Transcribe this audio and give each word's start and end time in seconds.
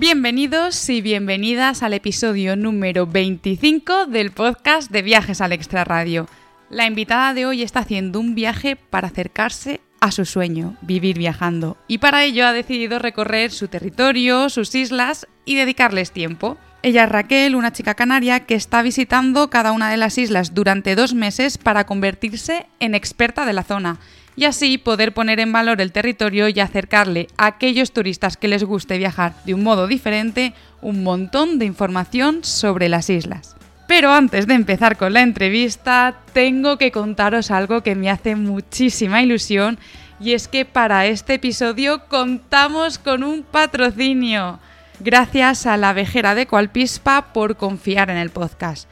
Bienvenidos 0.00 0.88
y 0.88 1.02
bienvenidas 1.02 1.82
al 1.82 1.92
episodio 1.92 2.56
número 2.56 3.06
25 3.06 4.06
del 4.06 4.30
podcast 4.30 4.90
de 4.90 5.02
Viajes 5.02 5.42
al 5.42 5.52
Extraradio. 5.52 6.26
La 6.70 6.86
invitada 6.86 7.34
de 7.34 7.44
hoy 7.44 7.60
está 7.60 7.80
haciendo 7.80 8.18
un 8.18 8.34
viaje 8.34 8.76
para 8.76 9.08
acercarse 9.08 9.82
a 10.00 10.10
su 10.10 10.24
sueño, 10.24 10.74
vivir 10.80 11.18
viajando, 11.18 11.76
y 11.86 11.98
para 11.98 12.24
ello 12.24 12.46
ha 12.46 12.54
decidido 12.54 12.98
recorrer 12.98 13.50
su 13.50 13.68
territorio, 13.68 14.48
sus 14.48 14.74
islas 14.74 15.28
y 15.44 15.56
dedicarles 15.56 16.12
tiempo. 16.12 16.56
Ella 16.82 17.04
es 17.04 17.10
Raquel, 17.10 17.54
una 17.54 17.74
chica 17.74 17.92
canaria 17.92 18.46
que 18.46 18.54
está 18.54 18.80
visitando 18.80 19.50
cada 19.50 19.72
una 19.72 19.90
de 19.90 19.98
las 19.98 20.16
islas 20.16 20.54
durante 20.54 20.94
dos 20.94 21.12
meses 21.12 21.58
para 21.58 21.84
convertirse 21.84 22.66
en 22.80 22.94
experta 22.94 23.44
de 23.44 23.52
la 23.52 23.64
zona 23.64 23.98
y 24.40 24.46
así 24.46 24.78
poder 24.78 25.12
poner 25.12 25.38
en 25.38 25.52
valor 25.52 25.82
el 25.82 25.92
territorio 25.92 26.48
y 26.48 26.60
acercarle 26.60 27.28
a 27.36 27.44
aquellos 27.44 27.92
turistas 27.92 28.38
que 28.38 28.48
les 28.48 28.64
guste 28.64 28.96
viajar 28.96 29.34
de 29.44 29.52
un 29.52 29.62
modo 29.62 29.86
diferente 29.86 30.54
un 30.80 31.02
montón 31.02 31.58
de 31.58 31.66
información 31.66 32.42
sobre 32.42 32.88
las 32.88 33.10
islas. 33.10 33.54
Pero 33.86 34.10
antes 34.10 34.46
de 34.46 34.54
empezar 34.54 34.96
con 34.96 35.12
la 35.12 35.20
entrevista, 35.20 36.14
tengo 36.32 36.78
que 36.78 36.90
contaros 36.90 37.50
algo 37.50 37.82
que 37.82 37.94
me 37.94 38.08
hace 38.08 38.34
muchísima 38.34 39.20
ilusión 39.20 39.78
y 40.18 40.32
es 40.32 40.48
que 40.48 40.64
para 40.64 41.04
este 41.04 41.34
episodio 41.34 42.06
contamos 42.08 42.98
con 42.98 43.22
un 43.22 43.42
patrocinio. 43.42 44.58
Gracias 45.00 45.66
a 45.66 45.76
la 45.76 45.92
vejera 45.92 46.34
de 46.34 46.46
Coalpispa 46.46 47.34
por 47.34 47.58
confiar 47.58 48.08
en 48.08 48.16
el 48.16 48.30
podcast. 48.30 48.88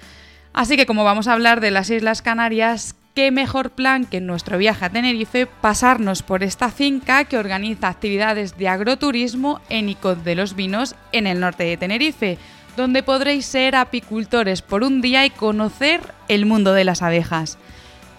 Así 0.52 0.76
que 0.76 0.84
como 0.84 1.04
vamos 1.04 1.26
a 1.26 1.32
hablar 1.32 1.60
de 1.60 1.70
las 1.70 1.88
Islas 1.88 2.20
Canarias, 2.20 2.97
qué 3.18 3.32
mejor 3.32 3.70
plan 3.70 4.04
que 4.04 4.18
en 4.18 4.28
nuestro 4.28 4.58
viaje 4.58 4.84
a 4.84 4.90
Tenerife 4.90 5.46
pasarnos 5.46 6.22
por 6.22 6.44
esta 6.44 6.70
finca 6.70 7.24
que 7.24 7.36
organiza 7.36 7.88
actividades 7.88 8.56
de 8.56 8.68
agroturismo 8.68 9.60
en 9.68 9.88
Icod 9.88 10.18
de 10.18 10.36
los 10.36 10.54
Vinos 10.54 10.94
en 11.10 11.26
el 11.26 11.40
norte 11.40 11.64
de 11.64 11.76
Tenerife, 11.76 12.38
donde 12.76 13.02
podréis 13.02 13.44
ser 13.44 13.74
apicultores 13.74 14.62
por 14.62 14.84
un 14.84 15.00
día 15.00 15.26
y 15.26 15.30
conocer 15.30 16.00
el 16.28 16.46
mundo 16.46 16.74
de 16.74 16.84
las 16.84 17.02
abejas. 17.02 17.58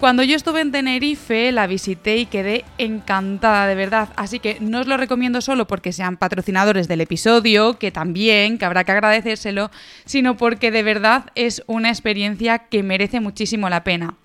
Cuando 0.02 0.22
yo 0.24 0.36
estuve 0.36 0.60
en 0.60 0.74
Tenerife 0.74 1.54
la 1.54 1.66
visité 1.66 2.18
y 2.18 2.26
quedé 2.26 2.66
encantada 2.78 3.68
de 3.68 3.76
verdad, 3.76 4.10
así 4.18 4.40
que 4.40 4.58
no 4.60 4.82
os 4.82 4.88
lo 4.88 4.98
recomiendo 4.98 5.40
solo 5.40 5.66
porque 5.66 5.94
sean 5.94 6.18
patrocinadores 6.18 6.90
del 6.90 7.00
episodio, 7.00 7.80
que 7.80 7.92
también, 7.92 8.58
que 8.58 8.66
habrá 8.66 8.84
que 8.84 8.92
agradecérselo, 8.92 9.72
sino 10.04 10.36
porque 10.36 10.72
de 10.72 10.84
verdad 10.84 11.32
es 11.36 11.64
una 11.68 11.88
experiencia 11.88 12.60
que 12.60 12.84
merece 12.84 13.22
muchísimo 13.22 13.70
la 13.70 13.86
pena. 13.86 14.16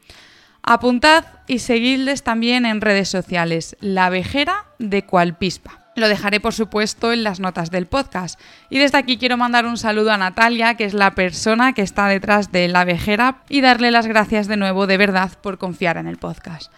Apuntad 0.67 1.27
y 1.47 1.59
seguidles 1.59 2.23
también 2.23 2.65
en 2.65 2.81
redes 2.81 3.11
sociales, 3.11 3.77
La 3.81 4.09
Vejera 4.09 4.65
de 4.79 5.05
Cualpispa. 5.05 5.81
Lo 5.95 6.09
dejaré, 6.09 6.41
por 6.41 6.55
supuesto, 6.55 7.13
en 7.13 7.23
las 7.23 7.39
notas 7.39 7.71
del 7.71 7.87
podcast. 7.87 8.41
Y 8.71 8.79
desde 8.79 8.97
aquí 8.97 9.19
quiero 9.19 9.37
mandar 9.37 9.67
un 9.67 9.77
saludo 9.77 10.11
a 10.11 10.17
Natalia, 10.17 10.75
que 10.75 10.85
es 10.85 10.95
la 10.95 11.15
persona 11.15 11.75
que 11.75 11.83
está 11.83 12.09
detrás 12.09 12.51
de 12.51 12.69
La 12.69 12.87
Vejera, 12.87 13.43
y 13.51 13.61
darle 13.61 13.91
las 13.91 14.07
gracias 14.07 14.49
de 14.49 14.57
nuevo 14.57 14.87
de 14.87 14.97
verdad 14.97 15.33
por 15.43 15.59
confiar 15.59 15.99
en 15.99 16.07
el 16.07 16.17
podcast. 16.17 16.73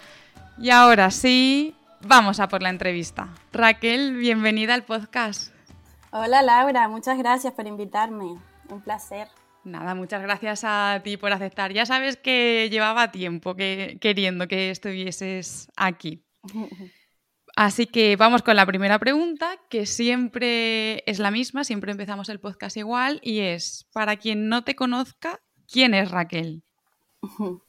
Y 0.58 0.70
ahora 0.70 1.12
sí, 1.12 1.76
vamos 2.00 2.40
a 2.40 2.48
por 2.48 2.62
la 2.62 2.70
entrevista. 2.70 3.28
Raquel, 3.52 4.16
bienvenida 4.16 4.74
al 4.74 4.82
podcast. 4.82 5.52
Hola 6.10 6.42
Laura, 6.42 6.88
muchas 6.88 7.18
gracias 7.18 7.52
por 7.52 7.68
invitarme. 7.68 8.34
Un 8.68 8.80
placer. 8.82 9.28
Nada, 9.66 9.96
muchas 9.96 10.22
gracias 10.22 10.62
a 10.62 11.00
ti 11.02 11.16
por 11.16 11.32
aceptar. 11.32 11.72
Ya 11.72 11.84
sabes 11.86 12.16
que 12.16 12.68
llevaba 12.70 13.10
tiempo 13.10 13.56
que, 13.56 13.98
queriendo 14.00 14.46
que 14.46 14.70
estuvieses 14.70 15.72
aquí. 15.76 16.24
Así 17.56 17.88
que 17.88 18.14
vamos 18.14 18.42
con 18.42 18.54
la 18.54 18.64
primera 18.64 19.00
pregunta, 19.00 19.58
que 19.68 19.84
siempre 19.84 21.02
es 21.10 21.18
la 21.18 21.32
misma, 21.32 21.64
siempre 21.64 21.90
empezamos 21.90 22.28
el 22.28 22.38
podcast 22.38 22.76
igual, 22.76 23.18
y 23.24 23.40
es, 23.40 23.88
para 23.92 24.16
quien 24.18 24.48
no 24.48 24.62
te 24.62 24.76
conozca, 24.76 25.40
¿quién 25.66 25.94
es 25.94 26.12
Raquel? 26.12 26.62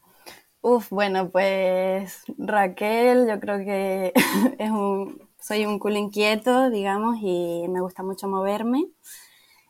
Uf, 0.61 0.89
bueno, 0.91 1.31
pues 1.31 2.25
Raquel, 2.37 3.27
yo 3.27 3.39
creo 3.39 3.57
que 3.57 4.13
es 4.59 4.69
un, 4.69 5.27
soy 5.39 5.65
un 5.65 5.79
culo 5.79 5.97
inquieto, 5.97 6.69
digamos, 6.69 7.17
y 7.23 7.65
me 7.69 7.81
gusta 7.81 8.03
mucho 8.03 8.27
moverme. 8.27 8.85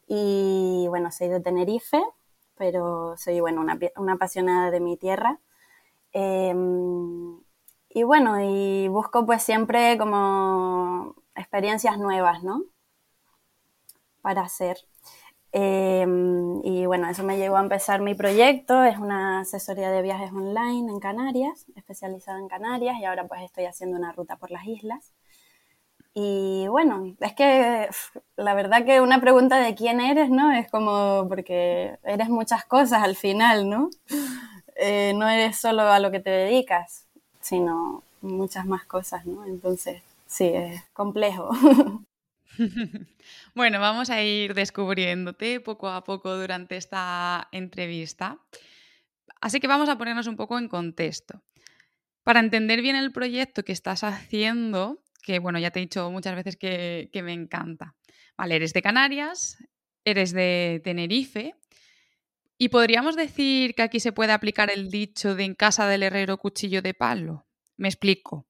Y 0.09 0.87
bueno, 0.89 1.11
soy 1.11 1.27
de 1.27 1.39
Tenerife, 1.39 2.01
pero 2.57 3.15
soy, 3.17 3.39
bueno, 3.39 3.61
una, 3.61 3.77
una 3.97 4.13
apasionada 4.13 4.71
de 4.71 4.79
mi 4.79 4.97
tierra. 4.97 5.39
Em, 6.13 7.39
y 7.89 8.03
bueno, 8.03 8.41
y 8.41 8.87
busco 8.89 9.25
pues 9.25 9.43
siempre 9.43 9.97
como 9.97 11.15
experiencias 11.35 11.97
nuevas, 11.99 12.43
¿no? 12.43 12.63
Para 14.21 14.41
hacer. 14.41 14.77
Em, 15.51 16.61
y 16.63 16.85
bueno, 16.85 17.09
eso 17.09 17.23
me 17.23 17.37
llevó 17.37 17.57
a 17.57 17.61
empezar 17.61 18.01
mi 18.01 18.13
proyecto, 18.15 18.83
es 18.83 18.97
una 18.99 19.39
asesoría 19.41 19.89
de 19.91 20.01
viajes 20.01 20.31
online 20.31 20.91
en 20.91 20.99
Canarias, 20.99 21.65
especializada 21.75 22.39
en 22.39 22.47
Canarias, 22.47 22.97
y 22.99 23.05
ahora 23.05 23.27
pues 23.27 23.41
estoy 23.43 23.65
haciendo 23.65 23.97
una 23.97 24.11
ruta 24.11 24.35
por 24.37 24.51
las 24.51 24.65
islas. 24.67 25.13
Y 26.19 26.67
bueno, 26.67 27.15
es 27.19 27.33
que 27.33 27.87
la 28.37 28.55
verdad 28.55 28.83
que 28.83 29.01
una 29.01 29.21
pregunta 29.21 29.59
de 29.59 29.75
quién 29.75 30.01
eres, 30.01 30.31
¿no? 30.31 30.51
Es 30.51 30.67
como 30.67 31.27
porque 31.29 31.95
eres 32.03 32.27
muchas 32.27 32.65
cosas 32.65 33.03
al 33.03 33.15
final, 33.15 33.69
¿no? 33.69 33.91
Eh, 34.77 35.13
no 35.15 35.29
eres 35.29 35.59
solo 35.59 35.83
a 35.83 35.99
lo 35.99 36.09
que 36.09 36.19
te 36.19 36.31
dedicas, 36.31 37.05
sino 37.39 38.01
muchas 38.21 38.65
más 38.65 38.83
cosas, 38.85 39.27
¿no? 39.27 39.45
Entonces, 39.45 40.01
sí, 40.25 40.45
es 40.45 40.81
complejo. 40.93 41.51
Bueno, 43.53 43.79
vamos 43.79 44.09
a 44.09 44.23
ir 44.23 44.55
descubriéndote 44.55 45.59
poco 45.59 45.89
a 45.89 46.03
poco 46.03 46.35
durante 46.35 46.77
esta 46.77 47.47
entrevista. 47.51 48.39
Así 49.41 49.59
que 49.59 49.67
vamos 49.67 49.89
a 49.89 49.97
ponernos 49.97 50.25
un 50.25 50.35
poco 50.35 50.57
en 50.57 50.67
contexto. 50.67 51.43
Para 52.23 52.39
entender 52.39 52.81
bien 52.81 52.95
el 52.95 53.11
proyecto 53.11 53.63
que 53.63 53.73
estás 53.73 54.03
haciendo, 54.03 54.99
que 55.27 55.39
bueno, 55.39 55.59
ya 55.59 55.71
te 55.71 55.79
he 55.79 55.81
dicho 55.81 56.09
muchas 56.09 56.35
veces 56.35 56.55
que, 56.55 57.09
me 57.21 57.33
encanta. 57.33 57.95
Vale, 58.37 58.55
eres 58.55 58.71
de 58.71 58.81
Canarias, 58.81 59.57
eres 60.05 60.31
de 60.31 60.79
Tenerife, 60.85 61.53
y 62.57 62.69
podríamos 62.69 63.17
decir 63.17 63.75
que 63.75 63.81
aquí 63.81 63.99
se 63.99 64.13
puede 64.13 64.31
aplicar 64.31 64.71
el 64.71 64.89
dicho 64.89 65.35
de 65.35 65.43
en 65.43 65.53
casa 65.53 65.85
del 65.85 66.03
herrero 66.03 66.37
cuchillo 66.37 66.81
de 66.81 66.93
palo. 66.93 67.45
Me 67.75 67.89
explico. 67.89 68.47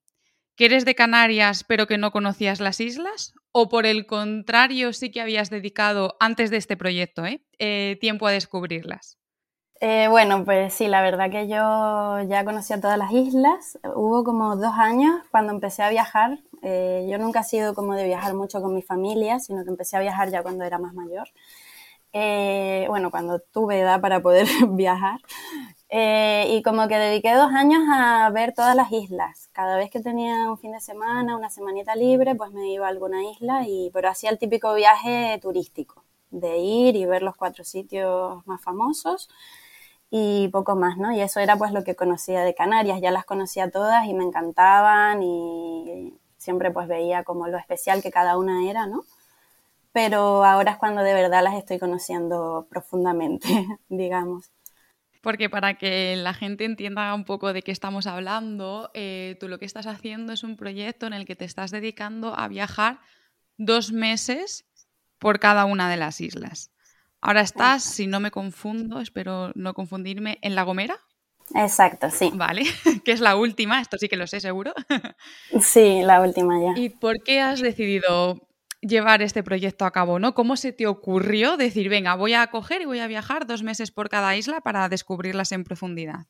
¿Que 0.55 0.65
eres 0.65 0.85
de 0.85 0.93
Canarias 0.93 1.63
pero 1.67 1.87
que 1.87 1.97
no 1.97 2.11
conocías 2.11 2.59
las 2.59 2.79
islas? 2.79 3.33
¿O 3.51 3.69
por 3.69 3.87
el 3.87 4.05
contrario 4.05 4.93
sí 4.93 5.09
que 5.09 5.21
habías 5.21 5.49
dedicado, 5.49 6.15
antes 6.19 6.51
de 6.51 6.57
este 6.57 6.77
proyecto, 6.77 7.25
¿eh? 7.25 7.43
Eh, 7.57 7.97
tiempo 7.99 8.27
a 8.27 8.31
descubrirlas? 8.31 9.17
Eh, 9.79 10.07
bueno, 10.09 10.43
pues 10.43 10.73
sí, 10.73 10.87
la 10.87 11.01
verdad 11.03 11.29
que 11.29 11.47
yo 11.47 12.21
ya 12.27 12.43
conocía 12.45 12.81
todas 12.81 12.97
las 12.97 13.11
islas. 13.11 13.77
Hubo 13.95 14.23
como 14.23 14.55
dos 14.55 14.73
años 14.75 15.21
cuando 15.31 15.53
empecé 15.53 15.83
a 15.83 15.89
viajar. 15.89 16.39
Eh, 16.63 17.07
yo 17.09 17.19
nunca 17.19 17.41
he 17.41 17.43
sido 17.43 17.75
como 17.75 17.93
de 17.93 18.05
viajar 18.05 18.33
mucho 18.33 18.61
con 18.61 18.73
mi 18.73 18.81
familia, 18.81 19.39
sino 19.39 19.63
que 19.63 19.69
empecé 19.69 19.97
a 19.97 19.99
viajar 19.99 20.31
ya 20.31 20.41
cuando 20.41 20.63
era 20.63 20.79
más 20.79 20.93
mayor. 20.93 21.27
Eh, 22.13 22.85
bueno, 22.89 23.11
cuando 23.11 23.39
tuve 23.39 23.79
edad 23.79 24.01
para 24.01 24.21
poder 24.21 24.47
viajar. 24.69 25.19
y 25.89 26.61
como 26.63 26.87
que 26.87 26.97
dediqué 26.97 27.33
dos 27.35 27.51
años 27.53 27.81
a 27.89 28.29
ver 28.31 28.53
todas 28.53 28.75
las 28.75 28.91
islas. 28.91 29.49
Cada 29.53 29.77
vez 29.77 29.89
que 29.91 29.99
tenía 30.01 30.49
un 30.49 30.57
fin 30.57 30.71
de 30.71 30.79
semana, 30.81 31.37
una 31.37 31.49
semanita 31.49 31.95
libre, 31.95 32.35
pues 32.35 32.51
me 32.51 32.69
iba 32.71 32.87
a 32.87 32.89
alguna 32.89 33.23
isla, 33.31 33.63
y, 33.67 33.91
pero 33.93 34.09
hacía 34.09 34.29
el 34.31 34.39
típico 34.39 34.73
viaje 34.73 35.39
turístico, 35.41 36.03
de 36.31 36.57
ir 36.57 36.95
y 36.95 37.05
ver 37.05 37.21
los 37.23 37.35
cuatro 37.35 37.63
sitios 37.63 38.45
más 38.47 38.61
famosos 38.61 39.29
y 40.09 40.47
poco 40.49 40.75
más, 40.75 40.97
¿no? 40.97 41.11
Y 41.11 41.21
eso 41.21 41.39
era 41.39 41.57
pues 41.57 41.71
lo 41.71 41.83
que 41.83 41.95
conocía 41.95 42.41
de 42.41 42.55
Canarias, 42.55 43.01
ya 43.01 43.11
las 43.11 43.25
conocía 43.25 43.69
todas 43.69 44.05
y 44.05 44.13
me 44.13 44.23
encantaban 44.23 45.21
y 45.21 46.13
siempre 46.37 46.71
pues 46.71 46.87
veía 46.87 47.23
como 47.23 47.47
lo 47.47 47.57
especial 47.57 48.01
que 48.01 48.11
cada 48.11 48.37
una 48.37 48.69
era, 48.69 48.87
¿no? 48.87 49.03
Pero 49.91 50.45
ahora 50.45 50.73
es 50.73 50.77
cuando 50.77 51.01
de 51.01 51.13
verdad 51.13 51.43
las 51.43 51.55
estoy 51.55 51.79
conociendo 51.79 52.67
profundamente, 52.69 53.47
digamos. 53.89 54.51
Porque 55.21 55.49
para 55.49 55.73
que 55.77 56.15
la 56.15 56.33
gente 56.33 56.63
entienda 56.63 57.13
un 57.13 57.25
poco 57.25 57.51
de 57.51 57.61
qué 57.61 57.71
estamos 57.71 58.07
hablando, 58.07 58.91
eh, 58.93 59.35
tú 59.39 59.49
lo 59.49 59.59
que 59.59 59.65
estás 59.65 59.87
haciendo 59.87 60.31
es 60.31 60.43
un 60.43 60.55
proyecto 60.55 61.05
en 61.07 61.13
el 61.13 61.25
que 61.25 61.35
te 61.35 61.43
estás 61.43 61.71
dedicando 61.71 62.37
a 62.37 62.47
viajar 62.47 62.99
dos 63.57 63.91
meses 63.91 64.65
por 65.19 65.39
cada 65.39 65.65
una 65.65 65.89
de 65.89 65.97
las 65.97 66.21
islas. 66.21 66.71
Ahora 67.21 67.41
estás, 67.41 67.83
si 67.83 68.07
no 68.07 68.19
me 68.19 68.31
confundo, 68.31 68.99
espero 68.99 69.51
no 69.55 69.73
confundirme, 69.73 70.37
en 70.41 70.55
La 70.55 70.63
Gomera. 70.63 70.99
Exacto, 71.55 72.09
sí. 72.11 72.31
Vale, 72.33 72.63
que 73.05 73.11
es 73.11 73.21
la 73.21 73.35
última, 73.35 73.81
esto 73.81 73.97
sí 73.97 74.07
que 74.07 74.17
lo 74.17 74.27
sé 74.27 74.39
seguro. 74.39 74.73
sí, 75.61 76.01
la 76.03 76.21
última 76.21 76.61
ya. 76.61 76.79
¿Y 76.79 76.89
por 76.89 77.23
qué 77.23 77.41
has 77.41 77.61
decidido 77.61 78.47
llevar 78.81 79.21
este 79.21 79.43
proyecto 79.43 79.85
a 79.85 79.91
cabo, 79.91 80.19
¿no? 80.19 80.33
¿Cómo 80.33 80.55
se 80.55 80.71
te 80.71 80.87
ocurrió 80.87 81.57
decir, 81.57 81.89
venga, 81.89 82.15
voy 82.15 82.33
a 82.33 82.47
coger 82.47 82.81
y 82.81 82.85
voy 82.85 82.99
a 82.99 83.07
viajar 83.07 83.47
dos 83.47 83.63
meses 83.63 83.91
por 83.91 84.09
cada 84.09 84.35
isla 84.35 84.61
para 84.61 84.87
descubrirlas 84.89 85.51
en 85.51 85.63
profundidad? 85.63 86.27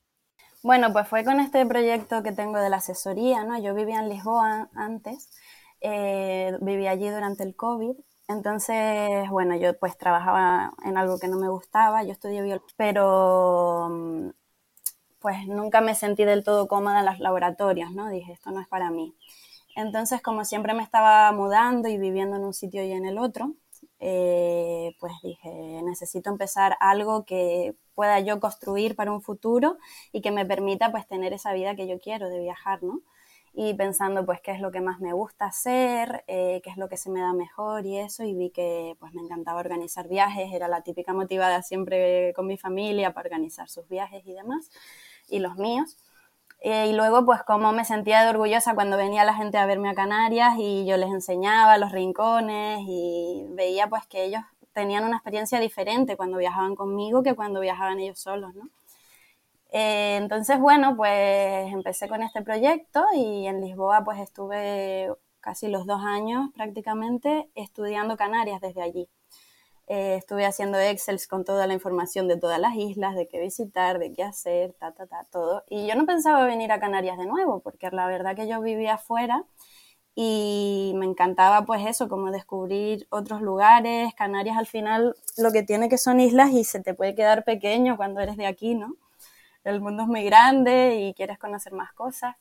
Bueno, 0.64 0.92
pues 0.92 1.08
fue 1.08 1.24
con 1.24 1.40
este 1.40 1.66
proyecto 1.66 2.24
que 2.24 2.32
tengo 2.32 2.60
de 2.60 2.70
la 2.70 2.78
asesoría, 2.78 3.44
¿no? 3.44 3.62
Yo 3.62 3.74
vivía 3.74 4.00
en 4.00 4.10
Lisboa 4.10 4.70
antes, 4.76 5.30
eh, 5.82 6.58
vivía 6.62 6.92
allí 6.92 7.10
durante 7.10 7.44
el 7.44 7.56
COVID, 7.56 7.96
entonces, 8.28 9.30
bueno, 9.30 9.56
yo 9.56 9.78
pues 9.80 9.98
trabajaba 9.98 10.74
en 10.84 10.98
algo 10.98 11.18
que 11.20 11.28
no 11.28 11.38
me 11.38 11.50
gustaba, 11.50 12.04
yo 12.04 12.12
estudié 12.12 12.42
biología, 12.42 12.74
pero 12.78 13.88
mm, 13.90 14.30
pues 15.20 15.48
nunca 15.48 15.82
me 15.82 15.96
sentí 15.96 16.26
del 16.26 16.44
todo 16.44 16.68
cómoda 16.68 17.00
en 17.00 17.06
los 17.06 17.20
laboratorios, 17.20 17.92
¿no? 17.92 18.10
Dije, 18.10 18.34
esto 18.34 18.52
no 18.52 18.62
es 18.62 18.68
para 18.68 18.92
mí. 18.92 19.16
Entonces, 19.76 20.22
como 20.22 20.46
siempre 20.46 20.74
me 20.74 20.84
estaba 20.84 21.32
mudando 21.32 21.88
y 21.90 21.98
viviendo 21.98 22.38
en 22.38 22.44
un 22.46 22.54
sitio 22.54 22.84
y 22.84 22.92
en 22.94 23.06
el 23.06 23.18
otro, 23.20 23.54
eh, 24.00 24.96
pues 25.00 25.14
dije, 25.24 25.82
necesito 25.84 26.30
empezar 26.30 26.78
algo 26.80 27.26
que 27.26 27.76
pueda 27.96 28.20
yo 28.20 28.40
construir 28.40 28.96
para 28.96 29.12
un 29.12 29.22
futuro 29.22 29.78
y 30.12 30.22
que 30.22 30.32
me 30.32 30.46
permita 30.46 30.92
pues 30.92 31.08
tener 31.08 31.34
esa 31.34 31.54
vida 31.54 31.76
que 31.76 31.88
yo 31.88 32.00
quiero 32.00 32.30
de 32.30 32.40
viajar, 32.40 32.84
¿no? 32.84 33.02
Y 33.54 33.74
pensando 33.74 34.26
pues 34.26 34.40
qué 34.42 34.52
es 34.52 34.62
lo 34.62 34.72
que 34.72 34.82
más 34.82 35.00
me 35.00 35.14
gusta 35.14 35.46
hacer, 35.46 36.24
eh, 36.28 36.62
qué 36.64 36.70
es 36.70 36.78
lo 36.78 36.90
que 36.90 36.98
se 36.98 37.10
me 37.10 37.22
da 37.22 37.34
mejor 37.34 37.86
y 37.86 37.98
eso, 37.98 38.24
y 38.24 38.34
vi 38.36 38.52
que 38.52 38.96
pues 39.00 39.14
me 39.14 39.22
encantaba 39.22 39.60
organizar 39.60 40.08
viajes, 40.08 40.54
era 40.54 40.68
la 40.68 40.82
típica 40.82 41.14
motivada 41.14 41.64
siempre 41.64 42.34
con 42.36 42.48
mi 42.48 42.58
familia 42.58 43.14
para 43.14 43.28
organizar 43.28 43.70
sus 43.70 43.88
viajes 43.90 44.24
y 44.26 44.34
demás, 44.34 44.70
y 45.30 45.40
los 45.40 45.56
míos. 45.56 45.98
Eh, 46.62 46.88
y 46.90 46.94
luego, 46.94 47.24
pues, 47.26 47.44
cómo 47.44 47.72
me 47.72 47.86
sentía 47.86 48.24
de 48.24 48.30
orgullosa 48.30 48.74
cuando 48.74 48.98
venía 48.98 49.24
la 49.24 49.36
gente 49.36 49.58
a 49.58 49.66
verme 49.68 49.90
a 49.90 49.94
Canarias 49.94 50.56
y 50.58 50.86
yo 50.88 50.98
les 50.98 51.10
enseñaba 51.10 51.78
los 51.78 51.92
rincones 51.92 52.80
y 52.82 53.46
veía, 53.52 53.88
pues, 53.88 54.08
que 54.08 54.26
ellos 54.26 54.42
tenían 54.74 55.04
una 55.06 55.18
experiencia 55.18 55.60
diferente 55.60 56.18
cuando 56.18 56.38
viajaban 56.38 56.76
conmigo 56.76 57.24
que 57.24 57.36
cuando 57.36 57.60
viajaban 57.60 58.00
ellos 58.00 58.20
solos, 58.20 58.54
¿no? 58.56 58.70
Eh, 59.72 60.18
entonces, 60.18 60.60
bueno, 60.60 60.96
pues 60.96 61.72
empecé 61.74 62.08
con 62.08 62.24
este 62.24 62.42
proyecto 62.42 63.06
y 63.16 63.48
en 63.48 63.62
Lisboa, 63.62 64.04
pues, 64.04 64.20
estuve 64.20 65.12
casi 65.42 65.68
los 65.68 65.86
dos 65.86 66.02
años 66.04 66.50
prácticamente 66.56 67.50
estudiando 67.56 68.18
Canarias 68.18 68.62
desde 68.62 68.82
allí. 68.82 69.10
Eh, 69.88 70.16
estuve 70.18 70.46
haciendo 70.46 70.78
Excels 70.80 71.28
con 71.28 71.46
toda 71.46 71.66
la 71.66 71.74
información 71.74 72.28
de 72.28 72.38
todas 72.38 72.60
las 72.60 72.76
islas, 72.76 73.16
de 73.16 73.28
qué 73.30 73.40
visitar, 73.40 74.00
de 74.00 74.12
qué 74.12 74.24
hacer, 74.24 74.74
ta, 74.74 74.92
ta, 74.94 75.08
ta, 75.08 75.26
todo. 75.32 75.64
Y 75.70 75.88
yo 75.88 75.96
no 75.96 76.06
pensaba 76.06 76.46
venir 76.46 76.72
a 76.74 76.80
Canarias 76.80 77.18
de 77.18 77.26
nuevo, 77.26 77.62
porque 77.62 77.90
la 77.92 78.08
verdad 78.08 78.36
que 78.36 78.48
yo 78.48 78.62
vivía 78.62 78.96
afuera 78.96 79.46
y 80.16 80.94
me 80.98 81.06
encantaba 81.06 81.66
pues 81.66 81.86
eso, 81.88 82.10
como 82.10 82.32
descubrir 82.32 83.08
otros 83.12 83.42
lugares. 83.42 84.14
Canarias 84.16 84.58
al 84.58 84.68
final 84.68 85.16
lo 85.38 85.52
que 85.52 85.64
tiene 85.64 85.90
que 85.90 85.98
son 85.98 86.20
islas 86.20 86.52
y 86.52 86.66
se 86.66 86.82
te 86.82 86.94
puede 86.94 87.16
quedar 87.16 87.46
pequeño 87.46 87.98
cuando 87.98 88.20
eres 88.20 88.36
de 88.38 88.48
aquí, 88.48 88.76
¿no? 88.76 88.96
El 89.70 89.82
mundo 89.82 90.04
es 90.04 90.10
muy 90.10 90.24
grande 90.24 90.96
y 90.96 91.14
quieres 91.14 91.40
conocer 91.40 91.74
más 91.74 91.94
cosas. 91.94 92.36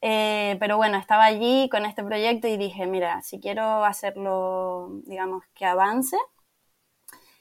Eh, 0.00 0.56
pero 0.60 0.76
bueno, 0.76 0.98
estaba 0.98 1.24
allí 1.24 1.68
con 1.70 1.84
este 1.86 2.04
proyecto 2.04 2.48
y 2.48 2.56
dije, 2.56 2.86
mira, 2.86 3.22
si 3.22 3.40
quiero 3.40 3.84
hacerlo, 3.84 5.00
digamos, 5.04 5.44
que 5.54 5.64
avance, 5.66 6.16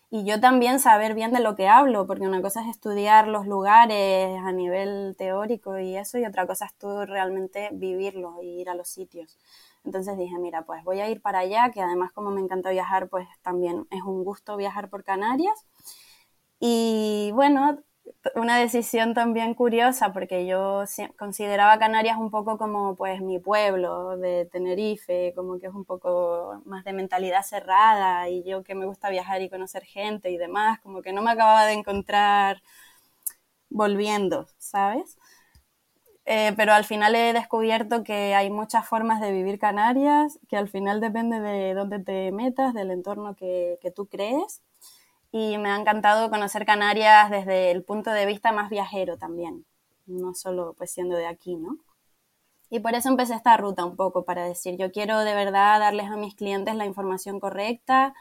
y 0.09 0.23
yo 0.23 0.39
también 0.39 0.79
saber 0.79 1.15
bien 1.15 1.33
de 1.33 1.41
lo 1.41 1.55
que 1.55 1.67
hablo, 1.67 2.07
porque 2.07 2.25
una 2.25 2.41
cosa 2.41 2.61
es 2.61 2.69
estudiar 2.69 3.27
los 3.27 3.45
lugares 3.45 4.39
a 4.39 4.53
nivel 4.53 5.15
teórico 5.17 5.77
y 5.79 5.97
eso, 5.97 6.17
y 6.17 6.25
otra 6.25 6.47
cosa 6.47 6.65
es 6.65 6.73
tú 6.75 7.05
realmente 7.05 7.69
vivirlo 7.73 8.41
y 8.41 8.61
ir 8.61 8.69
a 8.69 8.75
los 8.75 8.87
sitios. 8.87 9.37
Entonces 9.83 10.17
dije, 10.17 10.37
mira, 10.39 10.61
pues 10.63 10.83
voy 10.85 11.01
a 11.01 11.09
ir 11.09 11.21
para 11.21 11.39
allá, 11.39 11.71
que 11.71 11.81
además 11.81 12.13
como 12.13 12.31
me 12.31 12.39
encanta 12.41 12.69
viajar, 12.69 13.09
pues 13.09 13.27
también 13.41 13.85
es 13.91 14.01
un 14.03 14.23
gusto 14.23 14.55
viajar 14.55 14.89
por 14.89 15.03
Canarias. 15.03 15.65
Y 16.59 17.31
bueno, 17.33 17.79
una 18.35 18.57
decisión 18.59 19.13
también 19.13 19.53
curiosa 19.53 20.13
porque 20.13 20.45
yo 20.45 20.83
consideraba 21.17 21.79
Canarias 21.79 22.17
un 22.17 22.31
poco 22.31 22.57
como 22.57 22.95
pues 22.95 23.21
mi 23.21 23.39
pueblo 23.39 24.17
de 24.17 24.45
Tenerife, 24.45 25.33
como 25.35 25.59
que 25.59 25.67
es 25.67 25.73
un 25.73 25.85
poco 25.85 26.61
más 26.65 26.83
de 26.85 26.93
mentalidad 26.93 27.43
cerrada 27.43 28.29
y 28.29 28.43
yo 28.43 28.63
que 28.63 28.75
me 28.75 28.85
gusta 28.85 29.09
viajar 29.09 29.41
y 29.41 29.49
conocer 29.49 29.83
gente 29.83 30.29
y 30.31 30.37
demás, 30.37 30.79
como 30.81 31.01
que 31.01 31.13
no 31.13 31.21
me 31.21 31.31
acababa 31.31 31.65
de 31.65 31.73
encontrar 31.73 32.61
volviendo, 33.69 34.47
¿sabes? 34.57 35.17
Eh, 36.25 36.53
pero 36.57 36.73
al 36.73 36.83
final 36.83 37.15
he 37.15 37.31
descubierto 37.33 38.03
que 38.03 38.35
hay 38.35 38.49
muchas 38.49 38.85
formas 38.87 39.21
de 39.21 39.31
vivir 39.31 39.59
Canarias, 39.59 40.39
que 40.49 40.57
al 40.57 40.67
final 40.69 40.99
depende 40.99 41.39
de 41.39 41.73
dónde 41.73 41.99
te 41.99 42.31
metas, 42.33 42.73
del 42.73 42.91
entorno 42.91 43.35
que, 43.35 43.79
que 43.81 43.91
tú 43.91 44.07
crees 44.07 44.61
y 45.31 45.57
me 45.57 45.69
ha 45.69 45.79
encantado 45.79 46.29
conocer 46.29 46.65
Canarias 46.65 47.29
desde 47.29 47.71
el 47.71 47.83
punto 47.83 48.11
de 48.11 48.25
vista 48.25 48.51
más 48.51 48.69
viajero 48.69 49.17
también, 49.17 49.65
no 50.05 50.33
solo 50.33 50.73
pues 50.77 50.91
siendo 50.91 51.15
de 51.15 51.27
aquí, 51.27 51.55
¿no? 51.55 51.77
Y 52.69 52.79
por 52.79 52.95
eso 52.95 53.09
empecé 53.09 53.33
esta 53.33 53.55
ruta 53.55 53.85
un 53.85 53.95
poco 53.95 54.25
para 54.25 54.45
decir, 54.45 54.77
yo 54.77 54.91
quiero 54.91 55.19
de 55.19 55.33
verdad 55.33 55.79
darles 55.79 56.07
a 56.07 56.17
mis 56.17 56.35
clientes 56.35 56.75
la 56.75 56.85
información 56.85 57.39
correcta 57.39 58.13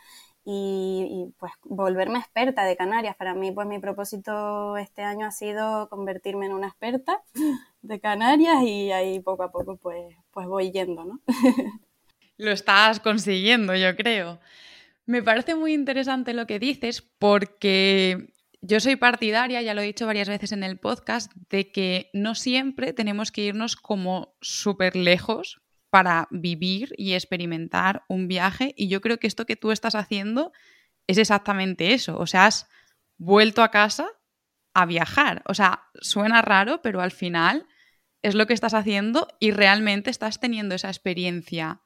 y, 0.48 1.34
pues 1.38 1.52
volverme 1.64 2.20
experta 2.20 2.64
de 2.64 2.76
Canarias. 2.76 3.16
Para 3.16 3.34
mí 3.34 3.50
pues 3.50 3.66
mi 3.66 3.80
propósito 3.80 4.76
este 4.76 5.02
año 5.02 5.26
ha 5.26 5.32
sido 5.32 5.88
convertirme 5.88 6.46
en 6.46 6.52
una 6.52 6.68
experta 6.68 7.20
de 7.82 8.00
Canarias 8.00 8.62
y 8.62 8.92
ahí 8.92 9.18
poco 9.18 9.42
a 9.42 9.50
poco 9.50 9.76
pues, 9.76 10.14
pues 10.30 10.46
voy 10.46 10.70
yendo, 10.70 11.04
¿no? 11.04 11.20
Lo 12.38 12.52
estás 12.52 13.00
consiguiendo, 13.00 13.74
yo 13.74 13.96
creo. 13.96 14.38
Me 15.06 15.22
parece 15.22 15.54
muy 15.54 15.72
interesante 15.72 16.34
lo 16.34 16.46
que 16.46 16.58
dices 16.58 17.00
porque 17.00 18.34
yo 18.60 18.80
soy 18.80 18.96
partidaria, 18.96 19.62
ya 19.62 19.74
lo 19.74 19.80
he 19.80 19.86
dicho 19.86 20.06
varias 20.06 20.28
veces 20.28 20.50
en 20.50 20.64
el 20.64 20.78
podcast, 20.78 21.32
de 21.48 21.70
que 21.70 22.10
no 22.12 22.34
siempre 22.34 22.92
tenemos 22.92 23.30
que 23.30 23.42
irnos 23.42 23.76
como 23.76 24.36
súper 24.40 24.96
lejos 24.96 25.62
para 25.90 26.26
vivir 26.30 26.92
y 26.98 27.14
experimentar 27.14 28.04
un 28.08 28.26
viaje. 28.26 28.74
Y 28.76 28.88
yo 28.88 29.00
creo 29.00 29.18
que 29.18 29.28
esto 29.28 29.46
que 29.46 29.56
tú 29.56 29.70
estás 29.70 29.94
haciendo 29.94 30.52
es 31.06 31.18
exactamente 31.18 31.94
eso. 31.94 32.18
O 32.18 32.26
sea, 32.26 32.46
has 32.46 32.66
vuelto 33.16 33.62
a 33.62 33.70
casa 33.70 34.08
a 34.74 34.84
viajar. 34.86 35.42
O 35.46 35.54
sea, 35.54 35.84
suena 36.00 36.42
raro, 36.42 36.82
pero 36.82 37.00
al 37.00 37.12
final 37.12 37.66
es 38.22 38.34
lo 38.34 38.46
que 38.46 38.54
estás 38.54 38.74
haciendo 38.74 39.28
y 39.38 39.52
realmente 39.52 40.10
estás 40.10 40.40
teniendo 40.40 40.74
esa 40.74 40.88
experiencia 40.88 41.80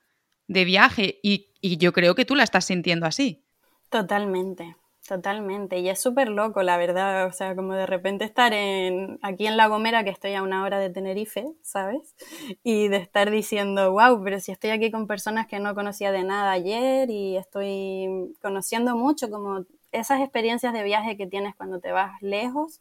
de 0.48 0.64
viaje 0.64 1.20
y, 1.22 1.49
yo 1.62 1.92
creo 1.92 2.14
que 2.14 2.24
tú 2.24 2.34
la 2.34 2.44
estás 2.44 2.64
sintiendo 2.64 3.06
así. 3.06 3.42
Totalmente, 3.90 4.76
totalmente. 5.06 5.78
Y 5.78 5.88
es 5.88 6.00
súper 6.00 6.28
loco, 6.28 6.62
la 6.62 6.76
verdad. 6.76 7.26
O 7.26 7.32
sea, 7.32 7.56
como 7.56 7.74
de 7.74 7.86
repente 7.86 8.24
estar 8.24 8.52
en, 8.52 9.18
aquí 9.22 9.46
en 9.46 9.56
La 9.56 9.66
Gomera, 9.66 10.04
que 10.04 10.10
estoy 10.10 10.34
a 10.34 10.42
una 10.42 10.62
hora 10.62 10.78
de 10.78 10.90
Tenerife, 10.90 11.52
¿sabes? 11.62 12.14
Y 12.62 12.88
de 12.88 12.98
estar 12.98 13.30
diciendo, 13.30 13.92
wow, 13.92 14.22
pero 14.22 14.40
si 14.40 14.52
estoy 14.52 14.70
aquí 14.70 14.90
con 14.90 15.06
personas 15.06 15.46
que 15.48 15.58
no 15.58 15.74
conocía 15.74 16.12
de 16.12 16.24
nada 16.24 16.52
ayer 16.52 17.10
y 17.10 17.36
estoy 17.36 18.32
conociendo 18.40 18.96
mucho, 18.96 19.28
como 19.28 19.66
esas 19.92 20.20
experiencias 20.20 20.72
de 20.72 20.84
viaje 20.84 21.16
que 21.16 21.26
tienes 21.26 21.56
cuando 21.56 21.80
te 21.80 21.92
vas 21.92 22.20
lejos, 22.22 22.80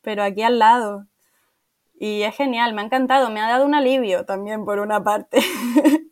pero 0.00 0.22
aquí 0.22 0.42
al 0.42 0.58
lado. 0.60 1.06
Y 1.98 2.22
es 2.22 2.36
genial, 2.36 2.74
me 2.74 2.82
ha 2.82 2.84
encantado, 2.84 3.30
me 3.30 3.40
ha 3.40 3.48
dado 3.48 3.66
un 3.66 3.74
alivio 3.74 4.24
también 4.24 4.64
por 4.64 4.78
una 4.78 5.02
parte. 5.02 5.38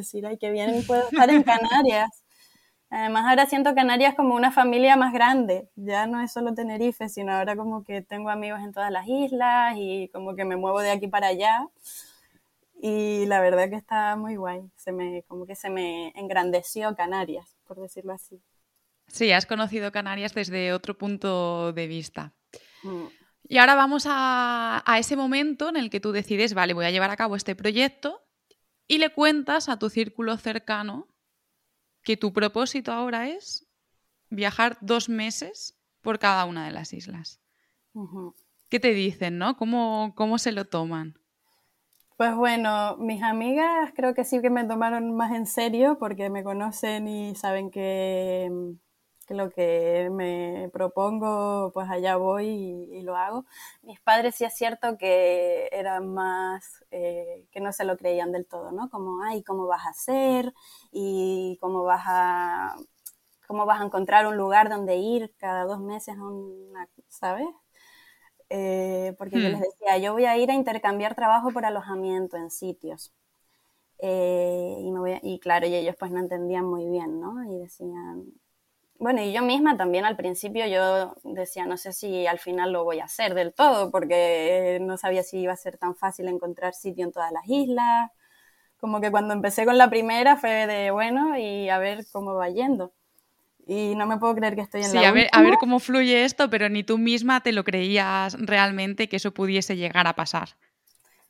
decir, 0.00 0.26
ay, 0.26 0.36
qué 0.38 0.50
bien 0.50 0.84
puedo 0.86 1.02
estar 1.08 1.30
en 1.30 1.42
Canarias. 1.42 2.24
Además, 2.90 3.24
ahora 3.28 3.46
siento 3.46 3.72
Canarias 3.74 4.16
como 4.16 4.34
una 4.34 4.50
familia 4.50 4.96
más 4.96 5.12
grande. 5.12 5.68
Ya 5.76 6.06
no 6.06 6.20
es 6.20 6.32
solo 6.32 6.54
Tenerife, 6.54 7.08
sino 7.08 7.32
ahora 7.32 7.54
como 7.54 7.84
que 7.84 8.02
tengo 8.02 8.30
amigos 8.30 8.60
en 8.60 8.72
todas 8.72 8.90
las 8.90 9.06
islas 9.06 9.74
y 9.76 10.08
como 10.12 10.34
que 10.34 10.44
me 10.44 10.56
muevo 10.56 10.80
de 10.80 10.90
aquí 10.90 11.06
para 11.06 11.28
allá. 11.28 11.68
Y 12.82 13.26
la 13.26 13.40
verdad 13.40 13.70
que 13.70 13.76
está 13.76 14.16
muy 14.16 14.34
guay. 14.34 14.62
Se 14.74 14.90
me, 14.90 15.22
como 15.28 15.46
que 15.46 15.54
se 15.54 15.70
me 15.70 16.08
engrandeció 16.16 16.96
Canarias, 16.96 17.56
por 17.64 17.78
decirlo 17.78 18.12
así. 18.12 18.42
Sí, 19.06 19.30
has 19.30 19.46
conocido 19.46 19.92
Canarias 19.92 20.34
desde 20.34 20.72
otro 20.72 20.98
punto 20.98 21.72
de 21.72 21.86
vista. 21.86 22.32
Mm. 22.82 23.04
Y 23.48 23.58
ahora 23.58 23.76
vamos 23.76 24.06
a, 24.08 24.82
a 24.84 24.98
ese 24.98 25.14
momento 25.14 25.68
en 25.68 25.76
el 25.76 25.90
que 25.90 26.00
tú 26.00 26.10
decides, 26.10 26.54
vale, 26.54 26.74
voy 26.74 26.86
a 26.86 26.90
llevar 26.90 27.10
a 27.10 27.16
cabo 27.16 27.36
este 27.36 27.54
proyecto 27.54 28.20
y 28.90 28.98
le 28.98 29.10
cuentas 29.10 29.68
a 29.68 29.78
tu 29.78 29.88
círculo 29.88 30.36
cercano 30.36 31.06
que 32.02 32.16
tu 32.16 32.32
propósito 32.32 32.90
ahora 32.90 33.28
es 33.28 33.68
viajar 34.30 34.78
dos 34.80 35.08
meses 35.08 35.78
por 36.00 36.18
cada 36.18 36.44
una 36.44 36.66
de 36.66 36.72
las 36.72 36.92
islas. 36.92 37.40
¿Qué 38.68 38.80
te 38.80 38.92
dicen, 38.92 39.38
no? 39.38 39.56
¿Cómo, 39.56 40.12
¿Cómo 40.16 40.38
se 40.38 40.50
lo 40.50 40.64
toman? 40.64 41.14
Pues 42.16 42.34
bueno, 42.34 42.96
mis 42.96 43.22
amigas 43.22 43.92
creo 43.94 44.12
que 44.12 44.24
sí 44.24 44.40
que 44.40 44.50
me 44.50 44.64
tomaron 44.64 45.14
más 45.14 45.36
en 45.36 45.46
serio 45.46 45.96
porque 46.00 46.28
me 46.28 46.42
conocen 46.42 47.06
y 47.06 47.36
saben 47.36 47.70
que, 47.70 48.50
que 49.30 49.34
lo 49.36 49.50
que 49.50 50.10
me 50.10 50.68
propongo, 50.72 51.70
pues 51.72 51.88
allá 51.88 52.16
voy 52.16 52.48
y, 52.48 53.02
lo 53.02 53.16
hago. 53.16 53.44
Mis 53.82 54.00
padres 54.00 54.34
sí 54.34 54.44
es 54.44 54.54
cierto 54.56 54.98
que 54.98 55.68
eran 55.70 56.12
más, 56.12 56.84
eh, 56.90 57.46
que 57.52 57.60
no 57.60 57.72
se 57.72 57.84
lo 57.84 57.96
creían 57.96 58.32
del 58.32 58.46
todo, 58.46 58.72
¿no? 58.72 58.90
Como, 58.90 59.22
ay, 59.22 59.44
¿cómo 59.44 59.68
vas 59.68 59.86
a 59.86 59.90
hacer? 59.90 60.52
Y 60.90 61.58
cómo 61.60 61.84
vas 61.84 62.02
a, 62.06 62.74
cómo 63.46 63.66
vas 63.66 63.80
a 63.80 63.84
encontrar 63.84 64.26
un 64.26 64.36
lugar 64.36 64.68
donde 64.68 64.96
ir 64.96 65.32
cada 65.38 65.64
dos 65.64 65.78
meses, 65.78 66.16
una, 66.18 66.88
¿sabes? 67.08 67.46
Eh, 68.48 69.14
porque 69.16 69.40
yo 69.40 69.48
les 69.48 69.60
hmm. 69.60 69.62
decía, 69.62 69.98
yo 69.98 70.12
voy 70.12 70.24
a 70.24 70.36
ir 70.38 70.50
a 70.50 70.54
intercambiar 70.54 71.14
trabajo 71.14 71.52
por 71.52 71.64
alojamiento 71.64 72.36
en 72.36 72.50
sitios. 72.50 73.14
Eh, 73.98 74.76
y, 74.80 74.90
me 74.90 74.98
voy 74.98 75.20
y 75.22 75.38
claro, 75.38 75.66
y 75.68 75.74
ellos 75.76 75.94
pues 75.98 76.10
no 76.10 76.18
entendían 76.18 76.64
muy 76.64 76.88
bien, 76.88 77.20
¿no? 77.20 77.44
Y 77.44 77.58
decían, 77.60 78.32
bueno, 79.00 79.22
y 79.22 79.32
yo 79.32 79.40
misma 79.40 79.78
también 79.78 80.04
al 80.04 80.14
principio 80.14 80.66
yo 80.66 81.16
decía, 81.24 81.64
no 81.64 81.78
sé 81.78 81.94
si 81.94 82.26
al 82.26 82.38
final 82.38 82.70
lo 82.70 82.84
voy 82.84 83.00
a 83.00 83.04
hacer 83.04 83.32
del 83.32 83.54
todo, 83.54 83.90
porque 83.90 84.78
no 84.82 84.98
sabía 84.98 85.22
si 85.22 85.38
iba 85.38 85.54
a 85.54 85.56
ser 85.56 85.78
tan 85.78 85.96
fácil 85.96 86.28
encontrar 86.28 86.74
sitio 86.74 87.06
en 87.06 87.12
todas 87.12 87.32
las 87.32 87.48
islas. 87.48 88.10
Como 88.78 89.00
que 89.00 89.10
cuando 89.10 89.32
empecé 89.32 89.64
con 89.64 89.78
la 89.78 89.88
primera 89.88 90.36
fue 90.36 90.66
de, 90.66 90.90
bueno, 90.90 91.38
y 91.38 91.70
a 91.70 91.78
ver 91.78 92.04
cómo 92.12 92.34
va 92.34 92.50
yendo. 92.50 92.92
Y 93.66 93.94
no 93.94 94.06
me 94.06 94.18
puedo 94.18 94.34
creer 94.34 94.54
que 94.54 94.60
estoy 94.60 94.82
en 94.82 94.88
sí, 94.88 94.96
la 94.96 95.08
a 95.08 95.12
ver, 95.12 95.28
a 95.32 95.40
ver 95.40 95.54
cómo 95.58 95.78
fluye 95.78 96.24
esto, 96.24 96.50
pero 96.50 96.68
ni 96.68 96.84
tú 96.84 96.98
misma 96.98 97.40
te 97.40 97.52
lo 97.52 97.64
creías 97.64 98.36
realmente 98.38 99.08
que 99.08 99.16
eso 99.16 99.32
pudiese 99.32 99.76
llegar 99.76 100.08
a 100.08 100.14
pasar. 100.14 100.50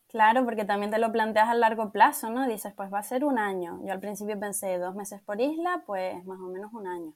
Claro, 0.08 0.44
porque 0.44 0.64
también 0.64 0.90
te 0.90 0.98
lo 0.98 1.12
planteas 1.12 1.48
a 1.48 1.54
largo 1.54 1.92
plazo, 1.92 2.30
¿no? 2.30 2.48
Dices, 2.48 2.72
pues 2.76 2.92
va 2.92 2.98
a 2.98 3.04
ser 3.04 3.24
un 3.24 3.38
año. 3.38 3.78
Yo 3.84 3.92
al 3.92 4.00
principio 4.00 4.40
pensé 4.40 4.76
dos 4.78 4.96
meses 4.96 5.20
por 5.20 5.40
isla, 5.40 5.84
pues 5.86 6.24
más 6.24 6.40
o 6.40 6.48
menos 6.48 6.72
un 6.72 6.88
año. 6.88 7.14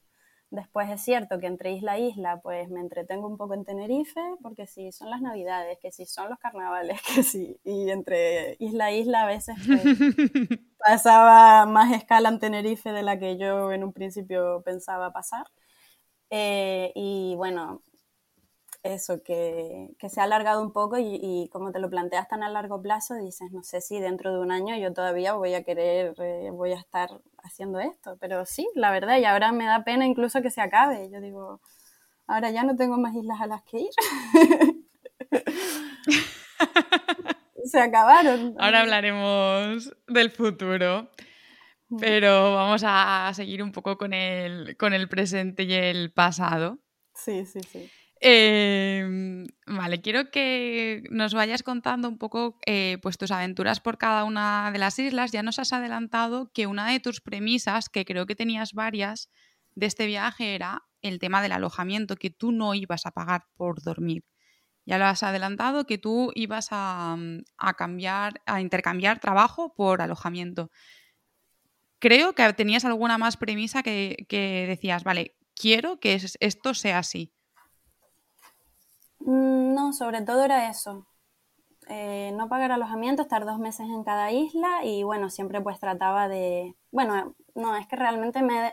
Después 0.54 0.88
es 0.88 1.00
cierto 1.02 1.40
que 1.40 1.48
entre 1.48 1.72
isla 1.72 1.92
a 1.92 1.98
isla, 1.98 2.40
pues 2.40 2.70
me 2.70 2.78
entretengo 2.78 3.26
un 3.26 3.36
poco 3.36 3.54
en 3.54 3.64
Tenerife, 3.64 4.20
porque 4.40 4.68
si 4.68 4.92
son 4.92 5.10
las 5.10 5.20
navidades, 5.20 5.78
que 5.80 5.90
si 5.90 6.06
son 6.06 6.30
los 6.30 6.38
carnavales, 6.38 7.00
que 7.14 7.24
sí. 7.24 7.58
Y 7.64 7.90
entre 7.90 8.54
isla 8.60 8.86
a 8.86 8.92
isla 8.92 9.22
a 9.24 9.26
veces 9.26 9.56
pues, 9.66 9.82
pasaba 10.78 11.66
más 11.66 11.92
escala 11.92 12.28
en 12.28 12.38
Tenerife 12.38 12.92
de 12.92 13.02
la 13.02 13.18
que 13.18 13.36
yo 13.36 13.72
en 13.72 13.82
un 13.82 13.92
principio 13.92 14.62
pensaba 14.64 15.12
pasar. 15.12 15.44
Eh, 16.30 16.92
y 16.94 17.34
bueno, 17.36 17.82
eso, 18.84 19.22
que, 19.22 19.96
se 20.08 20.20
ha 20.20 20.24
alargado 20.24 20.62
un 20.62 20.72
poco 20.72 20.98
y, 20.98 21.48
como 21.50 21.72
te 21.72 21.80
lo 21.80 21.88
planteas 21.90 22.28
tan 22.28 22.42
a 22.42 22.50
largo 22.50 22.80
plazo, 22.80 23.14
dices, 23.14 23.50
no 23.50 23.62
sé 23.62 23.80
si 23.80 23.98
dentro 23.98 24.32
de 24.32 24.38
un 24.38 24.52
año 24.52 24.76
yo 24.76 24.92
todavía 24.92 25.32
voy 25.32 25.54
a 25.54 25.64
querer, 25.64 26.14
eh, 26.18 26.50
voy 26.52 26.72
a 26.72 26.78
estar 26.78 27.08
haciendo 27.42 27.80
esto, 27.80 28.16
pero 28.20 28.44
sí, 28.44 28.68
la 28.74 28.90
verdad, 28.92 29.18
y 29.18 29.24
ahora 29.24 29.52
me 29.52 29.64
da 29.64 29.84
pena 29.84 30.06
incluso 30.06 30.42
que 30.42 30.50
se 30.50 30.60
acabe. 30.60 31.10
Yo 31.10 31.20
digo, 31.20 31.60
ahora 32.26 32.50
ya 32.50 32.62
no 32.62 32.76
tengo 32.76 32.98
más 32.98 33.14
islas 33.16 33.40
a 33.40 33.46
las 33.46 33.62
que 33.62 33.80
ir. 33.80 33.90
se 37.64 37.80
acabaron. 37.80 38.54
Ahora 38.58 38.82
hablaremos 38.82 39.96
del 40.06 40.30
futuro. 40.30 41.08
Pero 42.00 42.54
vamos 42.54 42.82
a 42.84 43.30
seguir 43.34 43.62
un 43.62 43.70
poco 43.70 43.96
con 43.96 44.12
el, 44.14 44.76
con 44.76 44.94
el 44.94 45.08
presente 45.08 45.62
y 45.62 45.74
el 45.74 46.12
pasado. 46.12 46.80
Sí, 47.14 47.46
sí, 47.46 47.60
sí. 47.60 47.88
Em, 48.26 49.44
vale, 49.66 50.00
quiero 50.00 50.30
que 50.30 51.02
nos 51.10 51.34
vayas 51.34 51.62
contando 51.62 52.08
un 52.08 52.16
poco 52.16 52.58
eh, 52.64 52.96
pues 53.02 53.18
tus 53.18 53.30
aventuras 53.30 53.80
por 53.80 53.98
cada 53.98 54.24
una 54.24 54.70
de 54.72 54.78
las 54.78 54.98
islas. 54.98 55.30
Ya 55.30 55.42
nos 55.42 55.58
has 55.58 55.74
adelantado 55.74 56.50
que 56.54 56.66
una 56.66 56.88
de 56.88 57.00
tus 57.00 57.20
premisas, 57.20 57.90
que 57.90 58.06
creo 58.06 58.24
que 58.24 58.34
tenías 58.34 58.72
varias 58.72 59.28
de 59.74 59.84
este 59.84 60.06
viaje, 60.06 60.54
era 60.54 60.84
el 61.02 61.18
tema 61.18 61.42
del 61.42 61.52
alojamiento, 61.52 62.16
que 62.16 62.30
tú 62.30 62.50
no 62.50 62.74
ibas 62.74 63.04
a 63.04 63.10
pagar 63.10 63.44
por 63.58 63.82
dormir. 63.82 64.24
Ya 64.86 64.96
lo 64.96 65.04
has 65.04 65.22
adelantado, 65.22 65.84
que 65.86 65.98
tú 65.98 66.32
ibas 66.34 66.68
a, 66.70 67.18
cambiar, 67.76 68.40
a 68.46 68.62
intercambiar 68.62 69.20
trabajo 69.20 69.74
por 69.74 70.00
alojamiento. 70.00 70.70
Creo 71.98 72.34
que 72.34 72.50
tenías 72.54 72.86
alguna 72.86 73.18
más 73.18 73.36
premisa 73.36 73.82
que 73.82 74.66
decías, 74.66 75.04
vale, 75.04 75.36
quiero 75.54 76.00
que 76.00 76.18
esto 76.40 76.72
sea 76.74 76.98
así. 77.00 77.34
Mm, 79.24 79.74
no, 79.74 79.92
sobre 79.92 80.22
todo 80.22 80.44
era 80.44 80.70
eso. 80.70 81.06
Eh, 81.88 82.32
no 82.36 82.48
pagar 82.48 82.72
alojamiento, 82.72 83.22
estar 83.22 83.44
dos 83.46 83.58
meses 83.58 83.88
en 83.88 84.04
cada 84.04 84.32
isla 84.32 84.84
y 84.84 85.02
bueno, 85.04 85.30
siempre 85.30 85.60
pues 85.62 85.80
trataba 85.80 86.28
de... 86.28 86.76
Bueno, 86.92 87.34
no, 87.54 87.76
es 87.76 87.86
que 87.88 87.96
realmente 87.96 88.42
me, 88.42 88.72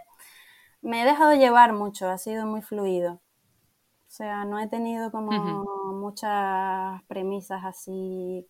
me 0.81 1.03
he 1.03 1.05
dejado 1.05 1.33
llevar 1.35 1.73
mucho, 1.73 2.09
ha 2.09 2.17
sido 2.17 2.45
muy 2.47 2.61
fluido. 2.61 3.15
O 4.07 4.13
sea, 4.13 4.45
no 4.45 4.59
he 4.59 4.67
tenido 4.67 5.11
como 5.11 5.65
muchas 5.93 7.03
premisas 7.07 7.63
así 7.65 8.47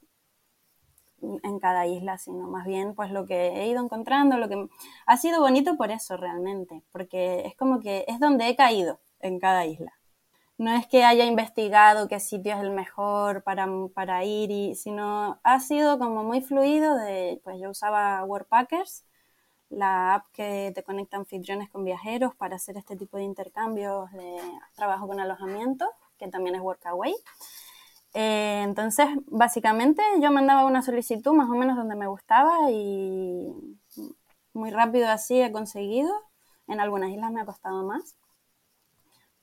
en 1.22 1.60
cada 1.60 1.86
isla, 1.88 2.18
sino 2.18 2.48
más 2.50 2.66
bien 2.66 2.96
pues 2.96 3.12
lo 3.12 3.26
que 3.26 3.50
he 3.62 3.68
ido 3.68 3.84
encontrando, 3.84 4.38
lo 4.38 4.50
que 4.50 4.68
ha 5.06 5.18
sido 5.18 5.40
bonito 5.42 5.78
por 5.78 5.92
eso 5.92 6.18
realmente, 6.18 6.84
porque 6.92 7.42
es 7.46 7.56
como 7.56 7.80
que 7.80 8.06
es 8.08 8.20
donde 8.20 8.50
he 8.50 8.56
caído 8.56 9.00
en 9.20 9.40
cada 9.40 9.66
isla 9.66 9.94
no 10.62 10.72
es 10.76 10.86
que 10.86 11.04
haya 11.04 11.26
investigado 11.26 12.08
qué 12.08 12.20
sitio 12.20 12.54
es 12.54 12.60
el 12.60 12.70
mejor 12.70 13.42
para, 13.42 13.68
para 13.96 14.24
ir, 14.26 14.52
y, 14.52 14.76
sino 14.76 15.40
ha 15.42 15.60
sido 15.60 15.98
como 15.98 16.24
muy 16.24 16.42
fluido 16.42 16.98
pues 17.44 17.60
yo 17.60 17.72
usaba 17.72 18.24
Workpackers, 18.26 19.04
la 19.70 20.14
app 20.14 20.28
que 20.32 20.72
te 20.76 20.84
conecta 20.84 21.18
anfitriones 21.18 21.68
con 21.72 21.84
viajeros 21.84 22.36
para 22.36 22.58
hacer 22.58 22.78
este 22.78 22.96
tipo 22.96 23.18
de 23.18 23.24
intercambios 23.24 24.12
de 24.12 24.38
trabajo 24.76 25.08
con 25.08 25.20
alojamiento, 25.20 25.90
que 26.20 26.28
también 26.28 26.54
es 26.56 26.62
Workaway. 26.62 27.16
Eh, 28.14 28.62
entonces, 28.64 29.08
básicamente 29.26 30.04
yo 30.22 30.32
mandaba 30.32 30.66
una 30.66 30.84
solicitud 30.84 31.34
más 31.34 31.50
o 31.50 31.54
menos 31.54 31.76
donde 31.76 31.96
me 31.96 32.06
gustaba 32.06 32.70
y 32.70 33.52
muy 34.54 34.70
rápido 34.70 35.10
así 35.10 35.42
he 35.42 35.52
conseguido. 35.52 36.14
En 36.68 36.80
algunas 36.80 37.10
islas 37.10 37.32
me 37.32 37.42
ha 37.42 37.46
costado 37.46 37.84
más 37.84 38.16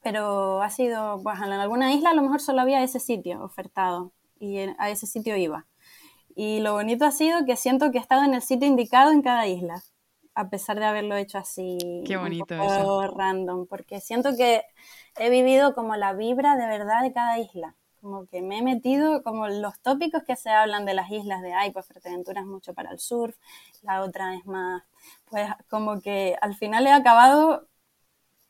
pero 0.02 0.62
ha 0.62 0.70
sido, 0.70 1.20
pues 1.22 1.38
en 1.38 1.52
alguna 1.52 1.92
isla 1.92 2.10
a 2.10 2.14
lo 2.14 2.22
mejor 2.22 2.40
solo 2.40 2.60
había 2.60 2.82
ese 2.82 3.00
sitio 3.00 3.42
ofertado 3.42 4.12
y 4.38 4.58
a 4.58 4.90
ese 4.90 5.06
sitio 5.06 5.36
iba. 5.36 5.66
Y 6.34 6.60
lo 6.60 6.72
bonito 6.72 7.04
ha 7.04 7.10
sido 7.10 7.44
que 7.44 7.56
siento 7.56 7.90
que 7.90 7.98
he 7.98 8.00
estado 8.00 8.24
en 8.24 8.34
el 8.34 8.42
sitio 8.42 8.68
indicado 8.68 9.10
en 9.10 9.22
cada 9.22 9.46
isla, 9.46 9.82
a 10.34 10.48
pesar 10.48 10.78
de 10.78 10.84
haberlo 10.84 11.16
hecho 11.16 11.38
así 11.38 11.78
Qué 12.06 12.16
bonito 12.16 12.54
un 12.54 12.60
poco 12.60 13.08
random, 13.08 13.66
porque 13.66 14.00
siento 14.00 14.36
que 14.36 14.62
he 15.16 15.30
vivido 15.30 15.74
como 15.74 15.96
la 15.96 16.12
vibra 16.12 16.56
de 16.56 16.66
verdad 16.68 17.02
de 17.02 17.12
cada 17.12 17.38
isla. 17.38 17.74
Como 18.00 18.26
que 18.26 18.40
me 18.40 18.58
he 18.58 18.62
metido 18.62 19.24
como 19.24 19.48
los 19.48 19.80
tópicos 19.80 20.22
que 20.22 20.36
se 20.36 20.50
hablan 20.50 20.84
de 20.84 20.94
las 20.94 21.10
islas 21.10 21.42
de, 21.42 21.52
ay, 21.52 21.72
pues 21.72 21.86
Fuerteventura 21.86 22.42
es 22.42 22.46
mucho 22.46 22.72
para 22.72 22.92
el 22.92 23.00
surf, 23.00 23.36
la 23.82 24.02
otra 24.02 24.36
es 24.36 24.46
más, 24.46 24.84
pues 25.24 25.50
como 25.68 26.00
que 26.00 26.36
al 26.40 26.54
final 26.54 26.86
he 26.86 26.92
acabado 26.92 27.66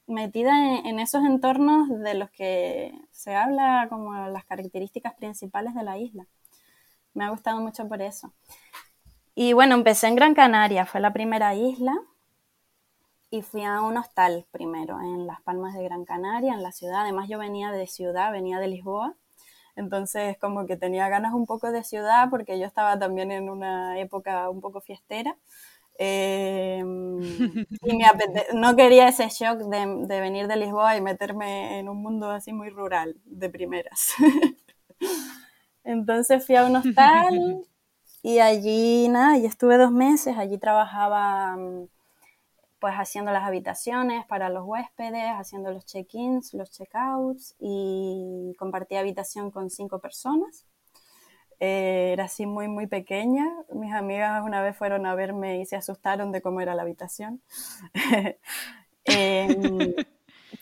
metida 0.09 0.79
en, 0.79 0.99
esos 0.99 1.25
entornos 1.25 1.89
de 1.89 2.15
los 2.15 2.31
que 2.31 2.93
se 3.13 3.37
habla 3.37 3.87
como 3.89 4.15
las 4.29 4.45
características 4.45 5.15
principales 5.15 5.75
de 5.75 5.85
la 5.85 5.99
isla. 5.99 6.27
Me 7.15 7.25
ha 7.25 7.31
gustado 7.31 7.61
mucho 7.61 7.87
por 7.87 8.03
eso. 8.03 8.33
Y 9.35 9.53
bueno, 9.53 9.75
empecé 9.75 10.09
en 10.09 10.17
Gran 10.17 10.35
Canaria, 10.35 10.87
fue 10.87 11.01
la 11.01 11.13
primera 11.13 11.55
isla 11.55 11.95
y 13.31 13.43
fui 13.43 13.63
a 13.63 13.83
un 13.83 13.97
hostal 13.99 14.47
primero 14.51 14.99
en 15.01 15.27
Las 15.27 15.43
Palmas 15.43 15.75
de 15.75 15.85
Gran 15.85 16.05
Canaria, 16.05 16.55
en 16.55 16.63
la 16.63 16.73
ciudad. 16.73 17.03
Además 17.03 17.29
yo 17.29 17.39
venía 17.39 17.71
de 17.71 17.87
ciudad, 17.87 18.33
venía 18.33 18.59
de 18.59 18.69
Lisboa. 18.69 19.15
Entonces 19.77 20.37
como 20.39 20.67
que 20.67 20.77
tenía 20.77 21.09
ganas 21.09 21.35
un 21.35 21.47
poco 21.47 21.71
de 21.71 21.85
ciudad 21.85 22.31
porque 22.31 22.59
yo 22.59 22.67
estaba 22.67 22.99
también 22.99 23.31
en 23.31 23.49
una 23.49 24.01
época 24.01 24.49
un 24.49 24.61
poco 24.61 24.81
fiestera. 24.81 25.37
Em, 26.01 27.21
y 27.83 27.99
no 28.55 28.77
quería 28.77 29.09
ese 29.09 29.29
shock 29.29 29.59
de, 29.59 30.21
venir 30.21 30.47
de 30.47 30.57
Lisboa 30.57 30.97
y 30.97 31.01
meterme 31.01 31.81
en 31.81 31.89
un 31.89 32.01
mundo 32.01 32.31
así 32.31 32.53
muy 32.53 32.71
rural 32.71 33.17
de 33.25 33.51
primeras. 33.51 34.13
Entonces 35.85 36.47
fui 36.47 36.55
a 36.55 36.67
un 36.67 36.77
hostal 36.77 37.67
y 38.23 38.39
allí 38.39 39.09
nada, 39.09 39.39
y 39.39 39.47
estuve 39.47 39.77
dos 39.77 39.91
meses, 39.91 40.37
allí 40.39 40.59
trabajaba 40.59 41.57
pues 42.79 42.95
haciendo 42.95 43.33
las 43.33 43.43
habitaciones 43.43 44.25
para 44.27 44.51
los 44.51 44.65
huéspedes, 44.65 45.33
haciendo 45.33 45.73
los 45.73 45.85
check-ins, 45.85 46.55
los 46.55 46.71
check-outs 46.71 47.57
y 47.59 48.55
compartí 48.57 48.95
habitación 48.95 49.51
con 49.51 49.69
cinco 49.69 49.99
personas. 49.99 50.65
Eh, 51.61 52.11
era 52.13 52.25
así 52.25 52.47
muy, 52.47 52.69
muy 52.69 52.87
pequeña. 52.87 53.47
Mis 53.73 53.93
amigas 53.93 54.43
una 54.45 54.63
vez 54.63 54.77
fueron 54.77 55.07
a 55.07 55.15
verme 55.15 55.61
y 55.61 55.67
se 55.67 55.77
asustaron 55.77 56.33
de 56.33 56.43
cómo 56.43 56.61
era 56.61 56.75
la 56.75 56.83
habitación. 56.83 57.43
Em, 59.11 59.55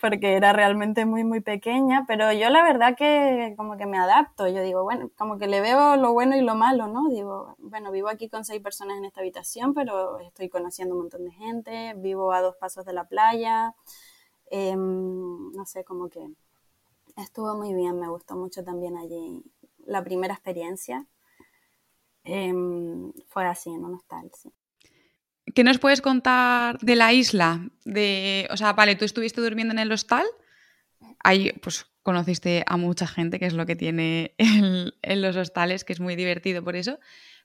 porque 0.01 0.35
era 0.35 0.53
realmente 0.53 1.05
muy, 1.05 1.25
muy 1.25 1.41
pequeña, 1.41 2.05
pero 2.07 2.31
yo 2.31 2.49
la 2.49 2.63
verdad 2.63 2.95
que 2.95 3.53
como 3.57 3.75
que 3.77 3.85
me 3.85 3.97
adapto, 3.97 4.47
yo 4.47 4.61
digo, 4.61 4.83
bueno, 4.83 5.11
como 5.17 5.37
que 5.37 5.47
le 5.47 5.59
veo 5.59 5.97
lo 5.97 6.13
bueno 6.13 6.35
y 6.37 6.41
lo 6.41 6.55
malo, 6.55 6.87
¿no? 6.87 7.09
Digo, 7.09 7.55
bueno, 7.59 7.91
vivo 7.91 8.07
aquí 8.07 8.29
con 8.29 8.45
seis 8.45 8.61
personas 8.61 8.97
en 8.99 9.05
esta 9.05 9.19
habitación, 9.19 9.73
pero 9.73 10.19
estoy 10.19 10.47
conociendo 10.47 10.95
un 10.95 11.01
montón 11.01 11.25
de 11.25 11.31
gente, 11.31 11.93
vivo 11.97 12.31
a 12.31 12.41
dos 12.41 12.55
pasos 12.55 12.85
de 12.85 12.93
la 12.93 13.03
playa, 13.05 13.75
Em, 14.49 15.51
no 15.53 15.65
sé, 15.65 15.83
como 15.83 16.09
que 16.09 16.25
estuvo 17.17 17.55
muy 17.55 17.73
bien, 17.73 17.99
me 17.99 18.09
gustó 18.09 18.35
mucho 18.35 18.63
también 18.63 18.97
allí. 18.97 19.43
La 19.87 20.03
primera 20.03 20.33
experiencia 20.33 21.05
em, 22.23 23.11
fue 23.27 23.45
así, 23.45 23.69
en 23.69 23.83
un 23.83 23.95
hostal, 23.95 24.29
sí. 24.33 24.51
¿Qué 25.55 25.63
nos 25.63 25.79
puedes 25.79 26.01
contar 26.01 26.77
de 26.79 26.95
la 26.95 27.13
isla? 27.13 27.69
De, 27.85 28.47
o 28.51 28.57
sea, 28.57 28.73
vale, 28.73 28.95
tú 28.95 29.05
estuviste 29.05 29.41
durmiendo 29.41 29.73
en 29.73 29.79
el 29.79 29.91
hostal, 29.91 30.25
ahí 31.23 31.51
pues 31.61 31.87
conociste 32.03 32.63
a 32.67 32.77
mucha 32.77 33.07
gente, 33.07 33.39
que 33.39 33.45
es 33.45 33.53
lo 33.53 33.65
que 33.65 33.75
tiene 33.75 34.35
en 34.37 35.21
los 35.21 35.35
hostales, 35.35 35.83
que 35.83 35.93
es 35.93 35.99
muy 35.99 36.15
divertido 36.15 36.63
por 36.63 36.75
eso. 36.75 36.99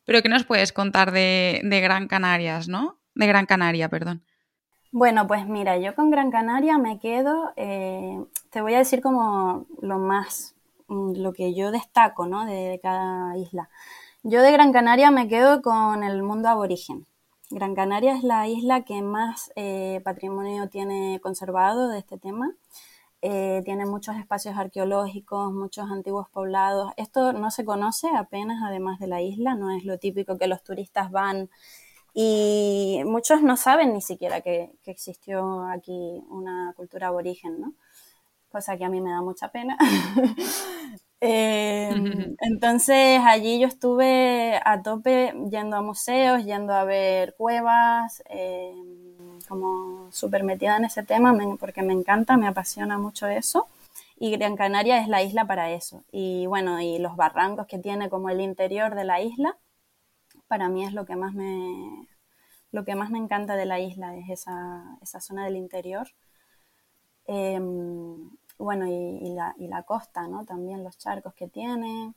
Pero 0.04 0.20
¿qué 0.20 0.28
nos 0.28 0.44
puedes 0.44 0.72
contar 0.72 1.12
de, 1.12 1.60
de 1.64 1.80
Gran 1.80 2.08
Canarias, 2.08 2.68
no? 2.68 2.98
De 3.14 3.26
Gran 3.26 3.46
Canaria, 3.46 3.88
perdón. 3.88 4.24
Bueno, 4.90 5.26
pues 5.26 5.46
mira, 5.46 5.78
yo 5.78 5.94
con 5.94 6.10
Gran 6.10 6.30
Canaria 6.30 6.76
me 6.76 6.98
quedo, 6.98 7.52
eh, 7.56 8.22
te 8.50 8.60
voy 8.60 8.74
a 8.74 8.78
decir 8.78 9.00
como 9.00 9.66
lo 9.80 9.98
más, 9.98 10.54
lo 11.16 11.32
que 11.32 11.54
yo 11.54 11.70
destaco, 11.70 12.26
¿no? 12.26 12.44
De, 12.46 12.80
cada 12.82 13.36
isla. 13.36 13.68
Yo 14.22 14.42
de 14.42 14.52
Gran 14.52 14.72
Canaria 14.72 15.10
me 15.10 15.28
quedo 15.28 15.62
con 15.62 16.04
el 16.04 16.22
mundo 16.22 16.48
aborigen. 16.48 17.06
Gran 17.50 17.74
Canaria 17.74 18.16
es 18.16 18.22
la 18.22 18.48
isla 18.48 18.84
que 18.84 19.02
más 19.02 19.52
eh, 19.56 20.00
patrimonio 20.04 20.68
tiene 20.68 21.20
conservado 21.22 21.88
de 21.88 21.98
este 21.98 22.18
tema. 22.18 22.54
Eh, 23.20 23.62
tiene 23.64 23.86
muchos 23.86 24.16
espacios 24.16 24.56
arqueológicos, 24.56 25.52
muchos 25.52 25.90
antiguos 25.90 26.28
poblados. 26.30 26.92
Esto 26.96 27.32
no 27.32 27.50
se 27.50 27.64
conoce 27.64 28.08
apenas, 28.16 28.62
además 28.64 28.98
de 28.98 29.06
la 29.06 29.22
isla, 29.22 29.54
no 29.54 29.70
es 29.70 29.84
lo 29.84 29.98
típico 29.98 30.38
que 30.38 30.48
los 30.48 30.62
turistas 30.62 31.10
van 31.10 31.50
y 32.14 33.02
muchos 33.06 33.42
no 33.42 33.56
saben 33.56 33.94
ni 33.94 34.02
siquiera 34.02 34.40
que, 34.42 34.72
existió 34.84 35.64
aquí 35.64 36.22
una 36.28 36.72
cultura 36.76 37.08
aborigen, 37.08 37.60
¿no? 37.60 37.74
Cosa 38.52 38.76
que 38.76 38.84
a 38.84 38.88
mí 38.88 39.00
me 39.00 39.10
da 39.10 39.22
mucha 39.22 39.48
pena. 39.48 39.76
Em, 41.24 42.34
entonces 42.40 43.20
allí 43.24 43.60
yo 43.60 43.68
estuve 43.68 44.60
a 44.64 44.82
tope 44.82 45.32
yendo 45.52 45.76
a 45.76 45.80
museos, 45.80 46.44
yendo 46.44 46.72
a 46.74 46.82
ver 46.82 47.36
cuevas, 47.36 48.24
em, 48.28 49.38
como 49.48 50.10
súper 50.10 50.42
metida 50.42 50.76
en 50.78 50.84
ese 50.86 51.04
tema 51.04 51.32
porque 51.60 51.82
me 51.82 51.92
encanta, 51.92 52.36
me 52.36 52.48
apasiona 52.48 52.98
mucho 52.98 53.28
eso. 53.28 53.68
Y 54.18 54.32
Gran 54.32 54.56
Canaria 54.56 54.98
es 54.98 55.06
la 55.06 55.22
isla 55.22 55.44
para 55.46 55.70
eso. 55.70 56.02
Y 56.10 56.46
bueno, 56.46 56.80
y 56.80 56.98
los 56.98 57.14
barrancos 57.16 57.68
que 57.68 57.78
tiene 57.78 58.10
como 58.10 58.28
el 58.28 58.40
interior 58.40 58.96
de 58.96 59.04
la 59.04 59.20
isla 59.20 59.56
para 60.48 60.68
mí 60.68 60.84
es 60.84 60.92
lo 60.92 61.06
que 61.06 61.16
más 61.16 61.34
me, 61.34 62.08
lo 62.72 62.84
que 62.84 62.94
más 62.94 63.10
me 63.10 63.18
encanta 63.18 63.56
de 63.56 63.66
la 63.66 63.80
isla, 63.80 64.16
es 64.16 64.28
esa, 64.30 65.20
zona 65.20 65.44
del 65.44 65.56
interior. 65.56 66.08
Em, 67.26 68.30
bueno, 68.62 68.86
y, 68.86 69.34
la, 69.68 69.82
costa, 69.82 70.28
¿no? 70.28 70.44
También 70.44 70.84
los 70.84 70.96
charcos 70.98 71.34
que 71.34 71.48
tiene. 71.48 72.14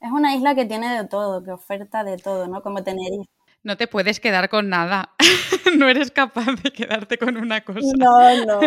Es 0.00 0.10
una 0.12 0.34
isla 0.34 0.54
que 0.54 0.64
tiene 0.64 0.96
de 0.96 1.08
todo, 1.08 1.42
que 1.42 1.50
oferta 1.50 2.04
de 2.04 2.16
todo, 2.16 2.46
¿no? 2.46 2.62
Como 2.62 2.84
Tenerife. 2.84 3.28
No 3.64 3.76
te 3.76 3.88
puedes 3.88 4.20
quedar 4.20 4.48
con 4.48 4.68
nada. 4.68 5.14
no 5.78 5.88
eres 5.88 6.10
capaz 6.10 6.52
de 6.62 6.70
quedarte 6.70 7.18
con 7.18 7.36
una 7.36 7.64
cosa. 7.64 7.80
No, 7.96 8.46
no. 8.46 8.60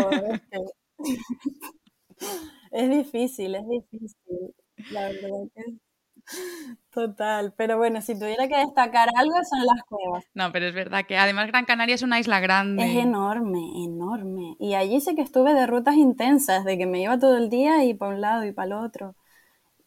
Es, 2.71 2.89
difícil, 2.89 3.55
es 3.55 3.67
difícil. 3.67 4.53
La 4.91 5.03
verdad 5.03 5.29
que 5.55 5.63
Total, 6.91 7.53
pero 7.55 7.77
bueno, 7.77 8.01
si 8.01 8.19
tuviera 8.19 8.49
que 8.49 8.57
destacar 8.57 9.07
algo 9.15 9.35
son 9.49 9.65
las 9.65 9.81
cuevas. 9.83 10.25
No, 10.33 10.51
pero 10.51 10.67
es 10.67 10.73
verdad 10.73 11.05
que 11.07 11.17
además 11.17 11.47
Gran 11.47 11.63
Canaria 11.63 11.95
es 11.95 12.01
una 12.01 12.19
isla 12.19 12.41
grande. 12.41 12.83
Es 12.83 12.97
enorme, 12.97 13.61
enorme. 13.85 14.57
Y 14.59 14.73
allí 14.73 14.99
sé 14.99 15.15
que 15.15 15.21
estuve 15.21 15.53
de 15.53 15.67
rutas 15.67 15.95
intensas, 15.95 16.65
de 16.65 16.77
que 16.77 16.85
me 16.85 17.01
iba 17.01 17.17
todo 17.17 17.37
el 17.37 17.49
día 17.49 17.85
y 17.85 17.93
para 17.93 18.13
un 18.13 18.19
lado 18.19 18.43
y 18.43 18.51
para 18.51 18.65
el 18.65 18.73
otro. 18.73 19.15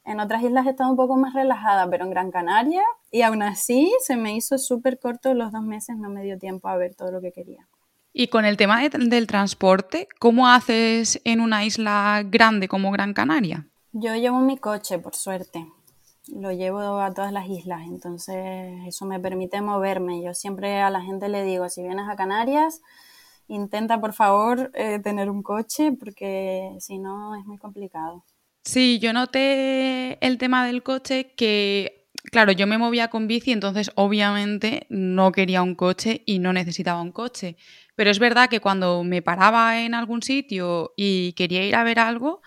En 0.07 0.19
otras 0.19 0.43
islas 0.43 0.67
he 0.67 0.71
estado 0.71 0.91
un 0.91 0.97
poco 0.97 1.17
más 1.17 1.35
relajada, 1.35 1.89
pero 1.91 2.05
en 2.05 2.11
Gran 2.11 2.31
Canaria, 2.31 2.83
y 3.11 3.21
aún 3.21 3.43
así 3.43 3.93
se 4.01 4.17
me 4.17 4.35
hizo 4.35 4.57
súper 4.57 4.99
corto 4.99 5.35
los 5.35 5.53
dos 5.53 5.63
meses, 5.63 5.97
no 5.99 6.09
me 6.09 6.23
dio 6.23 6.39
tiempo 6.39 6.69
a 6.69 6.77
ver 6.77 6.95
todo 6.95 7.11
lo 7.11 7.21
que 7.21 7.33
quería. 7.33 7.69
Y 8.15 8.29
con 8.29 8.47
el 8.47 8.57
tema 8.57 8.81
del 8.89 9.27
transporte, 9.27 10.09
¿cómo 10.19 10.49
haces 10.49 11.21
en 11.25 11.41
una 11.41 11.65
isla 11.65 12.23
grande 12.25 12.69
como 12.69 12.91
Gran 12.93 13.13
Canaria? 13.13 13.67
Yo 13.93 14.15
llevo 14.15 14.41
mi 14.41 14.57
coche, 14.57 14.99
por 14.99 15.15
suerte 15.15 15.67
lo 16.29 16.53
llevo 16.53 16.81
a 17.01 17.13
todas 17.13 17.33
las 17.33 17.49
islas, 17.49 17.83
entonces 17.87 18.37
eso 18.87 19.07
me 19.07 19.21
permite 19.21 19.61
moverme. 19.61 20.23
Yo 20.23 20.35
siempre 20.35 20.81
a 20.81 20.91
la 20.91 21.03
gente 21.03 21.29
le 21.29 21.45
digo, 21.45 21.69
si 21.69 21.83
vienes 21.83 22.09
a 22.09 22.17
Canarias, 22.17 22.81
intenta 23.49 24.01
por 24.01 24.13
favor 24.13 24.71
eh, 24.75 24.99
tener 25.01 25.31
un 25.31 25.43
coche 25.43 25.93
porque 25.93 26.77
si 26.81 26.99
no 26.99 27.35
es 27.37 27.45
muy 27.45 27.59
complicado. 27.59 28.25
Sí, 28.65 28.99
yo 28.99 29.13
noté 29.13 30.25
el 30.27 30.39
tema 30.39 30.67
del 30.67 30.83
coche 30.83 31.35
que, 31.37 32.09
claro, 32.33 32.53
yo 32.53 32.67
me 32.67 32.79
movía 32.79 33.09
con 33.09 33.29
bici, 33.29 33.53
entonces 33.53 33.91
obviamente 33.95 34.87
no 34.89 35.33
quería 35.33 35.63
un 35.63 35.75
coche 35.75 36.23
y 36.25 36.39
no 36.39 36.55
necesitaba 36.55 37.03
un 37.03 37.13
coche. 37.13 37.57
Pero 37.95 38.11
es 38.11 38.19
verdad 38.19 38.49
que 38.49 38.61
cuando 38.61 39.05
me 39.05 39.21
paraba 39.21 39.83
en 39.83 39.93
algún 39.93 40.23
sitio 40.23 40.95
y 40.97 41.35
quería 41.35 41.67
ir 41.67 41.77
a 41.77 41.85
ver 41.85 41.99
algo, 41.99 42.41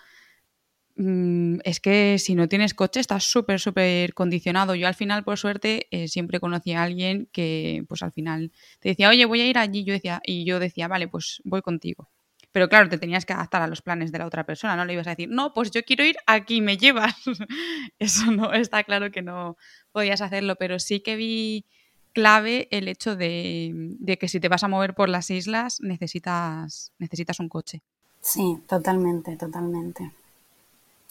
es 0.98 1.78
que 1.78 2.18
si 2.18 2.34
no 2.34 2.48
tienes 2.48 2.74
coche 2.74 2.98
estás 2.98 3.24
súper, 3.24 3.60
súper 3.60 4.14
condicionado. 4.14 4.74
Yo 4.74 4.88
al 4.88 4.94
final, 4.94 5.22
por 5.22 5.38
suerte, 5.38 5.86
eh, 5.90 6.08
siempre 6.08 6.40
conocí 6.40 6.72
a 6.72 6.82
alguien 6.82 7.28
que 7.30 7.84
pues 7.88 8.02
al 8.02 8.12
final 8.12 8.50
te 8.80 8.90
decía, 8.90 9.08
oye, 9.08 9.24
voy 9.24 9.40
a 9.40 9.46
ir 9.46 9.58
allí. 9.58 9.84
Yo 9.84 9.92
decía, 9.92 10.20
y 10.24 10.44
yo 10.44 10.58
decía, 10.58 10.88
vale, 10.88 11.06
pues 11.06 11.40
voy 11.44 11.62
contigo. 11.62 12.08
Pero 12.50 12.68
claro, 12.68 12.88
te 12.88 12.98
tenías 12.98 13.24
que 13.24 13.32
adaptar 13.32 13.62
a 13.62 13.68
los 13.68 13.82
planes 13.82 14.10
de 14.10 14.18
la 14.18 14.26
otra 14.26 14.44
persona, 14.44 14.74
no 14.74 14.84
le 14.84 14.94
ibas 14.94 15.06
a 15.06 15.10
decir, 15.10 15.28
no, 15.28 15.52
pues 15.52 15.70
yo 15.70 15.84
quiero 15.84 16.04
ir 16.04 16.16
aquí, 16.26 16.60
me 16.60 16.76
llevas. 16.76 17.14
Eso 17.98 18.32
no, 18.32 18.52
está 18.52 18.82
claro 18.82 19.12
que 19.12 19.22
no 19.22 19.56
podías 19.92 20.20
hacerlo, 20.20 20.56
pero 20.56 20.80
sí 20.80 21.00
que 21.00 21.14
vi 21.14 21.66
clave 22.12 22.66
el 22.72 22.88
hecho 22.88 23.14
de, 23.14 23.70
de 24.00 24.18
que 24.18 24.26
si 24.26 24.40
te 24.40 24.48
vas 24.48 24.64
a 24.64 24.68
mover 24.68 24.94
por 24.94 25.08
las 25.08 25.30
islas 25.30 25.80
necesitas, 25.80 26.92
necesitas 26.98 27.38
un 27.38 27.48
coche. 27.48 27.82
Sí, 28.20 28.58
totalmente, 28.66 29.36
totalmente. 29.36 30.10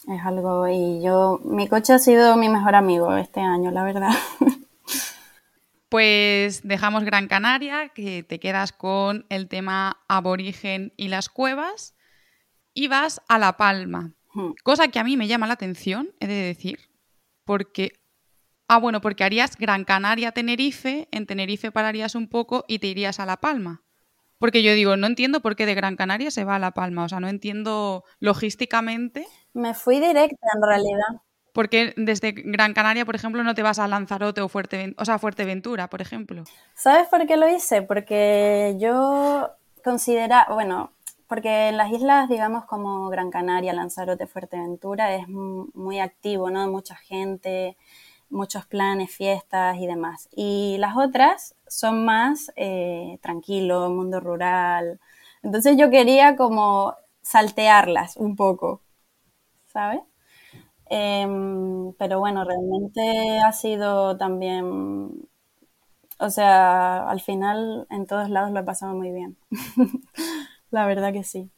Es 0.06 0.24
algo, 0.24 0.68
y 0.68 1.02
yo, 1.02 1.40
mi 1.44 1.68
coche 1.68 1.92
ha 1.92 1.98
sido 1.98 2.36
mi 2.36 2.48
mejor 2.48 2.74
amigo 2.74 3.16
este 3.16 3.40
año, 3.40 3.70
la 3.70 3.84
verdad. 3.84 4.10
Pues 5.88 6.68
dejamos 6.68 7.04
Gran 7.04 7.28
Canaria, 7.28 7.88
que 7.88 8.22
te 8.22 8.38
quedas 8.38 8.72
con 8.72 9.24
el 9.30 9.48
tema 9.48 10.02
aborigen 10.06 10.92
y 10.98 11.08
las 11.08 11.30
cuevas, 11.30 11.96
y 12.74 12.88
vas 12.88 13.22
a 13.26 13.38
La 13.38 13.56
Palma. 13.56 14.12
Hmm. 14.34 14.50
Cosa 14.62 14.88
que 14.88 14.98
a 14.98 15.04
mí 15.04 15.16
me 15.16 15.28
llama 15.28 15.46
la 15.46 15.54
atención, 15.54 16.10
he 16.20 16.26
de 16.26 16.34
decir, 16.34 16.90
porque... 17.44 17.92
Ah, 18.70 18.76
bueno, 18.76 19.00
porque 19.00 19.24
harías 19.24 19.56
Gran 19.56 19.86
Canaria, 19.86 20.32
Tenerife, 20.32 21.08
en 21.10 21.24
Tenerife 21.24 21.72
pararías 21.72 22.14
un 22.14 22.28
poco 22.28 22.66
y 22.68 22.80
te 22.80 22.88
irías 22.88 23.18
a 23.18 23.24
La 23.24 23.38
Palma. 23.38 23.82
Porque 24.38 24.62
yo 24.62 24.74
digo, 24.74 24.94
no 24.98 25.06
entiendo 25.06 25.40
por 25.40 25.56
qué 25.56 25.64
de 25.64 25.74
Gran 25.74 25.96
Canaria 25.96 26.30
se 26.30 26.44
va 26.44 26.56
a 26.56 26.58
La 26.58 26.72
Palma, 26.72 27.04
o 27.04 27.08
sea, 27.08 27.18
no 27.18 27.28
entiendo 27.28 28.04
logísticamente. 28.20 29.26
Me 29.54 29.74
fui 29.74 30.00
directa 30.00 30.46
en 30.54 30.62
realidad. 30.62 31.22
Porque 31.52 31.94
desde 31.96 32.32
Gran 32.32 32.74
Canaria, 32.74 33.04
por 33.04 33.16
ejemplo, 33.16 33.42
no 33.42 33.54
te 33.54 33.62
vas 33.62 33.78
a 33.78 33.88
Lanzarote 33.88 34.40
o, 34.40 34.48
Fuerte, 34.48 34.94
o 34.96 35.04
sea, 35.04 35.18
Fuerteventura, 35.18 35.88
por 35.88 36.00
ejemplo. 36.00 36.44
¿Sabes 36.74 37.08
por 37.08 37.26
qué 37.26 37.36
lo 37.36 37.48
hice? 37.48 37.82
Porque 37.82 38.76
yo 38.78 39.50
considera, 39.82 40.46
bueno, 40.50 40.92
porque 41.26 41.68
en 41.68 41.76
las 41.76 41.90
islas, 41.92 42.28
digamos, 42.28 42.64
como 42.64 43.08
Gran 43.08 43.30
Canaria, 43.30 43.72
Lanzarote, 43.72 44.26
Fuerteventura, 44.26 45.14
es 45.14 45.28
muy 45.28 46.00
activo, 46.00 46.50
¿no? 46.50 46.66
Mucha 46.68 46.96
gente, 46.96 47.76
muchos 48.30 48.66
planes, 48.66 49.10
fiestas 49.10 49.76
y 49.78 49.86
demás. 49.86 50.28
Y 50.34 50.76
las 50.78 50.96
otras 50.96 51.54
son 51.66 52.04
más 52.04 52.52
eh, 52.56 53.18
tranquilo, 53.20 53.90
mundo 53.90 54.20
rural. 54.20 55.00
Entonces 55.42 55.76
yo 55.76 55.90
quería 55.90 56.36
como 56.36 56.94
saltearlas 57.22 58.16
un 58.16 58.36
poco, 58.36 58.80
¿sabes? 59.78 60.00
Em, 60.90 61.92
pero 61.94 62.18
bueno, 62.18 62.44
realmente 62.44 63.38
ha 63.38 63.52
sido 63.52 64.16
también, 64.16 65.28
o 66.18 66.30
sea, 66.30 67.08
al 67.08 67.20
final 67.20 67.86
en 67.88 68.06
todos 68.08 68.28
lados 68.28 68.50
lo 68.50 68.58
he 68.58 68.64
pasado 68.64 68.96
muy 68.96 69.12
bien. 69.12 69.36
La 70.72 70.84
verdad 70.84 71.12
que 71.12 71.22
sí. 71.22 71.48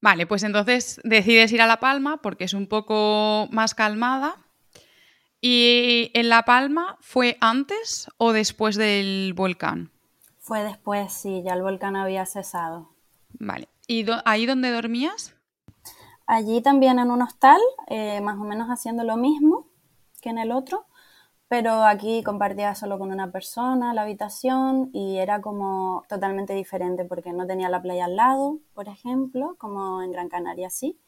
Vale, 0.00 0.28
pues 0.28 0.44
entonces 0.44 1.00
decides 1.02 1.50
ir 1.50 1.60
a 1.60 1.66
La 1.66 1.80
Palma 1.80 2.18
porque 2.22 2.44
es 2.44 2.54
un 2.54 2.68
poco 2.68 3.48
más 3.50 3.74
calmada 3.74 4.36
¿Y 5.40 6.10
en 6.14 6.28
La 6.28 6.44
Palma 6.44 6.98
fue 7.00 7.36
antes 7.40 8.08
o 8.16 8.32
después 8.32 8.74
del 8.74 9.32
volcán? 9.34 9.92
Fue 10.40 10.64
después, 10.64 11.12
sí, 11.12 11.42
ya 11.44 11.54
el 11.54 11.62
volcán 11.62 11.94
había 11.94 12.26
cesado. 12.26 12.90
Vale. 13.38 13.68
¿Y 13.86 14.04
ahí 14.24 14.46
dónde 14.46 14.72
dormías? 14.72 15.35
Allí 16.26 16.60
también 16.60 16.98
en 16.98 17.10
un 17.10 17.22
hostal, 17.22 17.60
eh, 17.86 18.20
más 18.20 18.36
o 18.38 18.44
menos 18.44 18.68
haciendo 18.68 19.04
lo 19.04 19.16
mismo 19.16 19.66
que 20.20 20.30
en 20.30 20.38
el 20.38 20.50
otro, 20.50 20.86
pero 21.48 21.84
aquí 21.84 22.22
compartía 22.24 22.74
solo 22.74 22.98
con 22.98 23.12
una 23.12 23.30
persona 23.30 23.94
la 23.94 24.02
habitación 24.02 24.90
y 24.92 25.18
era 25.18 25.40
como 25.40 26.02
totalmente 26.08 26.54
diferente 26.54 27.04
porque 27.04 27.32
no 27.32 27.46
tenía 27.46 27.68
la 27.68 27.80
playa 27.80 28.06
al 28.06 28.16
lado, 28.16 28.58
por 28.74 28.88
ejemplo, 28.88 29.54
como 29.58 30.02
en 30.02 30.10
Gran 30.10 30.28
Canaria 30.28 30.70
sí. 30.70 30.98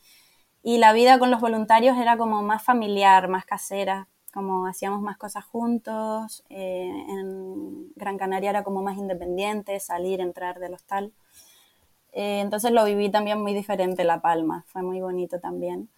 Y 0.62 0.78
la 0.78 0.92
vida 0.92 1.18
con 1.18 1.30
los 1.30 1.40
voluntarios 1.40 1.96
era 1.98 2.16
como 2.16 2.42
más 2.42 2.62
familiar, 2.62 3.28
más 3.28 3.44
casera, 3.44 4.08
como 4.32 4.66
hacíamos 4.66 5.00
más 5.02 5.16
cosas 5.16 5.44
juntos. 5.44 6.44
Eh, 6.50 7.06
en 7.08 7.92
Gran 7.96 8.18
Canaria 8.18 8.50
era 8.50 8.64
como 8.64 8.82
más 8.82 8.96
independiente, 8.98 9.80
salir, 9.80 10.20
entrar 10.20 10.60
del 10.60 10.74
hostal. 10.74 11.12
Eh, 12.12 12.40
entonces 12.40 12.72
lo 12.72 12.84
viví 12.84 13.10
también 13.10 13.40
muy 13.40 13.54
diferente 13.54 14.04
La 14.04 14.20
Palma, 14.20 14.64
fue 14.68 14.82
muy 14.82 15.00
bonito 15.00 15.40
también 15.40 15.88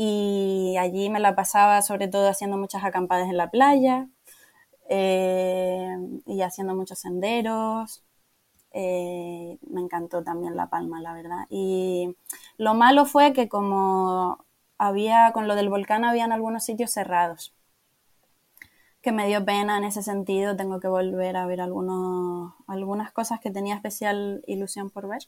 y 0.00 0.76
allí 0.78 1.10
me 1.10 1.18
la 1.18 1.34
pasaba 1.34 1.82
sobre 1.82 2.06
todo 2.06 2.28
haciendo 2.28 2.56
muchas 2.56 2.84
acampadas 2.84 3.28
en 3.28 3.36
la 3.36 3.50
playa 3.50 4.08
eh, 4.88 5.96
y 6.24 6.42
haciendo 6.42 6.76
muchos 6.76 7.00
senderos. 7.00 8.04
Eh, 8.70 9.58
me 9.68 9.80
encantó 9.80 10.22
también 10.22 10.54
La 10.54 10.68
Palma, 10.68 11.00
la 11.00 11.14
verdad. 11.14 11.46
Y 11.50 12.14
lo 12.58 12.74
malo 12.74 13.06
fue 13.06 13.32
que 13.32 13.48
como 13.48 14.44
había, 14.78 15.32
con 15.32 15.48
lo 15.48 15.56
del 15.56 15.68
volcán, 15.68 16.04
habían 16.04 16.30
algunos 16.30 16.62
sitios 16.64 16.92
cerrados, 16.92 17.52
que 19.08 19.12
me 19.12 19.26
dio 19.26 19.42
pena 19.42 19.78
en 19.78 19.84
ese 19.84 20.02
sentido. 20.02 20.54
Tengo 20.54 20.80
que 20.80 20.88
volver 20.88 21.38
a 21.38 21.46
ver 21.46 21.62
algunos, 21.62 22.52
algunas 22.66 23.10
cosas 23.10 23.40
que 23.40 23.50
tenía 23.50 23.74
especial 23.74 24.42
ilusión 24.46 24.90
por 24.90 25.08
ver 25.08 25.22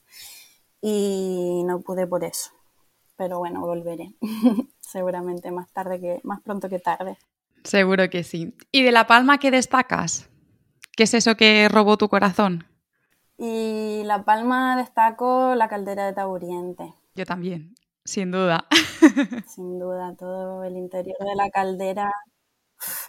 y 0.82 1.62
no 1.64 1.80
pude 1.80 2.06
por 2.06 2.24
eso 2.24 2.50
pero 3.20 3.38
bueno, 3.38 3.60
volveré. 3.60 4.14
Seguramente 4.80 5.50
más 5.50 5.70
tarde 5.72 6.00
que, 6.00 6.20
más 6.24 6.40
pronto 6.40 6.70
que 6.70 6.78
tarde. 6.78 7.18
Seguro 7.64 8.08
que 8.08 8.24
sí. 8.24 8.56
¿Y 8.72 8.82
de 8.82 8.92
La 8.92 9.06
Palma 9.06 9.36
qué 9.36 9.50
destacas? 9.50 10.30
¿Qué 10.96 11.02
es 11.02 11.12
eso 11.12 11.36
que 11.36 11.68
robó 11.68 11.98
tu 11.98 12.08
corazón? 12.08 12.64
Y 13.36 14.02
La 14.04 14.24
Palma 14.24 14.74
destaco 14.78 15.54
la 15.54 15.68
caldera 15.68 16.06
de 16.06 16.14
Taburiente. 16.14 16.94
Yo 17.14 17.26
también, 17.26 17.74
sin 18.06 18.30
duda. 18.30 18.66
Sin 19.46 19.78
duda, 19.78 20.14
todo 20.18 20.64
el 20.64 20.78
interior 20.78 21.18
de 21.18 21.34
la 21.36 21.50
caldera 21.50 22.10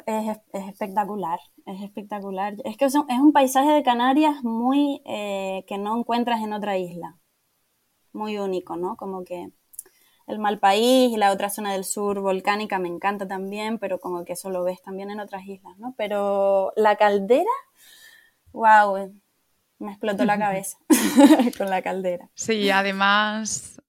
es, 0.06 0.38
espectacular, 0.54 1.40
es 1.66 1.82
espectacular. 1.82 2.56
Es 2.66 2.78
que 2.78 2.86
es 2.86 2.96
un, 2.96 3.34
paisaje 3.34 3.72
de 3.72 3.84
Canarias 3.84 4.44
muy 4.44 5.02
eh, 5.06 5.64
que 5.68 5.78
no 5.78 5.98
encuentras 5.98 6.42
en 6.42 6.54
otra 6.54 6.78
isla, 6.78 7.18
muy 8.14 8.38
único, 8.38 8.76
¿no? 8.76 8.96
Como 8.98 9.24
que 9.24 9.52
el 10.28 10.40
Malpaís 10.40 11.12
y 11.12 11.18
la 11.18 11.32
otra 11.32 11.50
zona 11.50 11.74
del 11.74 11.84
sur 11.84 12.20
volcánica 12.20 12.80
me 12.80 12.88
encanta 12.88 13.28
también, 13.28 13.80
pero 13.80 14.00
como 14.00 14.24
que 14.24 14.34
eso 14.34 14.50
lo 14.50 14.64
ves 14.64 14.82
también 14.82 15.12
en 15.12 15.20
otras 15.20 15.46
islas, 15.46 15.78
¿no? 15.78 15.94
Pero 15.98 16.74
la 16.76 16.96
caldera, 16.96 17.50
wow, 18.54 19.14
me 19.80 19.92
explotó 19.92 20.26
la 20.26 20.38
cabeza 20.40 20.78
con 21.58 21.70
la 21.70 21.82
caldera. 21.82 22.30
Sí, 22.36 22.70
además 22.70 23.82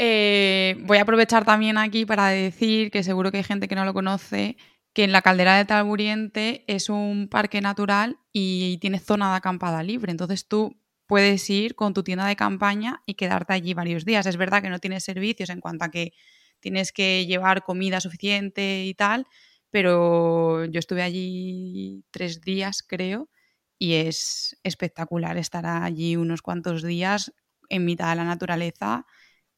eh, 0.00 0.76
voy 0.80 0.98
a 0.98 1.02
aprovechar 1.02 1.44
también 1.44 1.76
aquí 1.76 2.06
para 2.06 2.28
decir 2.28 2.90
que 2.90 3.02
seguro 3.02 3.32
que 3.32 3.38
hay 3.38 3.44
gente 3.44 3.66
que 3.66 3.74
no 3.74 3.84
lo 3.84 3.94
conoce, 3.94 4.56
que 4.94 5.04
en 5.04 5.12
la 5.12 5.22
caldera 5.22 5.56
de 5.56 5.64
Talburiente 5.64 6.64
es 6.66 6.88
un 6.88 7.28
parque 7.28 7.60
natural 7.60 8.18
y 8.32 8.78
tiene 8.78 8.98
zona 8.98 9.30
de 9.30 9.36
acampada 9.36 9.82
libre. 9.82 10.10
Entonces 10.10 10.48
tú 10.48 10.80
puedes 11.06 11.48
ir 11.50 11.74
con 11.76 11.94
tu 11.94 12.02
tienda 12.02 12.26
de 12.26 12.36
campaña 12.36 13.02
y 13.06 13.14
quedarte 13.14 13.52
allí 13.54 13.74
varios 13.74 14.04
días. 14.04 14.26
Es 14.26 14.36
verdad 14.36 14.62
que 14.62 14.70
no 14.70 14.78
tienes 14.80 15.04
servicios 15.04 15.50
en 15.50 15.60
cuanto 15.60 15.84
a 15.84 15.90
que 15.90 16.12
tienes 16.60 16.92
que 16.92 17.26
llevar 17.26 17.62
comida 17.64 18.00
suficiente 18.00 18.84
y 18.86 18.94
tal, 18.94 19.26
pero 19.70 20.64
yo 20.66 20.78
estuve 20.78 21.02
allí 21.02 22.04
tres 22.10 22.40
días, 22.40 22.82
creo, 22.82 23.30
y 23.78 23.94
es 23.94 24.58
espectacular 24.64 25.36
estar 25.38 25.66
allí 25.66 26.16
unos 26.16 26.42
cuantos 26.42 26.82
días 26.82 27.32
en 27.68 27.84
mitad 27.84 28.10
de 28.10 28.16
la 28.16 28.24
naturaleza. 28.24 29.06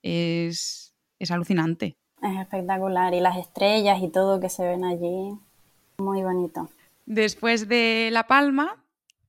Es, 0.02 0.94
es 1.18 1.30
alucinante. 1.30 1.99
Es 2.22 2.38
espectacular. 2.38 3.14
Y 3.14 3.20
las 3.20 3.36
estrellas 3.36 4.02
y 4.02 4.08
todo 4.08 4.40
que 4.40 4.48
se 4.48 4.64
ven 4.64 4.84
allí, 4.84 5.38
muy 5.98 6.22
bonito. 6.22 6.68
Después 7.06 7.68
de 7.68 8.10
La 8.12 8.26
Palma, 8.26 8.76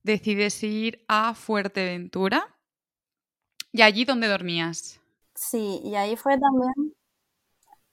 decides 0.02 0.62
ir 0.62 1.04
a 1.08 1.34
Fuerteventura. 1.34 2.48
¿Y 3.72 3.82
allí 3.82 4.04
dónde 4.04 4.28
dormías? 4.28 5.00
Sí, 5.34 5.80
y 5.82 5.94
ahí 5.94 6.16
fue 6.16 6.38
también 6.38 6.94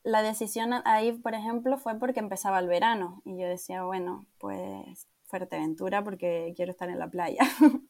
la 0.04 0.22
decisión, 0.22 0.74
ahí 0.86 1.12
por 1.12 1.34
ejemplo 1.34 1.78
fue 1.78 1.98
porque 2.00 2.20
empezaba 2.20 2.60
el 2.60 2.68
verano 2.68 3.22
y 3.26 3.38
yo 3.40 3.48
decía, 3.48 3.84
bueno, 3.84 4.26
pues 4.38 5.08
Fuerteventura 5.26 6.04
porque 6.04 6.54
quiero 6.56 6.72
estar 6.72 6.90
en 6.90 7.00
la 7.00 7.10
playa. 7.10 7.42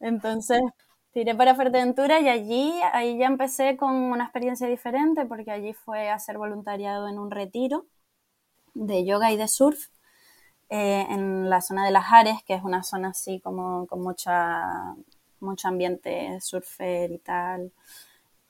Entonces 0.00 0.60
tiré 1.12 1.34
para 1.34 1.54
Fuerteventura 1.54 2.20
y 2.20 2.28
allí, 2.28 2.72
ahí 2.92 3.18
ya 3.18 3.26
empecé 3.26 3.76
con 3.76 3.94
una 3.94 4.24
experiencia 4.24 4.66
diferente 4.66 5.26
porque 5.26 5.50
allí 5.50 5.72
fue 5.72 6.08
a 6.08 6.14
hacer 6.14 6.38
voluntariado 6.38 7.08
en 7.08 7.18
un 7.18 7.30
retiro 7.30 7.86
de 8.74 9.04
yoga 9.04 9.32
y 9.32 9.36
de 9.36 9.48
surf 9.48 9.88
eh, 10.70 11.06
en 11.10 11.50
la 11.50 11.60
zona 11.60 11.84
de 11.84 11.90
las 11.92 12.12
Ares, 12.12 12.42
que 12.46 12.54
es 12.54 12.62
una 12.62 12.82
zona 12.84 13.08
así 13.10 13.40
como 13.40 13.86
con 13.88 14.02
mucha, 14.02 14.94
mucho 15.40 15.68
ambiente 15.68 16.40
surfer 16.40 17.10
y 17.10 17.18
tal. 17.18 17.72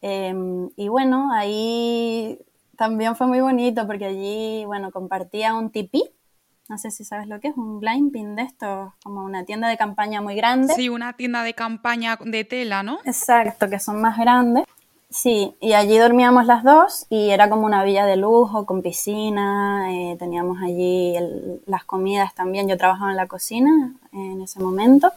Em, 0.02 0.70
y 0.76 0.88
bueno, 0.88 1.30
ahí 1.32 2.38
también 2.76 3.16
fue 3.16 3.26
muy 3.26 3.40
bonito 3.40 3.86
porque 3.86 4.06
allí, 4.06 4.64
bueno, 4.66 4.90
compartía 4.92 5.54
un 5.54 5.70
tipí. 5.70 6.02
No 6.70 6.78
sé 6.78 6.92
si 6.92 7.04
sabes 7.04 7.26
lo 7.26 7.40
que 7.40 7.48
es, 7.48 7.56
un 7.56 7.80
blind 7.80 8.12
pin 8.12 8.36
de 8.36 8.42
esto, 8.42 8.94
como 9.02 9.24
una 9.24 9.44
tienda 9.44 9.68
de 9.68 9.76
campaña 9.76 10.20
muy 10.20 10.36
grande. 10.36 10.72
Sí, 10.74 10.88
una 10.88 11.14
tienda 11.14 11.42
de 11.42 11.52
campaña 11.52 12.16
de 12.24 12.44
tela, 12.44 12.84
¿no? 12.84 13.00
Exacto, 13.04 13.68
que 13.68 13.80
son 13.80 14.00
más 14.00 14.16
grandes. 14.16 14.66
Sí, 15.08 15.56
y 15.60 15.72
allí 15.72 15.98
dormíamos 15.98 16.46
las 16.46 16.62
dos 16.62 17.06
y 17.10 17.30
era 17.30 17.50
como 17.50 17.66
una 17.66 17.82
villa 17.82 18.06
de 18.06 18.16
lujo 18.16 18.66
con 18.66 18.82
piscina, 18.82 19.92
eh, 19.92 20.14
teníamos 20.16 20.62
allí 20.62 21.16
las 21.66 21.82
comidas 21.82 22.36
también, 22.36 22.68
yo 22.68 22.76
trabajaba 22.76 23.10
en 23.10 23.16
la 23.16 23.26
cocina 23.26 23.96
en 24.12 24.40
ese 24.40 24.60
momento 24.60 25.12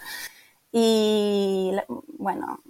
y 0.72 1.72
bueno, 2.18 2.62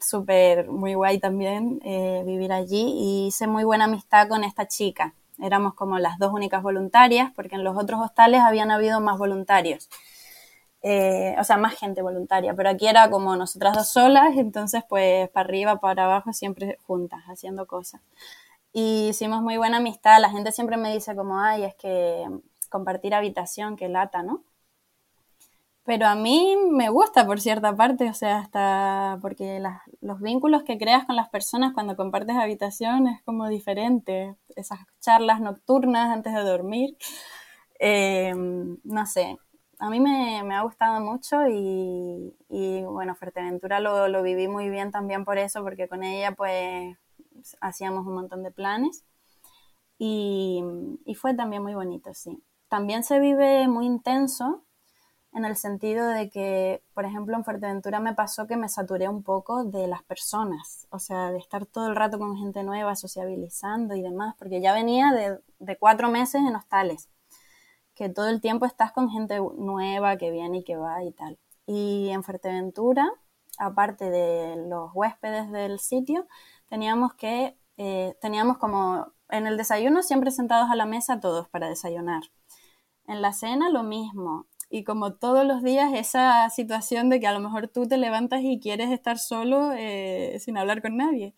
súper 0.00 0.66
muy 0.66 0.94
guay 0.94 1.20
también 1.20 1.80
eh, 1.84 2.24
vivir 2.26 2.50
allí 2.50 2.92
y 2.92 3.26
hice 3.28 3.46
muy 3.46 3.62
buena 3.62 3.84
amistad 3.84 4.26
con 4.26 4.42
esta 4.42 4.66
chica. 4.66 5.14
Éramos 5.40 5.74
como 5.74 5.98
las 5.98 6.18
dos 6.18 6.32
únicas 6.32 6.62
voluntarias 6.62 7.32
porque 7.34 7.56
en 7.56 7.64
los 7.64 7.76
otros 7.76 8.00
hostales 8.00 8.40
habían 8.40 8.70
habido 8.70 9.00
más 9.00 9.18
voluntarios. 9.18 9.88
Eh, 10.82 11.34
o 11.38 11.44
sea, 11.44 11.56
más 11.56 11.74
gente 11.74 12.00
voluntaria, 12.02 12.54
pero 12.54 12.70
aquí 12.70 12.86
era 12.86 13.10
como 13.10 13.34
nosotras 13.34 13.74
dos 13.74 13.88
solas, 13.88 14.36
entonces 14.36 14.84
pues 14.88 15.28
para 15.30 15.44
arriba, 15.44 15.80
para 15.80 16.04
abajo, 16.04 16.32
siempre 16.32 16.78
juntas, 16.86 17.24
haciendo 17.26 17.66
cosas. 17.66 18.00
Y 18.72 19.08
hicimos 19.08 19.42
muy 19.42 19.56
buena 19.56 19.78
amistad, 19.78 20.20
la 20.20 20.30
gente 20.30 20.52
siempre 20.52 20.76
me 20.76 20.92
dice 20.92 21.16
como, 21.16 21.40
ay, 21.40 21.64
es 21.64 21.74
que 21.74 22.26
compartir 22.70 23.14
habitación, 23.14 23.76
que 23.76 23.88
lata, 23.88 24.22
¿no? 24.22 24.42
Pero 25.86 26.06
a 26.06 26.16
mí 26.16 26.56
me 26.70 26.88
gusta 26.90 27.26
por 27.26 27.40
cierta 27.40 27.76
parte, 27.76 28.10
o 28.10 28.14
sea, 28.14 28.38
hasta 28.38 29.18
porque 29.22 29.62
los 30.00 30.20
vínculos 30.20 30.64
que 30.64 30.78
creas 30.78 31.04
con 31.06 31.16
las 31.16 31.28
personas 31.28 31.72
cuando 31.74 31.96
compartes 31.96 32.36
habitación 32.36 33.06
es 33.06 33.22
como 33.22 33.48
diferente. 33.48 34.36
Esas 34.56 34.80
charlas 35.00 35.40
nocturnas 35.40 36.10
antes 36.10 36.34
de 36.34 36.42
dormir, 36.42 36.96
eh, 37.78 38.34
no 38.34 39.06
sé, 39.06 39.38
a 39.78 39.90
mí 39.90 40.00
me, 40.00 40.40
ha 40.54 40.62
gustado 40.62 41.00
mucho 41.00 41.46
y, 41.48 42.34
bueno, 42.84 43.14
Fuerteventura 43.14 43.80
lo, 43.80 44.08
lo, 44.08 44.22
viví 44.22 44.48
muy 44.48 44.70
bien 44.70 44.90
también 44.90 45.24
por 45.24 45.38
eso, 45.38 45.62
porque 45.62 45.88
con 45.88 46.02
ella 46.02 46.32
pues 46.32 46.96
hacíamos 47.60 48.06
un 48.06 48.14
montón 48.14 48.42
de 48.42 48.50
planes 48.50 49.04
y, 49.98 50.62
fue 51.16 51.34
también 51.34 51.62
muy 51.62 51.74
bonito, 51.74 52.12
sí. 52.14 52.42
También 52.68 53.04
se 53.04 53.20
vive 53.20 53.68
muy 53.68 53.86
intenso 53.86 54.64
en 55.36 55.44
el 55.44 55.56
sentido 55.56 56.08
de 56.08 56.30
que, 56.30 56.82
por 56.94 57.04
ejemplo, 57.04 57.36
en 57.36 57.44
Fuerteventura 57.44 58.00
me 58.00 58.14
pasó 58.14 58.46
que 58.46 58.56
me 58.56 58.70
saturé 58.70 59.08
un 59.08 59.22
poco 59.22 59.64
de 59.64 59.86
las 59.86 60.02
personas, 60.02 60.86
o 60.90 60.98
sea, 60.98 61.30
de 61.30 61.38
estar 61.38 61.66
todo 61.66 61.88
el 61.88 61.96
rato 61.96 62.18
con 62.18 62.38
gente 62.38 62.62
nueva, 62.62 62.96
sociabilizando 62.96 63.94
y 63.94 64.02
demás, 64.02 64.34
porque 64.38 64.62
ya 64.62 64.72
venía 64.72 65.12
de, 65.12 65.38
de 65.58 65.76
cuatro 65.76 66.10
meses 66.10 66.40
en 66.40 66.56
hostales 66.56 67.10
que 67.94 68.08
todo 68.08 68.28
el 68.28 68.40
tiempo 68.40 68.66
estás 68.66 68.92
con 68.92 69.10
gente 69.10 69.38
nueva 69.58 70.16
que 70.16 70.30
viene 70.30 70.58
y 70.58 70.64
que 70.64 70.76
va 70.76 71.02
y 71.04 71.12
tal. 71.12 71.38
Y 71.66 72.10
en 72.10 72.22
Fuerteventura, 72.22 73.10
aparte 73.58 74.10
de 74.10 74.56
los 74.68 74.90
huéspedes 74.94 75.50
del 75.50 75.80
sitio, 75.80 76.26
teníamos 76.68 77.14
que, 77.14 77.58
eh, 77.78 78.16
teníamos 78.20 78.58
como 78.58 79.12
en 79.28 79.46
el 79.46 79.56
desayuno 79.56 80.02
siempre 80.02 80.30
sentados 80.30 80.70
a 80.70 80.76
la 80.76 80.86
mesa 80.86 81.20
todos 81.20 81.48
para 81.48 81.68
desayunar. 81.68 82.22
En 83.06 83.22
la 83.22 83.32
cena 83.32 83.70
lo 83.70 83.82
mismo. 83.82 84.46
Y 84.68 84.84
como 84.84 85.14
todos 85.14 85.46
los 85.46 85.62
días 85.62 85.92
esa 85.94 86.50
situación 86.50 87.08
de 87.08 87.20
que 87.20 87.26
a 87.26 87.32
lo 87.32 87.40
mejor 87.40 87.68
tú 87.68 87.86
te 87.86 87.96
levantas 87.96 88.40
y 88.42 88.58
quieres 88.60 88.90
estar 88.90 89.18
solo 89.18 89.72
eh, 89.76 90.38
sin 90.40 90.58
hablar 90.58 90.82
con 90.82 90.96
nadie. 90.96 91.34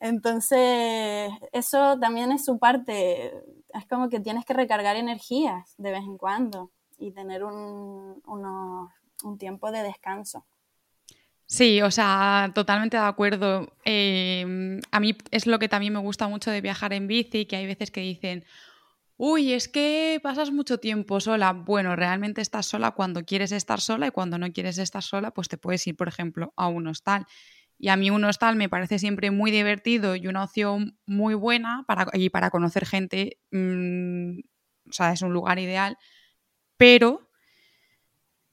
Entonces, 0.00 1.30
eso 1.52 1.98
también 1.98 2.32
es 2.32 2.44
su 2.44 2.58
parte. 2.58 3.32
Es 3.72 3.86
como 3.88 4.08
que 4.08 4.20
tienes 4.20 4.44
que 4.44 4.54
recargar 4.54 4.96
energías 4.96 5.74
de 5.78 5.92
vez 5.92 6.02
en 6.02 6.18
cuando 6.18 6.70
y 6.98 7.12
tener 7.12 7.44
un, 7.44 8.22
un 8.26 9.38
tiempo 9.38 9.70
de 9.70 9.82
descanso. 9.82 10.44
Sí, 11.46 11.80
o 11.80 11.90
sea, 11.92 12.50
totalmente 12.54 12.96
de 12.96 13.04
acuerdo. 13.04 13.72
Em, 13.84 14.80
a 14.90 14.98
mí 14.98 15.16
es 15.30 15.46
lo 15.46 15.58
que 15.60 15.68
también 15.68 15.92
me 15.92 16.00
gusta 16.00 16.26
mucho 16.26 16.50
de 16.50 16.60
viajar 16.60 16.92
en 16.92 17.06
bici, 17.06 17.46
que 17.46 17.56
hay 17.56 17.66
veces 17.66 17.92
que 17.92 18.00
dicen, 18.00 18.44
uy, 19.16 19.52
es 19.52 19.68
que 19.68 20.20
pasas 20.22 20.50
mucho 20.50 20.78
tiempo 20.78 21.20
sola. 21.20 21.52
Bueno, 21.52 21.96
realmente 21.96 22.40
estás 22.40 22.66
sola 22.66 22.92
cuando 22.92 23.24
quieres 23.24 23.52
estar 23.52 23.80
sola 23.80 24.08
y 24.08 24.10
cuando 24.10 24.38
no 24.38 24.52
quieres 24.52 24.78
estar 24.78 25.02
sola, 25.02 25.30
pues 25.32 25.48
te 25.48 25.58
puedes 25.58 25.86
ir, 25.86 25.96
por 25.96 26.08
ejemplo, 26.08 26.52
a 26.56 26.68
un 26.68 26.86
hostal. 26.88 27.26
Y 27.78 27.88
a 27.88 27.96
mí 27.96 28.10
un 28.10 28.24
hostal 28.24 28.56
me 28.56 28.68
parece 28.68 28.98
siempre 28.98 29.30
muy 29.30 29.50
divertido 29.50 30.16
y 30.16 30.26
una 30.28 30.44
opción 30.44 30.98
muy 31.06 31.34
buena 31.34 31.84
para, 31.86 32.06
y 32.14 32.30
para 32.30 32.50
conocer 32.50 32.86
gente. 32.86 33.38
Mm, 33.50 34.40
o 34.88 34.92
sea, 34.92 35.12
es 35.12 35.22
un 35.22 35.32
lugar 35.32 35.58
ideal, 35.58 35.98
pero 36.76 37.30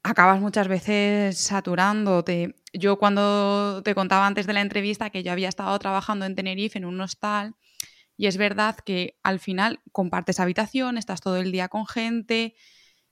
acabas 0.04 0.40
muchas 0.42 0.68
veces 0.68 1.38
saturándote. 1.38 2.56
Yo 2.74 2.98
cuando 2.98 3.82
te 3.84 3.96
contaba 3.96 4.28
antes 4.28 4.48
de 4.48 4.54
la 4.54 4.62
entrevista 4.62 5.10
que 5.10 5.24
yo 5.24 5.32
había 5.32 5.50
estado 5.50 5.78
trabajando 5.80 6.26
en 6.26 6.36
Tenerife 6.36 6.78
en 6.78 6.86
un 6.86 7.00
hostal 7.02 7.56
y 8.24 8.28
es 8.28 8.38
verdad 8.38 8.78
que 8.78 9.20
al 9.22 9.38
final 9.42 9.82
compartes 9.92 10.40
habitación, 10.40 10.98
estás 10.98 11.20
todo 11.20 11.36
el 11.36 11.52
día 11.52 11.68
con 11.68 11.86
gente 11.86 12.56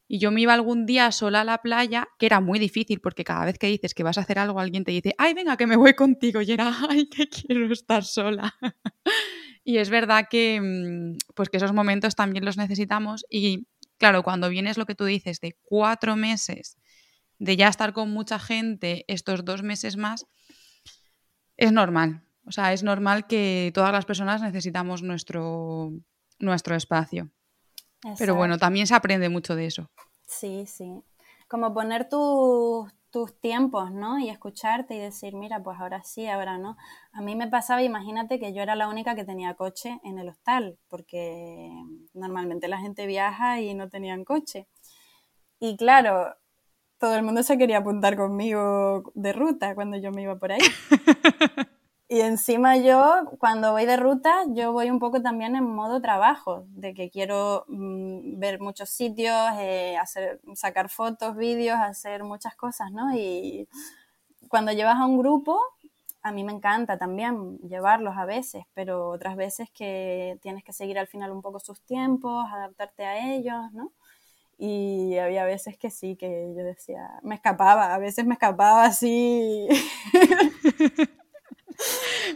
y 0.08 0.20
yo 0.20 0.32
me 0.32 0.40
iba 0.40 0.54
algún 0.54 0.86
día 0.86 1.12
sola 1.12 1.42
a 1.42 1.44
la 1.44 1.58
playa, 1.58 2.08
que 2.18 2.28
era 2.28 2.40
muy 2.40 2.60
difícil 2.60 3.02
porque 3.02 3.26
cada 3.26 3.44
vez 3.44 3.60
que 3.60 3.68
dices 3.68 3.94
que 3.94 4.04
vas 4.04 4.18
a 4.18 4.22
hacer 4.22 4.40
algo 4.40 4.62
alguien 4.62 4.86
te 4.86 4.92
dice, 4.92 5.14
ay, 5.18 5.34
venga, 5.34 5.58
que 5.58 5.68
me 5.68 5.76
voy 5.76 5.96
contigo 5.96 6.42
y 6.42 6.54
era, 6.54 6.72
ay, 6.90 7.10
que 7.10 7.28
quiero 7.28 7.70
estar 7.74 8.06
sola. 8.06 8.56
y 9.66 9.80
es 9.80 9.90
verdad 9.90 10.28
que, 10.30 10.62
mm, 10.62 11.18
pues 11.36 11.50
que 11.50 11.58
esos 11.58 11.74
momentos 11.74 12.16
también 12.16 12.46
los 12.46 12.56
necesitamos 12.56 13.26
y 13.30 13.68
claro, 13.98 14.24
cuando 14.24 14.48
vienes 14.48 14.78
lo 14.78 14.86
que 14.86 14.96
tú 14.96 15.04
dices 15.04 15.42
de 15.42 15.58
cuatro 15.62 16.16
meses 16.16 16.78
de 17.38 17.58
ya 17.58 17.68
estar 17.68 17.92
con 17.92 18.12
mucha 18.12 18.40
gente 18.40 19.04
estos 19.10 19.44
dos 19.44 19.62
meses 19.62 19.98
más, 19.98 20.26
es 21.58 21.74
normal. 21.74 22.24
O 22.46 22.52
sea, 22.52 22.74
es 22.74 22.84
normal 22.84 23.28
que 23.28 23.72
todas 23.74 23.92
las 23.92 24.06
personas 24.06 24.42
necesitamos 24.42 25.04
nuestro, 25.04 25.92
nuestro 26.40 26.76
espacio. 26.76 27.30
Pero 28.18 28.36
bueno, 28.36 28.58
también 28.58 28.88
se 28.88 28.96
aprende 28.96 29.30
mucho 29.30 29.56
de 29.56 29.68
eso. 29.68 29.90
Sí, 30.26 30.66
sí. 30.66 31.04
Como 31.48 31.74
poner 31.74 32.10
tus 32.10 33.40
tiempos, 33.42 33.92
¿no? 33.92 34.18
Y 34.18 34.30
escucharte 34.30 34.96
y 34.96 35.00
decir, 35.00 35.36
mira, 35.36 35.62
pues 35.62 35.80
ahora 35.80 36.02
sí, 36.04 36.28
ahora 36.28 36.58
no. 36.58 36.78
A 37.12 37.22
mí 37.22 37.36
me 37.36 37.48
pasaba, 37.48 37.84
imagínate 37.84 38.40
que 38.40 38.54
yo 38.54 38.64
era 38.64 38.76
la 38.76 38.88
única 38.88 39.14
que 39.16 39.26
tenía 39.26 39.54
coche 39.54 40.00
en 40.04 40.18
el 40.18 40.30
hostal, 40.30 40.80
porque 40.88 41.70
normalmente 42.14 42.68
la 42.68 42.80
gente 42.80 43.06
viaja 43.06 43.62
y 43.62 43.74
no 43.76 43.90
tenían 43.90 44.24
coche. 44.24 44.68
Y 45.60 45.78
claro, 45.78 46.36
todo 46.98 47.16
el 47.16 47.24
mundo 47.24 47.44
se 47.44 47.58
quería 47.58 47.80
apuntar 47.80 48.16
conmigo 48.16 49.12
de 49.14 49.34
ruta 49.34 49.76
cuando 49.76 49.98
yo 49.98 50.12
me 50.12 50.24
iba 50.24 50.40
por 50.40 50.54
ahí. 50.54 50.62
y 52.12 52.20
encima 52.20 52.76
yo, 52.76 53.24
cuando 53.40 53.72
voy 53.72 53.86
de 53.86 53.96
ruta, 53.96 54.44
yo 54.50 54.74
voy 54.74 54.90
un 54.90 55.00
poco 55.00 55.22
también 55.22 55.56
en 55.56 55.64
modo 55.64 56.02
trabajo, 56.02 56.66
de 56.72 56.94
que 56.94 57.10
quiero 57.10 57.64
mm, 57.70 58.38
ver 58.38 58.60
muchos 58.60 58.90
sitios, 58.90 59.34
eh, 59.60 59.96
hacer, 59.96 60.42
sacar 60.56 60.90
fotos, 60.90 61.38
vídeos, 61.38 61.78
hacer 61.80 62.26
muchas 62.26 62.54
cosas, 62.58 62.92
¿no? 62.92 63.16
Y 63.16 63.70
cuando 64.50 64.74
llevas 64.74 64.98
a 64.98 65.06
un 65.06 65.20
grupo, 65.20 65.58
a 66.22 66.34
mí 66.34 66.44
me 66.44 66.52
encanta 66.52 66.98
también 66.98 67.60
llevarlos 67.60 68.18
a 68.18 68.26
veces, 68.26 68.66
pero 68.74 69.08
otras 69.08 69.38
veces 69.38 69.70
que 69.72 70.38
tienes 70.42 70.66
que 70.66 70.74
seguir 70.74 71.00
al 71.00 71.08
final 71.08 71.32
un 71.32 71.42
poco 71.42 71.62
sus 71.62 71.80
tiempos, 71.80 72.46
adaptarte 72.52 73.06
a 73.06 73.34
ellos, 73.36 73.72
¿no? 73.72 73.94
Y 74.58 75.18
había 75.18 75.46
veces 75.46 75.78
que 75.78 75.90
sí, 75.90 76.18
que 76.18 76.54
yo 76.58 76.64
decía, 76.66 77.22
me 77.24 77.36
escapaba, 77.36 77.94
a 77.94 78.00
veces 78.00 78.26
me 78.26 78.34
escapaba 78.34 78.84
así. 78.84 79.70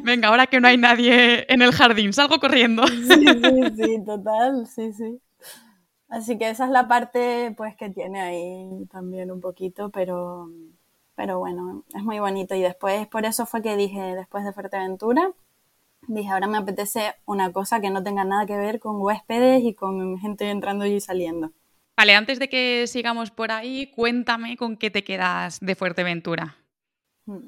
Venga, 0.04 0.30
ahora 0.30 0.48
que 0.48 0.60
no 0.60 0.68
hay 0.68 0.78
nadie 0.78 1.46
en 1.52 1.62
el 1.62 1.72
jardín, 1.72 2.14
salgo 2.14 2.40
corriendo. 2.40 2.88
Sí, 2.88 3.26
sí, 3.26 3.62
sí, 3.76 4.06
total, 4.06 4.68
sí, 4.68 4.94
sí. 4.94 5.20
Así 6.10 6.38
que 6.38 6.50
esa 6.50 6.66
es 6.66 6.72
la 6.72 6.88
parte 6.88 7.54
pues 7.58 7.76
que 7.76 7.90
tiene 7.90 8.22
ahí 8.22 8.86
también 8.92 9.32
un 9.32 9.42
poquito, 9.42 9.90
pero, 9.90 10.50
pero 11.16 11.40
bueno, 11.40 11.84
es 11.94 12.04
muy 12.04 12.20
bonito. 12.20 12.56
Y 12.56 12.62
después, 12.62 13.08
por 13.08 13.26
eso 13.26 13.46
fue 13.46 13.62
que 13.62 13.76
dije, 13.76 14.00
después 14.16 14.46
de 14.46 14.54
Fuerteventura, 14.54 15.32
dije, 16.08 16.30
ahora 16.30 16.48
me 16.48 16.58
apetece 16.58 17.16
una 17.26 17.52
cosa 17.52 17.82
que 17.82 17.90
no 17.90 18.04
tenga 18.04 18.24
nada 18.24 18.46
que 18.46 18.58
ver 18.58 18.80
con 18.80 19.02
huéspedes 19.02 19.64
y 19.64 19.74
con 19.74 20.18
gente 20.20 20.50
entrando 20.50 20.86
y 20.86 21.00
saliendo. 21.02 21.52
Vale, 21.98 22.14
antes 22.14 22.40
de 22.40 22.50
que 22.50 22.88
sigamos 22.88 23.32
por 23.32 23.52
ahí, 23.52 23.90
cuéntame 23.92 24.58
con 24.58 24.78
qué 24.78 24.92
te 24.92 25.04
quedas 25.04 25.60
de 25.62 25.76
Fuerteventura. 25.76 26.58
Mm. 27.26 27.48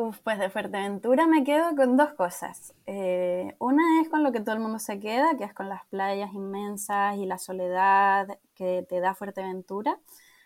Uf, 0.00 0.20
pues 0.20 0.38
de 0.38 0.48
Fuerteventura 0.48 1.26
me 1.26 1.42
quedo 1.42 1.74
con 1.74 1.96
dos 1.96 2.12
cosas. 2.12 2.72
Eh, 2.86 3.56
una 3.58 4.00
es 4.00 4.08
con 4.08 4.22
lo 4.22 4.30
que 4.30 4.38
todo 4.40 4.54
el 4.54 4.60
mundo 4.60 4.78
se 4.78 5.00
queda, 5.00 5.36
que 5.36 5.42
es 5.42 5.52
con 5.52 5.68
las 5.68 5.84
playas 5.86 6.32
inmensas 6.34 7.16
y 7.16 7.26
la 7.26 7.36
soledad 7.36 8.38
que 8.54 8.86
te 8.88 9.00
da 9.00 9.16
Fuerteventura. 9.16 9.98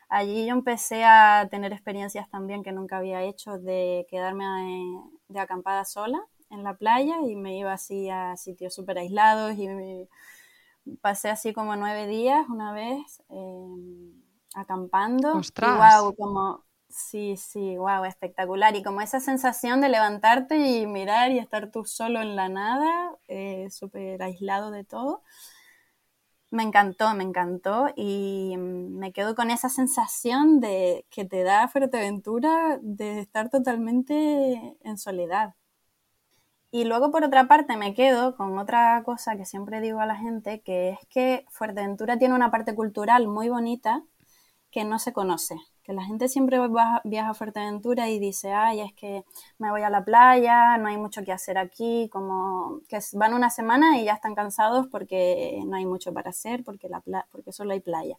Allí 0.09 0.47
yo 0.47 0.55
empecé 0.55 1.05
a 1.05 1.49
tener 1.51 1.75
experiencias 1.75 2.31
también 2.31 2.63
que 2.63 2.73
nunca 2.73 2.97
había 2.97 3.25
hecho 3.25 3.59
de 3.59 4.07
quedarme 4.09 4.47
eh, 4.47 5.01
de 5.29 5.41
acampada 5.41 5.85
sola 5.85 6.25
en 6.49 6.65
la 6.65 6.79
playa 6.79 7.17
y 7.21 7.37
me 7.37 7.59
iba 7.59 7.75
así 7.75 8.09
a 8.09 8.39
sitios 8.39 8.75
súper 8.75 8.97
aislados 8.97 9.59
y 9.59 9.69
me, 9.69 10.09
pasé 11.03 11.29
así 11.29 11.53
como 11.53 11.77
nueve 11.77 12.07
días 12.07 12.49
una 12.49 12.73
vez 12.73 13.23
em, 13.29 14.15
acampando. 14.55 15.37
¡Ostras! 15.37 16.01
wow, 16.01 16.15
como, 16.17 16.65
sí, 16.93 17.37
sí, 17.37 17.77
wow, 17.77 18.05
espectacular. 18.05 18.77
Y 18.77 18.83
como 18.83 19.01
esa 19.01 19.21
sensación 19.21 19.81
de 19.81 19.89
levantarte 19.89 20.57
y 20.57 20.87
mirar 20.87 21.31
y 21.33 21.39
estar 21.39 21.71
tú 21.71 21.85
solo 21.85 22.21
en 22.23 22.37
la 22.37 22.49
nada, 22.49 23.17
eh, 23.29 23.69
súper 23.71 24.23
aislado 24.23 24.71
de 24.71 24.85
todo. 24.85 25.23
Me 26.51 26.63
encantó, 26.63 27.15
me 27.15 27.25
encantó 27.25 27.89
y 27.97 28.55
mm, 28.57 28.99
me 28.99 29.13
quedo 29.13 29.35
con 29.35 29.51
esa 29.51 29.69
sensación 29.69 30.61
de 30.61 31.07
que 31.11 31.25
te 31.25 31.43
da 31.43 31.67
Fuerteventura 31.69 32.79
de 32.83 33.21
estar 33.21 33.49
totalmente 33.51 34.77
en 34.83 34.99
soledad. 34.99 35.55
Y 36.73 36.85
luego, 36.85 37.11
por 37.13 37.23
otra 37.25 37.47
parte, 37.49 37.77
me 37.77 37.95
quedo 37.95 38.35
con 38.37 38.59
otra 38.59 39.03
cosa 39.05 39.37
que 39.37 39.45
siempre 39.45 39.81
digo 39.81 40.01
a 40.01 40.07
la 40.07 40.17
gente, 40.17 40.63
que 40.63 40.91
es 40.91 40.99
que 41.09 41.45
Fuerteventura 41.51 42.19
tiene 42.19 42.35
una 42.35 42.51
parte 42.51 42.75
cultural 42.75 43.29
muy 43.29 43.49
bonita 43.49 44.05
que 44.71 44.85
no 44.85 44.99
se 44.99 45.13
conoce. 45.13 45.57
Que 45.83 45.93
la 45.93 46.05
gente 46.05 46.29
siempre 46.29 46.59
viaja 47.05 47.31
a 47.31 47.35
Fuerteventura 47.35 48.09
y 48.09 48.19
dice, 48.19 48.53
ay, 48.53 48.81
es 48.81 48.93
que 48.95 49.25
me 49.59 49.71
voy 49.71 49.83
a 49.83 49.91
la 49.91 50.05
playa, 50.05 50.79
no 50.79 50.89
hay 50.89 50.97
mucho 50.97 51.25
que 51.25 51.33
hacer 51.33 51.59
aquí, 51.59 52.09
como 52.13 52.81
que 52.89 52.99
van 53.15 53.35
una 53.35 53.51
semana 53.51 53.99
y 53.99 54.05
ya 54.05 54.15
están 54.15 54.35
cansados 54.35 54.87
porque 54.87 55.61
no 55.67 55.77
hay 55.77 55.87
mucho 55.87 56.13
para 56.13 56.31
hacer, 56.31 56.63
porque, 56.65 56.89
la 56.89 57.03
porque 57.33 57.53
solo 57.53 57.73
hay 57.73 57.81
playa. 57.81 58.17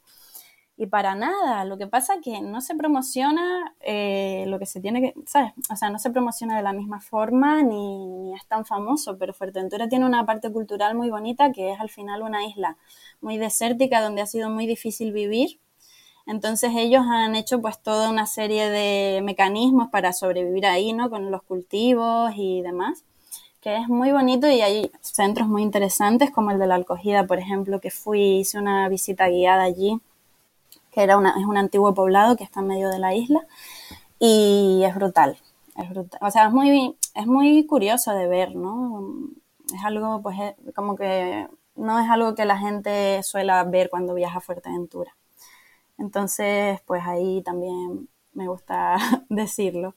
Y 0.76 0.88
para 0.88 1.14
nada, 1.14 1.66
lo 1.66 1.78
que 1.78 1.86
pasa 1.86 2.16
es 2.16 2.22
que 2.22 2.42
no 2.42 2.60
se 2.60 2.76
promociona 2.76 3.76
eh, 3.80 4.46
lo 4.48 4.58
que 4.58 4.66
se 4.66 4.82
tiene 4.82 5.02
que, 5.02 5.14
¿sabes? 5.28 5.54
O 5.72 5.76
sea, 5.76 5.92
no 5.92 6.00
se 6.00 6.10
promociona 6.10 6.58
de 6.58 6.64
la 6.64 6.74
misma 6.74 7.00
forma 7.00 7.62
ni, 7.62 8.34
es 8.34 8.46
tan 8.48 8.66
famoso, 8.66 9.18
pero 9.20 9.34
Fuerteventura 9.34 9.88
tiene 9.88 10.08
una 10.08 10.26
parte 10.26 10.52
cultural 10.52 10.96
muy 10.96 11.12
bonita 11.12 11.52
que 11.52 11.74
es 11.74 11.80
al 11.80 11.90
final 11.90 12.24
una 12.24 12.46
isla 12.48 12.78
muy 13.22 13.38
desértica 13.38 14.02
donde 14.02 14.24
ha 14.24 14.26
sido 14.26 14.50
muy 14.50 14.66
difícil 14.66 15.14
vivir. 15.14 15.60
Entonces 16.26 16.72
ellos 16.76 17.04
han 17.06 17.36
hecho 17.36 17.62
pues 17.62 17.80
toda 17.82 18.10
una 18.10 18.26
serie 18.26 18.70
de 18.70 19.22
mecanismos 19.22 19.90
para 19.90 20.14
sobrevivir 20.14 20.66
ahí, 20.66 20.94
¿no? 20.94 21.10
Con 21.10 21.32
los 21.32 21.44
cultivos 21.44 22.32
y 22.38 22.62
demás, 22.62 23.04
que 23.62 23.78
es 23.78 23.88
muy 23.90 24.12
bonito 24.12 24.50
y 24.50 24.62
hay 24.62 24.92
centros 25.02 25.48
muy 25.48 25.62
interesantes 25.64 26.32
como 26.32 26.52
el 26.52 26.60
de 26.60 26.68
la 26.68 26.76
Alcogida, 26.76 27.26
por 27.28 27.40
ejemplo, 27.40 27.80
que 27.82 27.92
fui, 27.92 28.40
hice 28.40 28.58
una 28.60 28.90
visita 28.90 29.28
guiada 29.30 29.64
allí 29.64 30.00
que 30.94 31.02
era 31.02 31.18
una, 31.18 31.32
es 31.32 31.46
un 31.46 31.58
antiguo 31.58 31.94
poblado 31.94 32.38
que 32.38 32.44
está 32.44 32.60
en 32.60 32.68
medio 32.68 32.90
de 32.90 33.00
la 33.00 33.14
isla 33.16 33.46
y 34.20 34.84
es 34.86 34.96
brutal, 34.96 35.38
es 35.76 35.90
brutal. 35.90 36.20
O 36.22 36.32
sea, 36.32 36.48
es 36.48 36.54
muy, 36.54 36.96
es 37.16 37.28
muy 37.28 37.66
curioso 37.66 38.14
de 38.14 38.28
ver, 38.28 38.56
¿no? 38.56 39.04
Es 39.74 39.84
algo, 39.84 40.22
pues, 40.22 40.38
como 40.76 40.96
que 40.96 41.48
no 41.76 42.00
es 42.00 42.10
algo 42.10 42.36
que 42.36 42.46
la 42.46 42.58
gente 42.58 43.22
suele 43.24 43.52
ver 43.66 43.90
cuando 43.90 44.14
viaja 44.14 44.38
a 44.38 44.42
Fuerteventura. 44.42 45.16
Entonces, 45.98 46.80
pues 46.86 47.04
ahí 47.06 47.42
también 47.44 48.10
me 48.34 48.48
gusta 48.48 48.98
decirlo. 49.30 49.96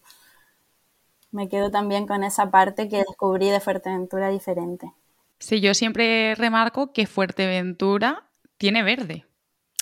Me 1.30 1.48
quedo 1.48 1.70
también 1.70 2.06
con 2.06 2.24
esa 2.24 2.50
parte 2.50 2.88
que 2.88 2.98
descubrí 2.98 3.50
de 3.50 3.60
Fuerteventura 3.60 4.30
diferente. 4.30 4.92
Sí, 5.38 5.60
yo 5.60 5.74
siempre 5.74 6.34
remarco 6.34 6.92
que 6.92 7.06
Fuerteventura 7.06 8.30
tiene 8.56 8.82
verde. 8.82 9.26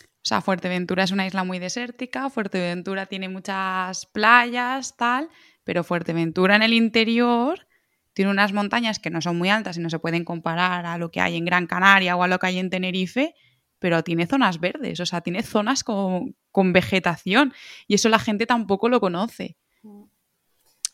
O 0.00 0.26
sea, 0.26 0.40
Fuerteventura 0.40 1.04
es 1.04 1.12
una 1.12 1.26
isla 1.26 1.44
muy 1.44 1.58
desértica, 1.58 2.30
Fuerteventura 2.30 3.06
tiene 3.06 3.28
muchas 3.28 4.06
playas, 4.06 4.96
tal, 4.96 5.28
pero 5.64 5.84
Fuerteventura 5.84 6.56
en 6.56 6.62
el 6.62 6.72
interior 6.72 7.66
tiene 8.14 8.30
unas 8.30 8.52
montañas 8.52 8.98
que 8.98 9.10
no 9.10 9.20
son 9.20 9.36
muy 9.36 9.50
altas 9.50 9.76
y 9.76 9.80
no 9.80 9.90
se 9.90 9.98
pueden 9.98 10.24
comparar 10.24 10.86
a 10.86 10.96
lo 10.96 11.10
que 11.10 11.20
hay 11.20 11.36
en 11.36 11.44
Gran 11.44 11.66
Canaria 11.66 12.16
o 12.16 12.22
a 12.22 12.28
lo 12.28 12.38
que 12.38 12.46
hay 12.46 12.58
en 12.58 12.70
Tenerife, 12.70 13.34
pero 13.78 14.02
tiene 14.02 14.26
zonas 14.26 14.60
verdes, 14.60 15.00
o 15.00 15.06
sea, 15.06 15.20
tiene 15.20 15.42
zonas 15.42 15.84
con, 15.84 16.34
vegetación 16.72 17.52
y 17.86 17.94
eso 17.94 18.08
la 18.08 18.18
gente 18.18 18.46
tampoco 18.46 18.88
lo 18.88 19.00
conoce. 19.00 19.56
O 19.84 20.08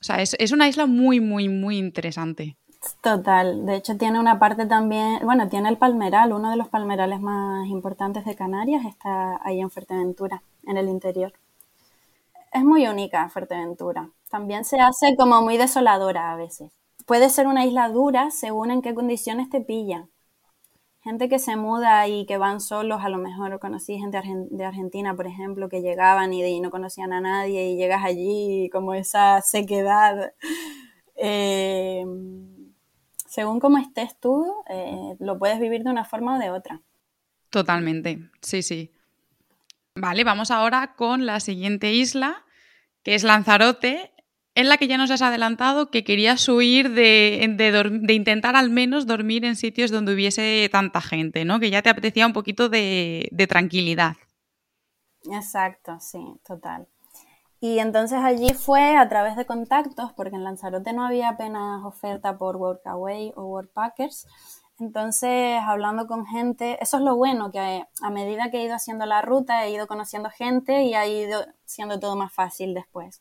sea, 0.03 0.23
es, 0.23 0.35
es, 0.39 0.53
una 0.53 0.69
isla 0.69 0.87
muy, 0.87 1.21
muy, 1.21 1.49
muy 1.49 1.77
interesante. 1.77 2.57
Total, 3.03 3.67
de 3.67 3.77
hecho 3.77 3.99
tiene 3.99 4.19
una 4.19 4.39
parte 4.39 4.65
también, 4.65 5.19
bueno, 5.23 5.49
tiene 5.49 5.69
el 5.69 5.77
palmeral, 5.77 6.33
uno 6.33 6.51
de 6.51 6.57
los 6.57 6.69
palmerales 6.69 7.21
más 7.21 7.69
importantes 7.69 8.25
de 8.25 8.35
Canarias 8.35 8.87
está 8.87 9.39
ahí 9.47 9.61
en 9.61 9.71
Fuerteventura, 9.71 10.43
en 10.67 10.79
el 10.79 10.89
interior. 10.89 11.35
Es 12.53 12.65
muy 12.65 12.87
única 12.87 13.29
Fuerteventura, 13.29 14.09
también 14.31 14.65
se 14.65 14.81
hace 14.81 15.15
como 15.17 15.43
muy 15.43 15.59
desoladora 15.59 16.33
a 16.33 16.37
veces. 16.37 16.73
Puede 17.07 17.29
ser 17.29 17.47
una 17.47 17.67
isla 17.67 17.91
dura 17.91 18.31
según 18.31 18.71
en 18.71 18.81
qué 18.81 18.95
condiciones 18.95 19.51
te 19.51 19.61
pilla 19.61 20.09
gente 21.03 21.29
que 21.29 21.39
se 21.39 21.57
muda 21.57 22.07
y 22.09 22.27
que 22.27 22.39
van 22.39 22.61
solos, 22.61 23.03
a 23.03 23.09
lo 23.09 23.19
mejor 23.19 23.59
conocí 23.59 23.99
gente 23.99 24.21
de 24.51 24.65
Argentina, 24.65 25.15
por 25.15 25.27
ejemplo, 25.27 25.69
que 25.69 25.81
llegaban 25.81 26.33
y, 26.33 26.61
no 26.61 26.71
conocían 26.71 27.13
a 27.13 27.21
nadie 27.21 27.71
y 27.71 27.77
llegas 27.77 28.05
allí 28.05 28.69
como 28.73 28.95
esa 28.95 29.41
sequedad. 29.43 30.33
Eh, 31.23 32.03
según 33.27 33.61
cómo 33.61 33.77
estés 33.77 34.19
tú, 34.19 34.55
eh, 34.71 35.17
lo 35.19 35.39
puedes 35.39 35.61
vivir 35.61 35.85
de 35.85 35.91
una 35.91 36.07
forma 36.07 36.37
o 36.37 36.39
de 36.39 36.51
otra. 36.51 36.81
Totalmente, 37.51 38.31
sí, 38.41 38.63
sí. 38.63 38.91
Vale, 39.95 40.25
vamos 40.25 40.51
ahora 40.51 40.95
con 40.97 41.27
la 41.27 41.39
siguiente 41.41 41.93
isla, 41.93 42.45
que 43.03 43.15
es 43.15 43.23
Lanzarote, 43.23 44.15
en 44.61 44.69
la 44.69 44.77
que 44.77 44.89
ya 44.89 44.97
nos 44.97 45.11
has 45.11 45.23
adelantado 45.23 45.91
que 45.91 46.05
querías 46.05 46.49
huir 46.49 46.91
de, 46.93 47.45
intentar 48.09 48.57
al 48.57 48.71
menos 48.71 49.07
dormir 49.07 49.45
en 49.45 49.57
sitios 49.57 49.91
donde 49.91 50.15
hubiese 50.15 50.69
tanta 50.71 51.01
gente, 51.01 51.45
¿no? 51.45 51.61
Que 51.61 51.71
ya 51.71 51.83
te 51.83 51.91
apetecía 51.91 52.27
un 52.27 52.33
poquito 52.33 52.69
de, 52.69 53.29
de 53.33 53.47
tranquilidad. 53.47 54.17
Exacto, 55.31 55.99
sí, 56.01 56.21
total. 56.47 56.87
Y 57.61 57.79
entonces 57.79 58.19
allí 58.23 58.55
fue 58.55 58.97
a 58.97 59.09
través 59.09 59.37
de 59.37 59.45
contactos, 59.45 60.13
porque 60.15 60.37
en 60.37 60.45
Lanzarote 60.45 60.95
no 60.95 61.05
había 61.05 61.31
apenas 61.31 61.85
oferta 61.85 62.39
por 62.39 62.57
Workaway 62.57 63.33
o 63.37 63.45
Workpackers. 63.45 64.27
Entonces, 64.79 65.61
hablando 65.63 66.07
con 66.07 66.25
gente, 66.27 66.79
eso 66.81 66.97
es 66.97 67.03
lo 67.03 67.15
bueno, 67.17 67.51
que 67.53 67.85
a 68.01 68.11
medida 68.11 68.51
que 68.51 68.59
he 68.59 68.65
ido 68.65 68.75
haciendo 68.75 69.05
la 69.05 69.21
ruta, 69.21 69.67
he 69.67 69.73
ido 69.73 69.87
conociendo 69.87 70.31
gente 70.31 70.85
y 70.85 70.95
ha 70.95 71.07
ido 71.07 71.45
siendo 71.67 72.01
todo 72.01 72.17
más 72.17 72.33
fácil 72.33 72.73
después. 72.73 73.21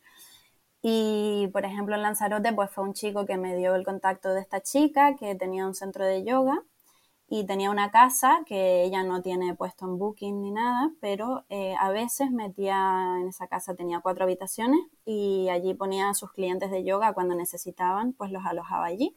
Y, 0.82 1.48
por 1.52 1.66
ejemplo, 1.66 1.96
en 1.96 2.04
Lanzarote, 2.04 2.54
pues 2.54 2.72
fue 2.72 2.84
un 2.86 2.94
chico 2.94 3.26
que 3.26 3.38
me 3.38 3.56
dio 3.56 3.76
el 3.76 3.84
contacto 3.86 4.30
de 4.34 4.42
esta 4.42 4.62
chica 4.62 5.16
que 5.18 5.36
tenía 5.36 5.66
un 5.68 5.76
centro 5.76 6.06
de 6.06 6.24
yoga 6.24 6.64
y 7.30 7.46
tenía 7.46 7.70
una 7.70 7.92
casa 7.92 8.42
que 8.48 8.84
ella 8.84 9.04
no 9.04 9.22
tiene 9.22 9.54
puesto 9.56 9.86
en 9.86 10.00
booking 10.00 10.42
ni 10.42 10.52
nada, 10.52 10.92
pero 11.00 11.46
eh, 11.50 11.76
a 11.80 11.92
veces 11.92 12.32
metía 12.32 13.18
en 13.22 13.28
esa 13.28 13.48
casa, 13.48 13.76
tenía 13.76 14.00
cuatro 14.02 14.24
habitaciones 14.24 14.80
y 15.06 15.48
allí 15.50 15.76
ponía 15.76 16.10
a 16.10 16.14
sus 16.16 16.32
clientes 16.32 16.72
de 16.72 16.84
yoga 16.84 17.14
cuando 17.14 17.36
necesitaban, 17.36 18.14
pues 18.14 18.32
los 18.32 18.46
alojaba 18.46 18.86
allí. 18.86 19.16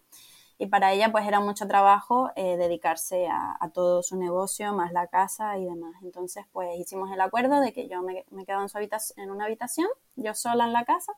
Y 0.58 0.66
para 0.66 0.92
ella 0.92 1.10
pues 1.10 1.26
era 1.26 1.40
mucho 1.40 1.66
trabajo 1.66 2.30
eh, 2.36 2.56
dedicarse 2.56 3.28
a, 3.28 3.70
todo 3.74 4.02
su 4.02 4.16
negocio, 4.16 4.72
más 4.74 4.92
la 4.92 5.06
casa 5.06 5.58
y 5.58 5.64
demás. 5.64 5.94
Entonces 6.02 6.44
pues 6.52 6.78
hicimos 6.78 7.10
el 7.10 7.20
acuerdo 7.20 7.60
de 7.60 7.72
que 7.72 7.88
yo 7.88 8.02
me, 8.02 8.24
me 8.30 8.44
quedaba 8.44 8.62
en, 8.62 8.68
su 8.68 8.76
habitación, 8.76 9.24
en 9.24 9.30
una 9.30 9.46
habitación, 9.46 9.88
yo 10.16 10.34
sola 10.34 10.64
en 10.66 10.72
la 10.72 10.84
casa, 10.84 11.14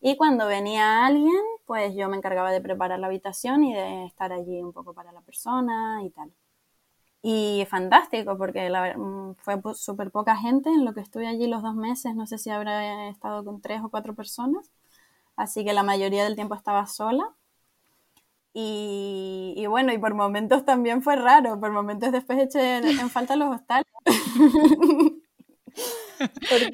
y 0.00 0.16
cuando 0.16 0.46
venía 0.46 1.06
alguien, 1.06 1.34
pues 1.66 1.94
yo 1.96 2.08
me 2.08 2.16
encargaba 2.16 2.52
de 2.52 2.60
preparar 2.60 2.98
la 3.00 3.08
habitación 3.08 3.64
y 3.64 3.74
de 3.74 4.06
estar 4.06 4.32
allí 4.32 4.62
un 4.62 4.72
poco 4.72 4.94
para 4.94 5.12
la 5.12 5.20
persona 5.22 6.02
y 6.04 6.10
tal. 6.10 6.32
Y 7.22 7.66
fantástico, 7.70 8.38
porque 8.38 8.70
mm, 8.96 9.34
fue 9.36 9.60
súper 9.74 10.10
poca 10.10 10.36
gente 10.36 10.70
en 10.70 10.84
lo 10.84 10.94
que 10.94 11.00
estuve 11.00 11.26
allí 11.28 11.46
los 11.48 11.62
dos 11.62 11.74
meses. 11.74 12.14
No 12.14 12.26
sé 12.26 12.38
si 12.38 12.50
habrá 12.50 13.08
estado 13.08 13.44
con 13.44 13.60
tres 13.60 13.82
o 13.84 13.90
cuatro 13.90 14.14
personas. 14.14 14.70
Así 15.36 15.64
que 15.64 15.72
la 15.74 15.82
mayoría 15.84 16.24
del 16.24 16.36
tiempo 16.36 16.54
estaba 16.56 16.86
sola. 16.86 17.34
Y, 18.54 19.54
y 19.56 19.66
bueno, 19.66 19.92
y 19.92 19.98
por 19.98 20.14
momentos 20.14 20.64
también 20.64 21.02
fue 21.02 21.16
raro. 21.16 21.60
Por 21.60 21.70
momentos 21.72 22.12
después 22.12 22.38
eché 22.40 22.78
en 22.78 23.10
falta 23.10 23.36
los 23.36 23.54
hostales. 23.54 23.86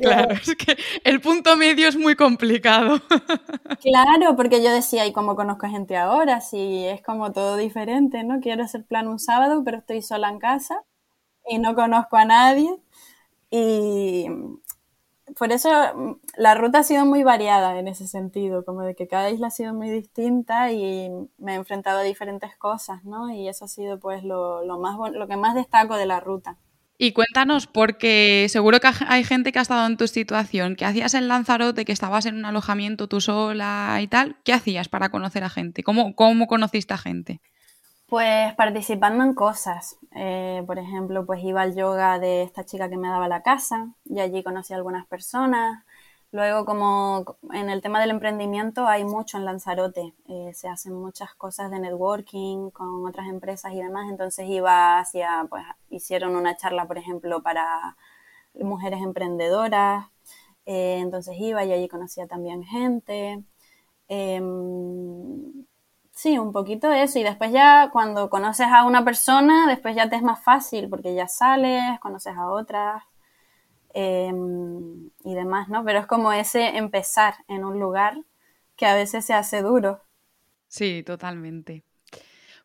Claro, 0.01 0.35
es 0.35 0.55
que 0.57 0.77
el 1.05 1.21
punto 1.21 1.57
medio 1.57 1.89
es 1.89 1.97
muy 1.97 2.17
complicado. 2.17 3.01
Claro, 3.81 4.37
porque 4.37 4.63
yo 4.63 4.73
decía, 4.73 5.07
¿y 5.07 5.13
cómo 5.13 5.37
conozco 5.37 5.67
a 5.67 5.71
gente 5.71 5.97
ahora? 5.97 6.41
Si 6.41 6.87
es 6.87 7.03
como 7.03 7.33
todo 7.33 7.57
diferente, 7.57 8.25
¿no? 8.25 8.41
Quiero 8.41 8.63
hacer 8.65 8.85
plan 8.85 9.09
un 9.09 9.19
sábado, 9.19 9.63
pero 9.65 9.79
estoy 9.79 10.01
sola 10.03 10.31
en 10.31 10.39
casa 10.39 10.83
y 11.49 11.59
no 11.59 11.75
conozco 11.75 12.17
a 12.17 12.25
nadie. 12.25 12.71
Y 13.51 14.27
por 15.39 15.53
eso 15.53 15.71
la 16.37 16.55
ruta 16.55 16.81
ha 16.81 16.83
sido 16.83 17.07
muy 17.07 17.23
variada 17.25 17.79
en 17.79 17.89
ese 17.89 18.07
sentido, 18.07 18.65
como 18.65 18.83
de 18.83 18.95
que 18.95 19.09
cada 19.09 19.31
isla 19.31 19.49
ha 19.49 19.51
sido 19.51 19.75
muy 19.75 19.91
distinta 19.91 20.71
y 20.73 21.11
me 21.39 21.53
he 21.53 21.57
enfrentado 21.57 22.01
a 22.01 22.03
diferentes 22.03 22.57
cosas, 22.57 23.05
¿no? 23.05 23.31
Y 23.31 23.49
eso 23.49 23.65
ha 23.65 23.69
sido 23.69 23.99
pues 23.99 24.23
lo, 24.25 24.65
lo 24.65 24.79
más, 24.79 24.97
lo 25.13 25.27
que 25.27 25.37
más 25.37 25.55
destaco 25.55 25.97
de 25.97 26.07
la 26.07 26.21
ruta. 26.21 26.59
Y 26.97 27.13
cuéntanos, 27.13 27.67
porque 27.67 28.47
seguro 28.49 28.79
que 28.79 28.89
hay 29.09 29.25
gente 29.25 29.51
que 29.51 29.59
ha 29.59 29.63
estado 29.63 29.87
en 29.87 29.97
tu 29.97 30.07
situación, 30.07 30.77
¿qué 30.77 30.85
hacías 30.85 31.15
en 31.15 31.27
Lanzarote, 31.27 31.85
que 31.85 31.93
estabas 31.93 32.25
en 32.27 32.37
un 32.37 32.45
alojamiento 32.45 33.09
tú 33.09 33.21
sola 33.21 33.99
y 34.01 34.07
tal? 34.07 34.37
¿Qué 34.45 34.53
hacías 34.53 34.89
para 34.89 35.09
conocer 35.09 35.43
a 35.43 35.51
gente? 35.51 35.83
¿Cómo, 35.83 36.15
cómo 36.15 36.47
conociste 36.47 36.95
a 36.95 36.99
gente? 36.99 37.41
Pues 38.07 38.55
participando 38.55 39.25
en 39.25 39.35
cosas. 39.35 39.97
Eh, 40.15 40.63
por 40.67 40.79
ejemplo, 40.79 41.27
pues 41.27 41.43
iba 41.43 41.63
al 41.63 41.75
yoga 41.75 42.21
de 42.21 42.43
esta 42.43 42.65
chica 42.65 42.89
que 42.89 42.97
me 42.97 43.09
daba 43.09 43.27
la 43.27 43.43
casa 43.43 43.89
y 44.05 44.21
allí 44.21 44.45
conocí 44.45 44.73
a 44.73 44.77
algunas 44.77 45.05
personas. 45.07 45.83
Luego, 46.35 46.65
como 46.65 47.37
en 47.53 47.71
el 47.71 47.81
tema 47.81 48.01
del 48.01 48.11
emprendimiento, 48.11 48.89
hay 48.89 49.05
mucho 49.05 49.37
en 49.39 49.45
Lanzarote. 49.45 50.15
Eh, 50.29 50.51
se 50.53 50.67
hacen 50.69 50.93
muchas 50.93 51.33
cosas 51.37 51.71
de 51.71 51.79
networking 51.79 52.71
con 52.71 53.07
otras 53.07 53.29
empresas 53.29 53.73
y 53.73 53.77
demás. 53.81 54.11
Entonces 54.11 54.49
iba 54.49 54.99
hacia, 54.99 55.47
pues, 55.49 55.63
hicieron 55.91 56.35
una 56.35 56.57
charla, 56.57 56.89
por 56.89 56.99
ejemplo, 56.99 57.41
para 57.45 57.97
mujeres 58.55 59.01
emprendedoras. 59.01 60.07
Eh, 60.67 60.99
entonces 60.99 61.37
iba 61.39 61.65
y 61.65 61.73
allí 61.73 61.87
conocía 61.89 62.27
también 62.27 62.65
gente. 62.65 63.45
Em, 64.09 65.67
sí, 66.13 66.39
un 66.39 66.53
poquito 66.53 66.91
eso. 66.93 67.19
Y 67.21 67.23
después 67.25 67.53
ya 67.53 67.91
cuando 67.93 68.29
conoces 68.29 68.67
a 68.73 68.85
una 68.87 69.05
persona, 69.05 69.69
después 69.69 69.95
ya 69.97 70.09
te 70.09 70.17
es 70.17 70.23
más 70.23 70.43
fácil 70.43 70.89
porque 70.91 71.15
ya 71.15 71.29
sales, 71.29 72.01
conoces 72.01 72.37
a 72.37 72.49
otras. 72.51 73.05
Em, 73.97 75.11
y 75.23 75.35
demás, 75.35 75.69
¿no? 75.69 75.85
Pero 75.85 76.01
es 76.01 76.07
como 76.07 76.33
ese 76.33 76.77
empezar 76.77 77.35
en 77.47 77.65
un 77.65 77.79
lugar 77.79 78.17
que 78.77 78.87
a 78.87 78.95
veces 78.97 79.25
se 79.25 79.35
hace 79.35 79.63
duro. 79.63 80.03
Sí, 80.67 81.05
totalmente. 81.07 81.85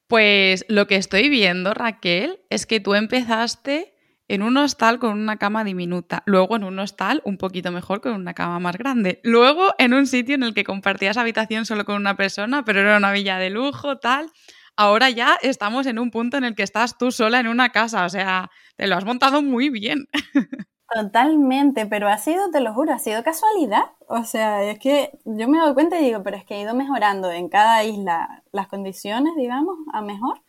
Pues 0.07 0.65
lo 0.69 0.87
que 0.87 0.95
estoy 0.95 1.29
viendo, 1.29 1.75
Raquel, 1.75 2.41
es 2.49 2.65
que 2.65 2.79
tú 2.79 2.95
empezaste 2.95 3.93
en 4.27 4.41
un 4.41 4.57
hostal 4.57 4.97
con 4.97 5.11
una 5.19 5.37
cama 5.37 5.63
diminuta, 5.63 6.23
luego 6.25 6.55
en 6.55 6.63
un 6.63 6.79
hostal 6.79 7.21
un 7.25 7.37
poquito 7.37 7.71
mejor 7.71 8.01
con 8.01 8.13
una 8.13 8.33
cama 8.33 8.59
más 8.59 8.75
grande, 8.77 9.19
luego 9.23 9.75
en 9.77 9.93
un 9.93 10.07
sitio 10.07 10.33
en 10.33 10.41
el 10.41 10.55
que 10.55 10.63
compartías 10.63 11.17
habitación 11.17 11.67
solo 11.67 11.85
con 11.85 11.95
una 11.95 12.17
persona, 12.17 12.65
pero 12.65 12.79
era 12.79 12.97
una 12.97 13.11
villa 13.11 13.37
de 13.37 13.51
lujo, 13.51 13.99
tal. 13.99 14.31
Ahora 14.75 15.11
ya 15.11 15.37
estamos 15.43 15.85
en 15.85 15.99
un 15.99 16.09
punto 16.09 16.37
en 16.37 16.43
el 16.43 16.55
que 16.55 16.63
estás 16.63 16.97
tú 16.97 17.11
sola 17.11 17.39
en 17.39 17.47
una 17.47 17.69
casa, 17.69 18.05
o 18.05 18.09
sea, 18.09 18.49
te 18.77 18.87
lo 18.87 18.95
has 18.95 19.05
montado 19.05 19.43
muy 19.43 19.69
bien. 19.69 20.07
Totalmente, 20.91 21.86
pero 21.86 22.08
ha 22.08 22.17
sido, 22.17 22.49
te 22.49 22.62
lo 22.62 22.73
juro, 22.73 22.93
ha 22.93 22.99
sido 22.99 23.23
casualidad. 23.23 23.84
O 24.08 24.23
sea, 24.23 24.63
es 24.63 24.80
que 24.80 25.12
yo 25.23 25.47
me 25.47 25.60
doy 25.60 25.73
cuenta 25.75 25.99
y 25.99 26.06
digo, 26.06 26.23
pero 26.23 26.36
es 26.36 26.45
que 26.45 26.56
he 26.56 26.62
ido 26.62 26.73
mejorando 26.73 27.30
en 27.32 27.47
cada 27.47 27.84
isla 27.84 28.43
las 28.52 28.67
condiciones, 28.67 29.36
digamos, 29.38 29.78
a 29.93 30.02
mejor 30.02 30.41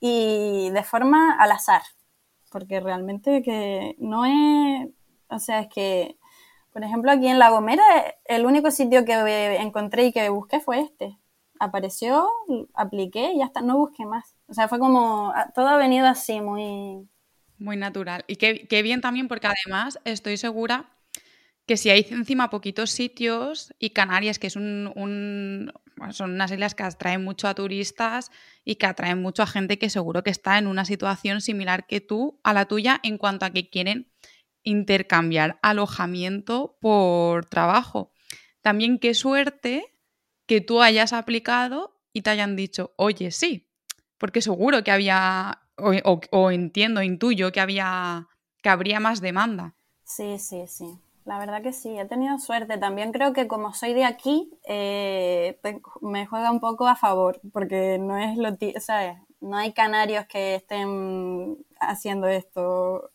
y 0.00 0.70
de 0.70 0.82
forma 0.84 1.36
al 1.38 1.52
azar, 1.52 1.82
porque 2.52 2.80
realmente 2.80 3.42
que 3.42 3.96
no 3.98 4.24
es, 4.26 4.88
o 5.30 5.38
sea, 5.40 5.60
es 5.60 5.68
que, 5.68 6.18
por 6.72 6.84
ejemplo, 6.84 7.10
aquí 7.12 7.28
en 7.28 7.38
La 7.40 7.50
Gomera, 7.50 7.84
el 8.26 8.46
único 8.46 8.70
sitio 8.72 9.04
que 9.04 9.14
encontré 9.58 10.06
y 10.06 10.12
que 10.12 10.28
busqué 10.30 10.60
fue 10.60 10.80
este. 10.80 11.18
Apareció, 11.60 12.28
apliqué 12.74 13.32
y 13.34 13.42
hasta 13.42 13.62
no 13.62 13.78
busqué 13.78 14.06
más. 14.06 14.36
O 14.48 14.54
sea, 14.54 14.68
fue 14.68 14.78
como, 14.80 15.32
todo 15.54 15.68
ha 15.68 15.76
venido 15.78 16.06
así, 16.08 16.40
muy, 16.40 17.08
muy 17.58 17.76
natural. 17.76 18.24
Y 18.26 18.36
qué, 18.36 18.82
bien 18.82 19.00
también 19.00 19.28
porque 19.28 19.48
además 19.48 19.98
estoy 20.04 20.36
segura 20.36 20.90
que 21.66 21.76
si 21.76 21.90
hay 21.90 22.06
encima 22.10 22.50
poquitos 22.50 22.90
sitios 22.90 23.72
y 23.78 23.90
Canarias, 23.90 24.38
que 24.38 24.48
es 24.48 24.56
un, 24.56 25.72
son 26.10 26.32
unas 26.32 26.50
islas 26.50 26.74
que 26.74 26.82
atraen 26.82 27.22
mucho 27.22 27.46
a 27.46 27.54
turistas 27.54 28.30
y 28.64 28.76
que 28.76 28.86
atraen 28.86 29.22
mucho 29.22 29.42
a 29.42 29.46
gente 29.46 29.78
que 29.78 29.90
seguro 29.90 30.22
que 30.22 30.30
está 30.30 30.58
en 30.58 30.66
una 30.66 30.84
situación 30.84 31.40
similar 31.40 31.86
que 31.86 32.00
tú, 32.00 32.40
a 32.42 32.52
la 32.52 32.66
tuya, 32.66 33.00
en 33.02 33.16
cuanto 33.18 33.46
a 33.46 33.50
que 33.50 33.70
quieren 33.70 34.10
intercambiar 34.64 35.58
alojamiento 35.62 36.76
por 36.80 37.46
trabajo. 37.46 38.12
También 38.60 38.98
qué 38.98 39.14
suerte 39.14 39.84
que 40.46 40.60
tú 40.60 40.82
hayas 40.82 41.12
aplicado 41.12 42.00
y 42.12 42.22
te 42.22 42.30
hayan 42.30 42.56
dicho, 42.56 42.92
oye, 42.96 43.30
sí, 43.30 43.68
porque 44.18 44.42
seguro 44.42 44.84
que 44.84 44.92
había, 44.92 45.61
o, 45.76 46.50
entiendo, 46.50 47.02
intuyo 47.02 47.52
que 47.52 47.60
había, 47.60 48.28
que 48.62 48.68
habría 48.68 49.00
más 49.00 49.20
demanda. 49.20 49.74
Sí, 50.04 50.38
sí, 50.38 50.66
sí. 50.66 50.98
La 51.24 51.38
verdad 51.38 51.62
que 51.62 51.72
sí, 51.72 51.96
he 51.98 52.04
tenido 52.04 52.38
suerte. 52.38 52.78
También 52.78 53.12
creo 53.12 53.32
que 53.32 53.46
como 53.46 53.72
soy 53.74 53.94
de 53.94 54.04
aquí, 54.04 54.50
eh, 54.66 55.58
me 56.00 56.26
juega 56.26 56.50
un 56.50 56.60
poco 56.60 56.88
a 56.88 56.96
favor, 56.96 57.40
porque 57.52 57.98
no 57.98 58.18
es 58.18 58.36
lo, 58.36 58.56
¿sabes? 58.80 59.18
No 59.40 59.56
hay 59.56 59.72
canarios 59.72 60.26
que 60.26 60.56
estén 60.56 61.58
haciendo 61.80 62.26
esto. 62.26 62.62
O 62.62 63.10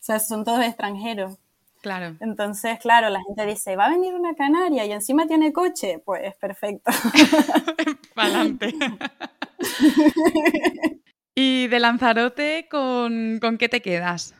sea, 0.00 0.20
son 0.20 0.44
todos 0.44 0.64
extranjeros. 0.64 1.38
Claro. 1.82 2.16
Entonces, 2.20 2.78
claro, 2.78 3.10
la 3.10 3.20
gente 3.26 3.44
dice, 3.44 3.74
va 3.74 3.86
a 3.86 3.90
venir 3.90 4.14
una 4.14 4.34
canaria 4.34 4.86
y 4.86 4.92
encima 4.92 5.26
tiene 5.26 5.52
coche. 5.52 6.00
Pues 6.04 6.34
perfecto. 6.36 6.92
Adelante. 8.16 8.72
¿Y 11.34 11.68
de 11.68 11.80
Lanzarote 11.80 12.68
con, 12.70 13.38
con 13.40 13.58
qué 13.58 13.68
te 13.68 13.80
quedas? 13.80 14.34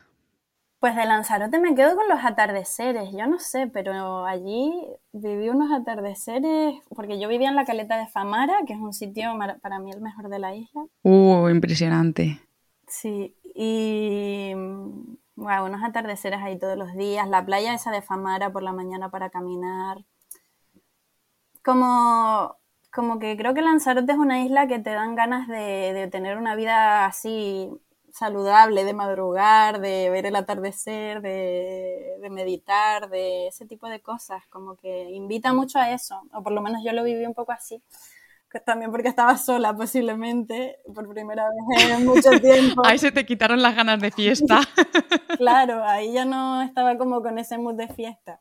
Pues 0.79 0.97
de 0.97 1.05
Lanzarote 1.05 1.59
me 1.59 1.75
quedo 1.75 1.95
con 1.95 2.09
los 2.09 2.25
atardeceres, 2.25 3.09
yo 3.13 3.25
no 3.25 3.39
sé, 3.39 3.67
pero 3.67 4.25
allí 4.25 4.69
viví 5.13 5.47
unos 5.47 5.71
atardeceres, 5.71 6.75
porque 6.89 7.17
yo 7.21 7.29
vivía 7.29 7.47
en 7.47 7.55
la 7.55 7.63
caleta 7.63 7.97
de 7.97 8.07
Famara, 8.07 8.53
que 8.67 8.73
es 8.73 8.79
un 8.79 8.91
sitio 8.91 9.31
para 9.61 9.79
mí 9.79 9.91
el 9.91 10.01
mejor 10.01 10.27
de 10.27 10.39
la 10.39 10.53
isla. 10.53 10.83
Uh, 11.03 11.47
impresionante. 11.47 12.41
Sí, 12.85 13.33
y 13.55 14.51
bueno, 15.35 15.65
unos 15.65 15.83
atardeceres 15.83 16.41
ahí 16.41 16.59
todos 16.59 16.77
los 16.77 16.93
días, 16.95 17.29
la 17.29 17.45
playa 17.45 17.73
esa 17.73 17.91
de 17.91 18.01
Famara 18.01 18.51
por 18.51 18.61
la 18.61 18.73
mañana 18.73 19.09
para 19.09 19.29
caminar. 19.29 20.03
Como, 21.63 22.57
como 22.93 23.19
que 23.19 23.35
creo 23.35 23.53
que 23.53 23.61
Lanzarote 23.61 24.11
es 24.11 24.17
una 24.17 24.41
isla 24.43 24.67
que 24.67 24.79
te 24.79 24.91
dan 24.91 25.15
ganas 25.15 25.47
de, 25.47 25.93
de 25.93 26.07
tener 26.07 26.37
una 26.37 26.55
vida 26.55 27.05
así 27.05 27.71
saludable, 28.13 28.85
de 28.85 28.93
madrugar, 28.93 29.81
de 29.81 30.09
ver 30.11 30.27
el 30.27 30.35
atardecer, 30.35 31.21
de, 31.21 32.15
meditar, 32.29 33.09
de 33.09 33.47
ese 33.47 33.65
tipo 33.65 33.89
de 33.89 34.01
cosas, 34.01 34.43
como 34.49 34.75
que 34.75 35.09
invita 35.11 35.51
mucho 35.51 35.79
a 35.79 35.91
eso, 35.91 36.21
o 36.31 36.43
por 36.43 36.53
lo 36.53 36.61
menos 36.61 36.83
yo 36.85 36.93
lo 36.93 37.03
viví 37.03 37.25
un 37.25 37.33
poco 37.33 37.51
así, 37.51 37.81
también 38.65 38.91
porque 38.91 39.07
estaba 39.07 39.35
sola 39.35 39.75
posiblemente, 39.75 40.77
por 40.93 41.09
primera 41.09 41.45
vez 41.49 41.89
en 41.89 42.05
mucho 42.05 42.29
tiempo. 42.39 42.85
ahí 42.85 42.99
se 42.99 43.11
te 43.11 43.25
quitaron 43.25 43.63
las 43.63 43.75
ganas 43.75 43.99
de 43.99 44.11
fiesta. 44.11 44.61
claro, 45.37 45.83
ahí 45.83 46.13
ya 46.13 46.23
no 46.23 46.61
estaba 46.61 46.95
como 46.99 47.23
con 47.23 47.39
ese 47.39 47.57
mood 47.57 47.73
de 47.73 47.87
fiesta. 47.87 48.39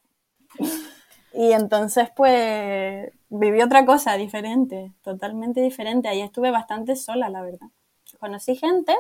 Y 1.35 1.53
entonces 1.53 2.11
pues 2.15 3.11
viví 3.29 3.63
otra 3.63 3.87
cosa 3.87 4.17
diferente, 4.17 4.93
totalmente 5.03 5.61
diferente, 5.61 6.09
ahí 6.09 6.21
estuve 6.21 6.51
bastante 6.51 6.97
sola, 6.97 7.29
la 7.29 7.43
verdad. 7.43 7.69
Conocí 8.21 8.57
gente, 8.57 8.95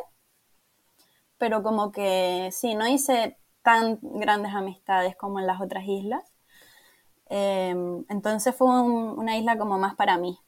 pero 1.39 1.63
como 1.63 1.93
que 1.93 2.49
sí, 2.53 2.75
no 2.75 2.89
hice 2.89 3.37
tan 3.63 3.99
grandes 4.03 4.55
amistades 4.55 5.17
como 5.17 5.41
en 5.41 5.47
las 5.47 5.61
otras 5.61 5.85
islas. 5.87 6.33
Em, 7.29 8.05
entonces 8.09 8.55
fue 8.55 8.69
una 8.69 9.39
isla 9.39 9.57
como 9.59 9.79
más 9.79 9.95
para 9.95 10.19
mí, 10.19 10.39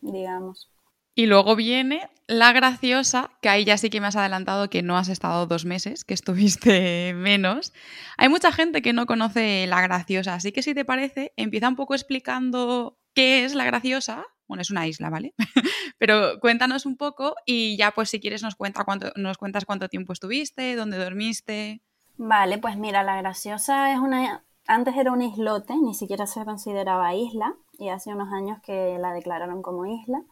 digamos. 0.00 0.71
Y 1.14 1.26
luego 1.26 1.56
viene 1.56 2.08
la 2.26 2.52
graciosa, 2.52 3.30
que 3.42 3.48
ahí 3.48 3.64
ya 3.64 3.76
sí 3.76 3.90
que 3.90 4.00
me 4.00 4.06
has 4.06 4.16
adelantado 4.16 4.70
que 4.70 4.82
no 4.82 4.96
has 4.96 5.08
estado 5.08 5.46
dos 5.46 5.64
meses, 5.64 6.04
que 6.04 6.14
estuviste 6.14 7.12
menos. 7.16 7.72
Hay 8.16 8.28
mucha 8.28 8.52
gente 8.52 8.82
que 8.82 8.92
no 8.92 9.06
conoce 9.06 9.66
la 9.66 9.82
graciosa, 9.82 10.34
así 10.34 10.52
que 10.52 10.62
si 10.62 10.74
te 10.74 10.84
parece, 10.84 11.32
empieza 11.36 11.68
un 11.68 11.76
poco 11.76 11.94
explicando 11.94 12.98
qué 13.14 13.44
es 13.44 13.54
la 13.54 13.64
graciosa 13.64 14.26
bueno, 14.52 14.60
es 14.60 14.70
una 14.70 14.86
isla, 14.86 15.08
¿vale? 15.08 15.34
Pero 15.98 16.38
cuéntanos 16.38 16.84
un 16.84 16.98
poco 16.98 17.34
y 17.46 17.78
ya 17.78 17.92
pues 17.92 18.10
si 18.10 18.20
quieres 18.20 18.42
nos, 18.42 18.54
cuenta 18.54 18.84
nos 19.16 19.38
cuentas 19.38 19.64
cuánto 19.64 19.88
tiempo 19.88 20.12
estuviste, 20.12 20.76
dónde 20.76 20.98
dormiste. 20.98 21.80
Vale, 22.18 22.58
pues 22.58 22.76
mira, 22.76 23.02
la 23.02 23.16
graciosa 23.16 23.94
es 23.94 23.98
una... 23.98 24.44
Antes 24.66 24.94
era 24.94 25.10
un 25.10 25.22
islote, 25.22 25.74
ni 25.78 25.94
siquiera 25.94 26.26
se 26.26 26.44
consideraba 26.44 27.14
isla 27.14 27.54
y 27.78 27.88
hace 27.88 28.10
unos 28.10 28.30
años 28.30 28.60
que 28.62 28.98
la 29.00 29.14
declararon 29.14 29.62
como 29.62 29.86
isla. 29.86 30.22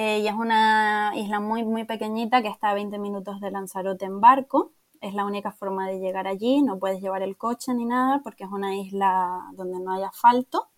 Y 0.00 0.26
es 0.26 0.32
una 0.32 1.12
isla 1.14 1.40
muy, 1.40 1.62
muy 1.62 1.84
pequeñita 1.84 2.40
que 2.40 2.48
está 2.48 2.70
a 2.70 2.74
20 2.74 2.98
minutos 2.98 3.38
de 3.38 3.50
Lanzarote 3.50 4.06
en 4.06 4.18
barco. 4.18 4.72
Es 5.02 5.12
la 5.12 5.26
única 5.26 5.52
forma 5.52 5.86
de 5.86 5.98
llegar 5.98 6.26
allí, 6.26 6.62
no 6.62 6.78
puedes 6.78 7.02
llevar 7.02 7.22
el 7.22 7.36
coche 7.36 7.74
ni 7.74 7.84
nada 7.84 8.20
porque 8.24 8.44
es 8.44 8.50
una 8.50 8.74
isla 8.76 9.50
donde 9.52 9.78
no 9.78 9.92
hay 9.92 10.02
asfalto. 10.02 10.68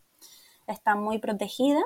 Está 0.66 0.96
muy 0.96 1.18
protegida 1.18 1.82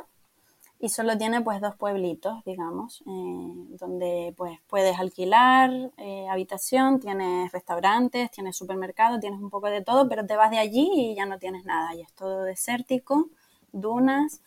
y 0.81 0.89
solo 0.89 1.19
tiene 1.19 1.43
pues 1.43 1.61
dos 1.61 1.75
pueblitos, 1.77 2.43
digamos, 2.47 3.03
eh, 3.03 3.67
donde 3.79 4.33
pues 4.35 4.59
puedes 4.67 4.99
alquilar 4.99 5.71
eh, 5.99 6.27
habitación, 6.31 7.01
tienes 7.01 7.53
restaurantes, 7.53 8.31
tienes 8.31 8.57
supermercado, 8.57 9.21
tienes 9.21 9.41
un 9.41 9.51
poco 9.51 9.67
de 9.67 9.83
todo, 9.83 10.09
pero 10.09 10.25
te 10.27 10.37
vas 10.37 10.51
de 10.51 10.59
allí 10.59 10.89
y 10.95 11.15
ya 11.15 11.27
no 11.27 11.39
tienes 11.39 11.67
nada, 11.67 11.95
y 11.95 12.01
es 12.01 12.13
todo 12.15 12.45
desértico, 12.45 13.29
dunas, 13.73 14.41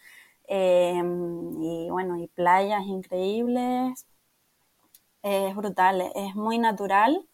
eh, 0.50 1.02
y 1.62 1.90
bueno, 1.92 2.18
y 2.18 2.28
playas 2.28 2.84
increíbles, 2.88 4.08
es 5.22 5.56
brutal, 5.56 6.02
es 6.16 6.36
muy 6.36 6.58
natural 6.58 7.28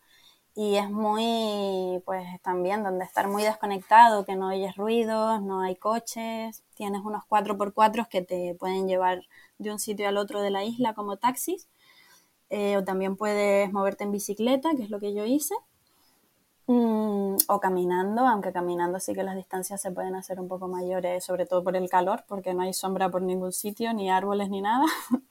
y 0.55 0.77
es 0.77 0.89
muy, 0.89 2.01
pues 2.05 2.25
también 2.41 2.83
donde 2.83 3.05
estar 3.05 3.27
muy 3.27 3.43
desconectado, 3.43 4.25
que 4.25 4.35
no 4.35 4.49
oyes 4.49 4.75
ruidos, 4.75 5.41
no 5.41 5.61
hay 5.61 5.75
coches, 5.77 6.63
tienes 6.75 7.01
unos 7.03 7.23
4x4 7.29 8.07
que 8.09 8.21
te 8.21 8.55
pueden 8.59 8.87
llevar 8.87 9.21
de 9.59 9.71
un 9.71 9.79
sitio 9.79 10.07
al 10.09 10.17
otro 10.17 10.41
de 10.41 10.51
la 10.51 10.63
isla 10.65 10.93
como 10.93 11.17
taxis, 11.17 11.67
eh, 12.49 12.77
o 12.77 12.83
también 12.83 13.17
puedes 13.17 13.71
moverte 13.73 14.03
en 14.05 14.11
bicicleta, 14.11 14.71
que 14.75 14.83
es 14.83 14.89
lo 14.89 14.99
que 14.99 15.13
yo 15.13 15.25
hice, 15.25 15.55
mm, 16.67 17.35
o 17.47 17.59
caminando, 17.59 18.27
aunque 18.27 18.51
caminando 18.51 18.99
sí 18.99 19.13
que 19.13 19.23
las 19.23 19.35
distancias 19.35 19.81
se 19.81 19.91
pueden 19.91 20.15
hacer 20.15 20.39
un 20.39 20.47
poco 20.47 20.67
mayores, 20.67 21.23
sobre 21.23 21.45
todo 21.45 21.63
por 21.63 21.75
el 21.75 21.89
calor, 21.89 22.23
porque 22.27 22.53
no 22.53 22.61
hay 22.63 22.73
sombra 22.73 23.09
por 23.09 23.21
ningún 23.21 23.51
sitio, 23.53 23.93
ni 23.93 24.09
árboles, 24.09 24.49
ni 24.49 24.61
nada. 24.61 24.85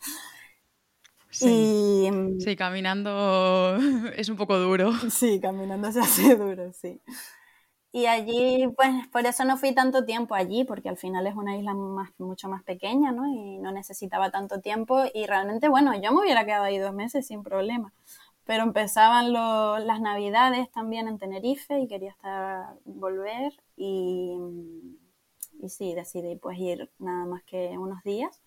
Sí. 1.31 2.09
Mm, 2.13 2.39
sí, 2.39 2.55
caminando 2.57 3.77
es 4.17 4.29
un 4.29 4.37
poco 4.37 4.57
duro. 4.59 4.93
Sí, 5.11 5.41
caminando 5.41 5.91
se 5.91 6.01
hace 6.01 6.37
duro, 6.37 6.73
sí. 6.73 7.01
Y 7.93 8.07
allí, 8.07 8.67
pues 8.77 8.91
por 9.13 9.25
eso 9.25 9.45
no 9.45 9.57
fui 9.57 9.73
tanto 9.73 10.05
tiempo 10.05 10.35
allí, 10.35 10.65
porque 10.65 10.89
al 10.89 10.97
final 10.97 11.27
es 11.29 11.37
una 11.37 11.57
isla 11.57 11.75
más, 11.75 12.11
mucho 12.19 12.49
más 12.49 12.63
pequeña, 12.65 13.13
¿no? 13.13 13.27
Y 13.29 13.59
no 13.59 13.71
necesitaba 13.73 14.31
tanto 14.31 14.61
tiempo. 14.61 15.05
Y 15.15 15.27
realmente, 15.27 15.69
bueno, 15.69 15.95
yo 16.01 16.13
me 16.13 16.21
hubiera 16.23 16.45
quedado 16.45 16.65
ahí 16.65 16.79
dos 16.79 16.93
meses 16.93 17.27
sin 17.27 17.45
problema. 17.45 17.93
Pero 18.45 18.63
empezaban 18.63 19.33
las 19.33 20.01
navidades 20.01 20.71
también 20.71 21.09
en 21.09 21.19
Tenerife 21.19 21.81
y 21.81 21.89
quería 21.89 22.11
estar, 22.11 22.75
volver. 22.85 23.53
Y, 23.77 24.37
y 25.61 25.69
sí, 25.69 25.95
decidí 25.95 26.37
pues 26.37 26.59
ir 26.59 26.91
nada 26.99 27.25
más 27.27 27.43
que 27.45 27.77
unos 27.79 28.03
días. 28.05 28.43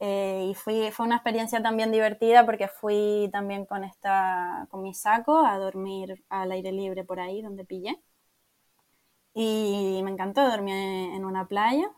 Eh, 0.00 0.48
y 0.50 0.54
fui, 0.54 0.90
fue 0.92 1.06
una 1.06 1.16
experiencia 1.16 1.60
también 1.62 1.90
divertida 1.90 2.46
porque 2.46 2.68
fui 2.68 3.28
también 3.32 3.66
con, 3.66 3.82
esta, 3.84 4.66
con 4.70 4.82
mi 4.82 4.94
saco 4.94 5.44
a 5.44 5.58
dormir 5.58 6.24
al 6.28 6.52
aire 6.52 6.70
libre 6.72 7.04
por 7.04 7.18
ahí 7.20 7.42
donde 7.42 7.64
pillé. 7.64 8.00
Y 9.34 10.00
me 10.04 10.10
encantó 10.10 10.48
dormir 10.48 10.74
en 10.74 11.24
una 11.24 11.46
playa 11.46 11.90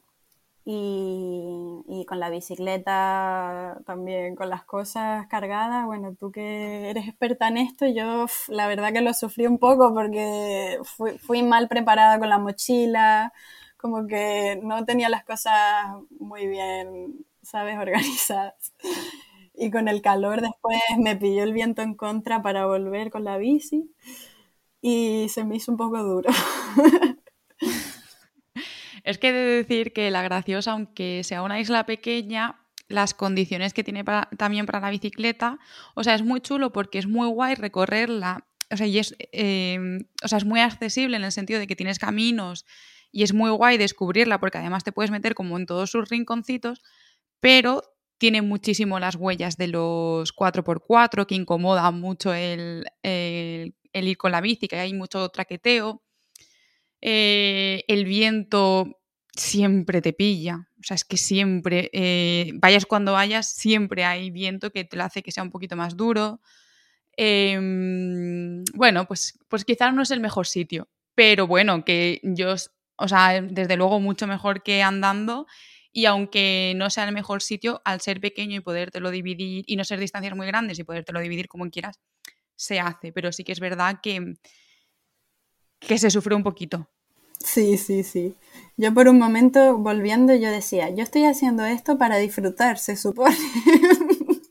y, 0.64 1.82
y, 1.88 2.04
con 2.06 2.20
la 2.20 2.30
bicicleta 2.30 3.78
también, 3.86 4.36
con 4.36 4.50
las 4.50 4.64
cosas 4.64 5.26
cargadas. 5.28 5.86
Bueno, 5.86 6.14
tú 6.14 6.30
que 6.32 6.90
eres 6.90 7.08
experta 7.08 7.48
en 7.48 7.56
esto, 7.58 7.86
yo 7.86 8.26
la 8.48 8.68
verdad 8.68 8.92
que 8.92 9.00
lo 9.00 9.14
sufrí 9.14 9.46
un 9.46 9.58
poco 9.58 9.92
porque 9.94 10.78
fui, 10.84 11.18
fui 11.18 11.42
mal 11.42 11.68
preparada 11.68 12.18
con 12.18 12.28
la 12.28 12.38
mochila, 12.38 13.32
como 13.76 14.06
que 14.06 14.60
no 14.62 14.84
tenía 14.84 15.08
las 15.08 15.24
cosas 15.24 15.54
muy 16.18 16.46
bien 16.46 17.24
¿sabes? 17.42 17.78
Organizadas. 17.80 18.72
Y 19.54 19.70
con 19.70 19.88
el 19.88 20.00
calor 20.02 20.40
después 20.40 20.80
me 20.98 21.16
pilló 21.16 21.42
el 21.42 21.52
viento 21.52 21.82
en 21.82 21.94
contra 21.94 22.42
para 22.42 22.66
volver 22.66 23.10
con 23.10 23.24
la 23.24 23.36
bici 23.36 23.90
y 24.80 25.28
se 25.28 25.44
me 25.44 25.56
hizo 25.56 25.72
un 25.72 25.78
poco 25.78 26.02
duro. 26.02 26.30
Es 29.10 29.18
que 29.18 29.30
he 29.30 29.32
de 29.32 29.56
decir 29.56 29.92
que 29.92 30.10
la 30.10 30.22
graciosa, 30.22 30.72
aunque 30.72 31.22
sea 31.24 31.42
una 31.42 31.58
isla 31.58 31.84
pequeña, 31.84 32.60
las 32.88 33.12
condiciones 33.12 33.74
que 33.74 33.82
tiene 33.82 34.04
también 34.36 34.66
para 34.66 34.80
la 34.80 34.90
bicicleta, 34.90 35.58
o 35.94 36.04
sea, 36.04 36.14
es 36.14 36.22
muy 36.22 36.40
chulo 36.40 36.72
porque 36.72 36.98
es 36.98 37.08
muy 37.08 37.28
guay 37.28 37.56
recorrerla, 37.56 38.46
o 38.70 38.76
sea, 38.76 38.86
y 38.86 38.98
es, 38.98 39.16
em, 39.32 40.06
muy 40.46 40.60
accesible 40.60 41.16
en 41.16 41.24
el 41.24 41.32
sentido 41.32 41.58
de 41.58 41.66
que 41.66 41.74
tienes 41.74 41.98
caminos 41.98 42.66
y 43.10 43.24
es 43.24 43.34
muy 43.34 43.50
guay 43.50 43.78
descubrirla 43.78 44.38
porque 44.38 44.58
además 44.58 44.84
te 44.84 44.92
puedes 44.92 45.10
meter 45.10 45.34
como 45.34 45.58
en 45.58 45.66
todos 45.66 45.90
sus 45.90 46.08
rinconcitos, 46.08 46.80
pero 47.40 47.82
tiene 48.18 48.42
muchísimo 48.42 49.00
las 49.00 49.16
huellas 49.16 49.56
de 49.56 49.68
los 49.68 50.32
4x4 50.32 51.26
que 51.26 51.34
incomoda 51.34 51.90
mucho 51.90 52.32
el, 52.32 52.84
ir 53.02 54.16
con 54.18 54.30
la 54.30 54.40
bici, 54.40 54.68
que 54.68 54.76
hay 54.76 54.94
mucho 54.94 55.28
traqueteo. 55.30 56.02
Eh, 57.00 57.82
el 57.88 58.04
viento 58.04 58.99
siempre 59.36 60.02
te 60.02 60.12
pilla, 60.12 60.68
O 60.80 60.82
sea, 60.82 60.94
es 60.94 61.04
que 61.04 61.16
siempre, 61.16 61.90
eh, 61.92 62.52
vayas 62.54 62.86
cuando 62.86 63.12
vayas, 63.12 63.48
siempre 63.50 64.04
hay 64.04 64.30
viento 64.30 64.70
que 64.72 64.84
te 64.84 64.96
lo 64.96 65.04
hace 65.04 65.22
que 65.22 65.32
sea 65.32 65.42
un 65.42 65.50
poquito 65.50 65.76
más 65.76 65.96
duro. 65.96 66.40
Em, 67.16 68.64
bueno, 68.74 69.06
pues, 69.06 69.38
pues 69.48 69.64
quizás 69.64 69.94
no 69.94 70.02
es 70.02 70.10
el 70.10 70.20
mejor 70.20 70.46
sitio, 70.46 70.88
pero 71.14 71.46
bueno, 71.46 71.84
que 71.84 72.20
yo, 72.22 72.54
o 72.96 73.08
sea, 73.08 73.40
desde 73.42 73.76
luego 73.76 74.00
mucho 74.00 74.26
mejor 74.26 74.62
que 74.62 74.82
andando 74.82 75.46
y 75.92 76.06
aunque 76.06 76.72
no 76.76 76.88
sea 76.90 77.04
el 77.08 77.14
mejor 77.14 77.42
sitio, 77.42 77.82
al 77.84 78.00
ser 78.00 78.20
pequeño 78.20 78.56
y 78.56 78.60
podértelo 78.60 79.10
dividir 79.10 79.64
y 79.66 79.76
no 79.76 79.84
ser 79.84 79.98
distancias 80.00 80.36
muy 80.36 80.46
grandes 80.46 80.78
y 80.78 80.84
podértelo 80.84 81.20
dividir 81.20 81.48
como 81.48 81.68
quieras, 81.70 82.00
se 82.56 82.80
hace, 82.80 83.12
pero 83.12 83.32
sí 83.32 83.44
que 83.44 83.52
es 83.52 83.60
verdad 83.60 84.00
que, 84.02 84.34
que 85.80 85.98
se 85.98 86.10
sufre 86.10 86.34
un 86.34 86.42
poquito. 86.42 86.88
Sí, 87.44 87.76
sí, 87.78 88.02
sí. 88.04 88.34
Yo 88.76 88.94
por 88.94 89.08
un 89.08 89.18
momento, 89.18 89.76
volviendo, 89.78 90.34
yo 90.34 90.50
decía, 90.50 90.90
yo 90.90 91.02
estoy 91.02 91.24
haciendo 91.24 91.64
esto 91.64 91.98
para 91.98 92.16
disfrutar, 92.18 92.78
se 92.78 92.96
supone. 92.96 93.36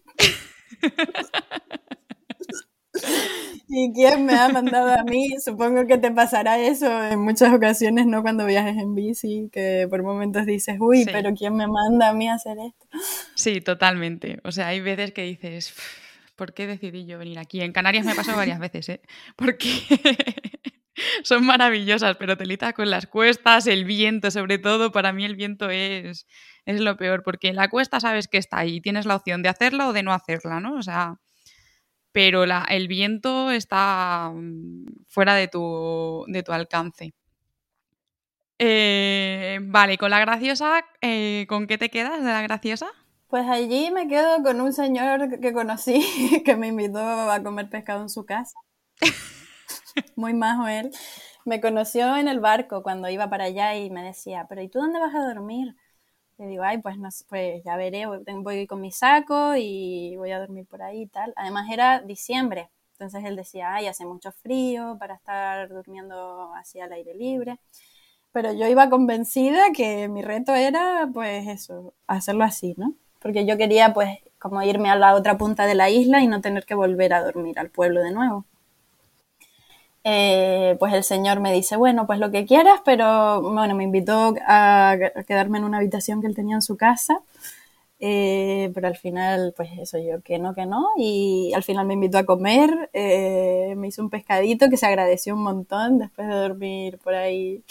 ¿Y 3.68 3.94
quién 3.94 4.26
me 4.26 4.34
ha 4.34 4.50
mandado 4.50 4.92
a 4.92 5.04
mí? 5.04 5.30
Supongo 5.44 5.86
que 5.86 5.98
te 5.98 6.12
pasará 6.12 6.58
eso 6.60 7.04
en 7.06 7.20
muchas 7.20 7.54
ocasiones, 7.54 8.08
¿no? 8.08 8.22
Cuando 8.24 8.46
viajes 8.46 8.78
en 8.78 8.96
bici, 8.96 9.50
que 9.52 9.88
por 9.90 10.02
momentos 10.04 10.46
dices, 10.46 10.78
uy, 10.80 11.08
pero 11.12 11.34
¿quién 11.34 11.56
me 11.56 11.68
manda 11.68 12.10
a 12.10 12.14
mí 12.14 12.28
a 12.28 12.34
hacer 12.34 12.58
esto? 12.60 12.88
Sí, 13.36 13.62
totalmente. 13.62 14.40
O 14.44 14.52
sea, 14.52 14.68
hay 14.68 14.82
veces 14.82 15.12
que 15.12 15.24
dices, 15.24 15.74
¿por 16.36 16.54
qué 16.54 16.68
decidí 16.68 17.06
yo 17.06 17.18
venir 17.20 17.40
aquí? 17.40 17.62
En 17.62 17.72
Canarias 17.72 18.06
me 18.06 18.16
pasó 18.16 18.36
varias 18.36 18.60
veces, 18.60 18.90
¿eh? 18.90 19.02
Porque 19.36 19.70
son 21.24 21.46
maravillosas, 21.46 22.18
pero 22.18 22.38
telita 22.38 22.74
con 22.74 22.90
las 22.90 23.08
cuestas, 23.08 23.68
el 23.68 23.86
viento 23.86 24.32
sobre 24.32 24.58
todo, 24.58 24.92
para 24.92 25.14
mí 25.14 25.26
el 25.26 25.36
viento 25.36 25.70
es, 25.70 26.28
es 26.66 26.82
lo 26.82 26.98
peor, 26.98 27.24
porque 27.24 27.54
la 27.54 27.70
cuesta 27.70 28.00
sabes 28.00 28.28
que 28.28 28.38
está 28.38 28.60
ahí, 28.60 28.82
tienes 28.82 29.06
la 29.06 29.16
opción 29.16 29.42
de 29.44 29.50
hacerla 29.50 29.88
o 29.88 29.94
de 29.94 30.04
no 30.04 30.14
hacerla, 30.14 30.60
¿no? 30.60 30.76
O 30.76 30.84
sea, 30.84 31.16
pero 32.12 32.46
la, 32.46 32.66
el 32.70 32.88
viento 32.88 33.52
está 33.52 34.32
mm, 34.34 34.86
fuera 35.08 35.36
de 35.36 35.48
tu, 35.48 36.26
de 36.28 36.44
tu 36.44 36.52
alcance. 36.52 37.14
Eh, 38.58 39.60
vale, 39.62 39.98
con 39.98 40.10
la 40.10 40.20
graciosa, 40.20 40.84
eh, 41.02 41.46
¿con 41.48 41.66
qué 41.66 41.78
te 41.78 41.90
quedas 41.90 42.22
de 42.22 42.30
la 42.30 42.42
graciosa? 42.42 42.88
Pues 43.30 43.48
allí 43.48 43.90
me 43.92 44.08
quedo 44.08 44.44
con 44.44 44.60
un 44.60 44.74
señor 44.74 45.40
que 45.40 45.54
conocí 45.54 46.04
que 46.46 46.56
me 46.56 46.68
invitó 46.68 47.00
a 47.00 47.42
comer 47.42 47.70
pescado 47.70 48.02
en 48.02 48.10
su 48.10 48.26
casa. 48.26 48.60
Muy 50.16 50.34
majo 50.34 50.68
él. 50.68 50.92
Me 51.46 51.62
conoció 51.62 52.16
en 52.18 52.28
el 52.28 52.40
barco 52.40 52.84
cuando 52.84 53.10
iba 53.10 53.30
para 53.30 53.46
allá 53.46 53.76
y 53.76 53.90
me 53.90 54.04
decía, 54.04 54.46
pero 54.50 54.62
¿y 54.62 54.70
tú 54.70 54.80
dónde 54.80 55.00
vas 55.00 55.16
a 55.16 55.26
dormir? 55.28 55.76
Le 56.38 56.48
digo, 56.48 56.64
ay, 56.64 56.80
pues, 56.80 56.98
no, 56.98 57.10
pues 57.30 57.64
ya 57.66 57.76
veré, 57.78 58.06
voy, 58.08 58.68
con 58.68 58.82
mi 58.82 58.92
saco 58.92 59.56
y 59.58 60.16
voy 60.18 60.32
a 60.32 60.40
dormir 60.40 60.66
por 60.68 60.82
ahí 60.82 61.04
y 61.04 61.08
tal. 61.08 61.34
Además 61.36 61.70
era 61.72 62.02
diciembre, 62.02 62.70
entonces 62.94 63.24
él 63.26 63.36
decía, 63.36 63.74
ay, 63.74 63.88
hace 63.88 64.06
mucho 64.06 64.32
frío 64.32 64.98
para 65.00 65.16
estar 65.16 65.70
durmiendo 65.70 66.54
así 66.56 66.80
al 66.80 66.94
aire 66.94 67.14
libre. 67.16 67.60
Pero 68.32 68.54
yo 68.54 68.68
iba 68.68 68.90
convencida 68.90 69.72
que 69.76 70.08
mi 70.08 70.22
reto 70.22 70.54
era, 70.56 71.10
pues 71.14 71.48
eso, 71.48 71.94
hacerlo 72.08 72.44
así, 72.44 72.76
¿no? 72.78 72.94
Porque 73.22 73.46
yo 73.46 73.58
quería, 73.58 73.94
pues, 73.94 74.20
como 74.40 74.62
irme 74.64 74.90
a 74.90 74.96
la 74.96 75.16
otra 75.16 75.38
punta 75.38 75.66
de 75.66 75.76
la 75.76 75.90
isla 75.90 76.22
y 76.22 76.28
no 76.28 76.42
tener 76.42 76.66
que 76.66 76.76
volver 76.76 77.14
a 77.14 77.24
dormir 77.24 77.60
al 77.60 77.70
pueblo 77.70 78.02
de 78.02 78.12
nuevo. 78.12 78.46
Eh, 80.04 80.78
pues 80.80 80.94
el 80.94 81.04
señor 81.04 81.40
me 81.42 81.54
dice, 81.54 81.76
bueno, 81.76 82.08
pues 82.08 82.20
lo 82.20 82.32
que 82.32 82.46
quieras, 82.46 82.82
pero 82.86 83.42
bueno, 83.42 83.76
me 83.76 83.84
invitó 83.84 84.34
a 84.48 84.98
quedarme 85.28 85.58
en 85.58 85.66
una 85.66 85.78
habitación 85.78 86.22
que 86.22 86.28
él 86.28 86.36
tenía 86.36 86.56
en 86.56 86.62
su 86.62 86.78
casa, 86.78 87.22
eh, 88.00 88.72
pero 88.74 88.88
al 88.88 88.96
final, 88.98 89.54
pues 89.58 89.70
eso 89.80 89.98
yo, 90.00 90.22
que 90.24 90.40
no, 90.40 90.56
que 90.56 90.66
no, 90.66 90.88
y 90.98 91.52
al 91.54 91.64
final 91.64 91.86
me 91.88 91.96
invitó 91.96 92.18
a 92.18 92.26
comer, 92.26 92.90
eh, 92.94 93.74
me 93.78 93.90
hizo 93.90 94.02
un 94.02 94.10
pescadito 94.10 94.70
que 94.70 94.78
se 94.78 94.86
agradeció 94.88 95.36
un 95.36 95.44
montón 95.44 96.00
después 96.00 96.28
de 96.28 96.36
dormir 96.36 97.00
por 97.00 97.16
ahí 97.16 97.64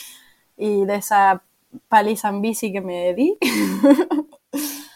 y 0.56 0.84
de 0.86 0.96
esa 0.96 1.42
paliza 1.88 2.28
en 2.30 2.42
bici 2.42 2.72
que 2.72 2.80
me 2.82 3.14
di. 3.14 3.38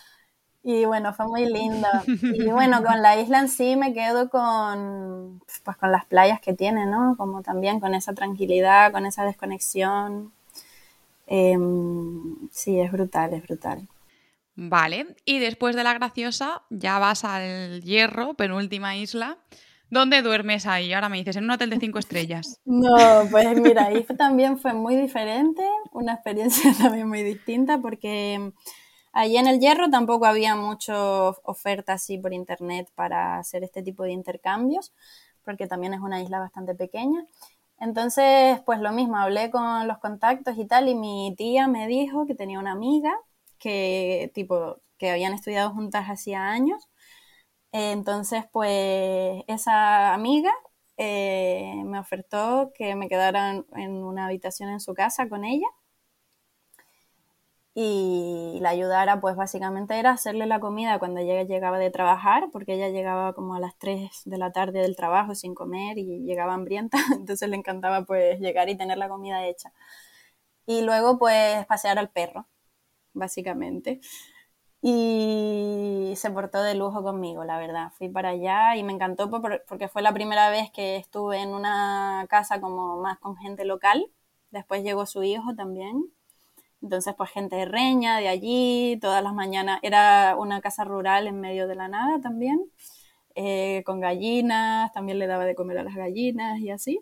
Y 0.64 0.84
bueno, 0.84 1.12
fue 1.12 1.26
muy 1.26 1.46
lindo. 1.46 1.88
Y 2.22 2.50
bueno, 2.50 2.82
con 2.84 3.02
la 3.02 3.18
isla 3.18 3.40
en 3.40 3.48
sí 3.48 3.76
me 3.76 3.92
quedo 3.92 4.30
con, 4.30 5.40
pues, 5.64 5.76
con 5.76 5.90
las 5.90 6.04
playas 6.06 6.40
que 6.40 6.52
tiene, 6.52 6.86
¿no? 6.86 7.16
Como 7.16 7.42
también 7.42 7.80
con 7.80 7.94
esa 7.94 8.14
tranquilidad, 8.14 8.92
con 8.92 9.06
esa 9.06 9.24
desconexión. 9.24 10.32
Em, 11.26 12.48
sí, 12.50 12.78
es 12.78 12.92
brutal, 12.92 13.34
es 13.34 13.42
brutal. 13.42 13.88
Vale, 14.54 15.16
y 15.24 15.38
después 15.38 15.74
de 15.74 15.82
la 15.82 15.94
graciosa 15.94 16.62
ya 16.68 16.98
vas 16.98 17.24
al 17.24 17.82
Hierro, 17.82 18.34
penúltima 18.34 18.96
isla. 18.96 19.38
¿Dónde 19.88 20.22
duermes 20.22 20.66
ahí? 20.66 20.92
Ahora 20.92 21.08
me 21.08 21.18
dices, 21.18 21.36
en 21.36 21.44
un 21.44 21.50
hotel 21.50 21.70
de 21.70 21.78
cinco 21.78 21.98
estrellas. 21.98 22.60
No, 22.64 23.28
pues 23.30 23.60
mira, 23.60 23.86
ahí 23.86 24.04
también 24.16 24.58
fue 24.58 24.72
muy 24.72 24.96
diferente, 24.96 25.62
una 25.92 26.14
experiencia 26.14 26.72
también 26.78 27.08
muy 27.08 27.22
distinta 27.22 27.78
porque 27.78 28.52
Allí 29.12 29.36
en 29.36 29.46
el 29.46 29.60
Hierro 29.60 29.90
tampoco 29.90 30.26
había 30.26 30.56
mucha 30.56 30.94
oferta 31.44 31.94
así 31.94 32.18
por 32.18 32.32
internet 32.32 32.88
para 32.94 33.38
hacer 33.38 33.62
este 33.64 33.82
tipo 33.82 34.04
de 34.04 34.12
intercambios, 34.12 34.92
porque 35.44 35.66
también 35.66 35.94
es 35.94 36.00
una 36.00 36.22
isla 36.22 36.38
bastante 36.40 36.74
pequeña. 36.74 37.26
Entonces, 37.78 38.60
pues 38.64 38.80
lo 38.80 38.92
mismo, 38.92 39.16
hablé 39.18 39.50
con 39.50 39.86
los 39.88 39.98
contactos 39.98 40.56
y 40.58 40.66
tal, 40.66 40.88
y 40.88 40.94
mi 40.94 41.34
tía 41.36 41.68
me 41.68 41.86
dijo 41.88 42.26
que 42.26 42.34
tenía 42.34 42.58
una 42.58 42.72
amiga 42.72 43.12
que, 43.58 44.30
tipo, 44.34 44.78
que 44.98 45.10
habían 45.10 45.34
estudiado 45.34 45.70
juntas 45.72 46.06
hacía 46.08 46.48
años. 46.50 46.88
Entonces, 47.72 48.44
pues 48.52 49.42
esa 49.48 50.14
amiga 50.14 50.52
eh, 50.96 51.82
me 51.84 51.98
ofertó 51.98 52.72
que 52.74 52.94
me 52.96 53.08
quedara 53.08 53.64
en 53.76 53.92
una 54.04 54.26
habitación 54.26 54.70
en 54.70 54.80
su 54.80 54.94
casa 54.94 55.28
con 55.28 55.44
ella 55.44 55.66
y 57.74 58.58
la 58.60 58.70
ayudara 58.70 59.20
pues 59.20 59.34
básicamente 59.36 59.98
era 59.98 60.10
hacerle 60.10 60.46
la 60.46 60.60
comida 60.60 60.98
cuando 60.98 61.20
ella 61.20 61.42
llegaba 61.44 61.78
de 61.78 61.90
trabajar, 61.90 62.48
porque 62.52 62.74
ella 62.74 62.88
llegaba 62.90 63.32
como 63.34 63.54
a 63.54 63.60
las 63.60 63.76
3 63.78 64.22
de 64.26 64.38
la 64.38 64.52
tarde 64.52 64.80
del 64.80 64.96
trabajo 64.96 65.34
sin 65.34 65.54
comer 65.54 65.98
y 65.98 66.20
llegaba 66.24 66.54
hambrienta, 66.54 66.98
entonces 67.16 67.48
le 67.48 67.56
encantaba 67.56 68.04
pues 68.04 68.40
llegar 68.40 68.68
y 68.68 68.76
tener 68.76 68.98
la 68.98 69.08
comida 69.08 69.46
hecha. 69.46 69.72
Y 70.66 70.82
luego 70.82 71.18
pues 71.18 71.64
pasear 71.66 71.98
al 71.98 72.10
perro, 72.10 72.46
básicamente. 73.14 74.00
Y 74.82 76.14
se 76.16 76.30
portó 76.30 76.62
de 76.62 76.74
lujo 76.74 77.02
conmigo, 77.04 77.44
la 77.44 77.58
verdad. 77.58 77.92
Fui 77.98 78.08
para 78.08 78.30
allá 78.30 78.76
y 78.76 78.82
me 78.82 78.92
encantó 78.92 79.30
porque 79.30 79.88
fue 79.88 80.02
la 80.02 80.12
primera 80.12 80.50
vez 80.50 80.70
que 80.72 80.96
estuve 80.96 81.38
en 81.40 81.50
una 81.50 82.26
casa 82.28 82.60
como 82.60 83.00
más 83.00 83.18
con 83.18 83.36
gente 83.36 83.64
local. 83.64 84.10
Después 84.50 84.82
llegó 84.84 85.06
su 85.06 85.22
hijo 85.22 85.54
también, 85.54 86.12
entonces, 86.82 87.14
pues 87.16 87.30
gente 87.30 87.56
de 87.56 87.64
Reña, 87.66 88.18
de 88.18 88.28
allí, 88.28 88.98
todas 89.00 89.22
las 89.22 89.34
mañanas. 89.34 89.80
Era 89.82 90.36
una 90.38 90.60
casa 90.60 90.84
rural 90.84 91.26
en 91.26 91.40
medio 91.40 91.68
de 91.68 91.74
la 91.76 91.88
nada 91.88 92.20
también, 92.20 92.70
eh, 93.34 93.82
con 93.86 94.00
gallinas, 94.00 94.92
también 94.92 95.18
le 95.18 95.26
daba 95.26 95.44
de 95.46 95.54
comer 95.54 95.78
a 95.78 95.84
las 95.84 95.94
gallinas 95.96 96.58
y 96.60 96.70
así. 96.70 97.00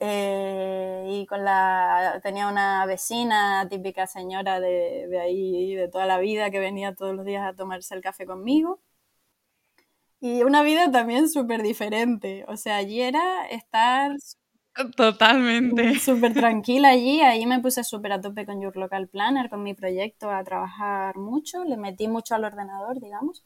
Eh, 0.00 1.06
y 1.08 1.26
con 1.26 1.44
la 1.44 2.20
tenía 2.22 2.48
una 2.48 2.86
vecina, 2.86 3.66
típica 3.68 4.06
señora 4.06 4.60
de, 4.60 5.08
de 5.08 5.20
ahí, 5.20 5.74
de 5.74 5.88
toda 5.88 6.06
la 6.06 6.18
vida, 6.18 6.50
que 6.50 6.60
venía 6.60 6.94
todos 6.94 7.14
los 7.16 7.24
días 7.24 7.46
a 7.46 7.54
tomarse 7.56 7.94
el 7.94 8.02
café 8.02 8.26
conmigo. 8.26 8.80
Y 10.20 10.42
una 10.42 10.62
vida 10.62 10.90
también 10.90 11.28
súper 11.28 11.62
diferente. 11.62 12.44
O 12.48 12.56
sea, 12.56 12.76
allí 12.76 13.00
era 13.00 13.46
estar 13.48 14.12
Totalmente. 14.96 15.98
Súper 16.00 16.34
tranquila 16.34 16.90
allí, 16.90 17.20
ahí 17.20 17.46
me 17.46 17.60
puse 17.60 17.82
súper 17.82 18.12
a 18.12 18.20
tope 18.20 18.46
con 18.46 18.60
Your 18.60 18.76
Local 18.76 19.08
Planner, 19.08 19.50
con 19.50 19.62
mi 19.62 19.74
proyecto, 19.74 20.30
a 20.30 20.44
trabajar 20.44 21.16
mucho, 21.16 21.64
le 21.64 21.76
metí 21.76 22.06
mucho 22.06 22.34
al 22.34 22.44
ordenador, 22.44 23.00
digamos, 23.00 23.44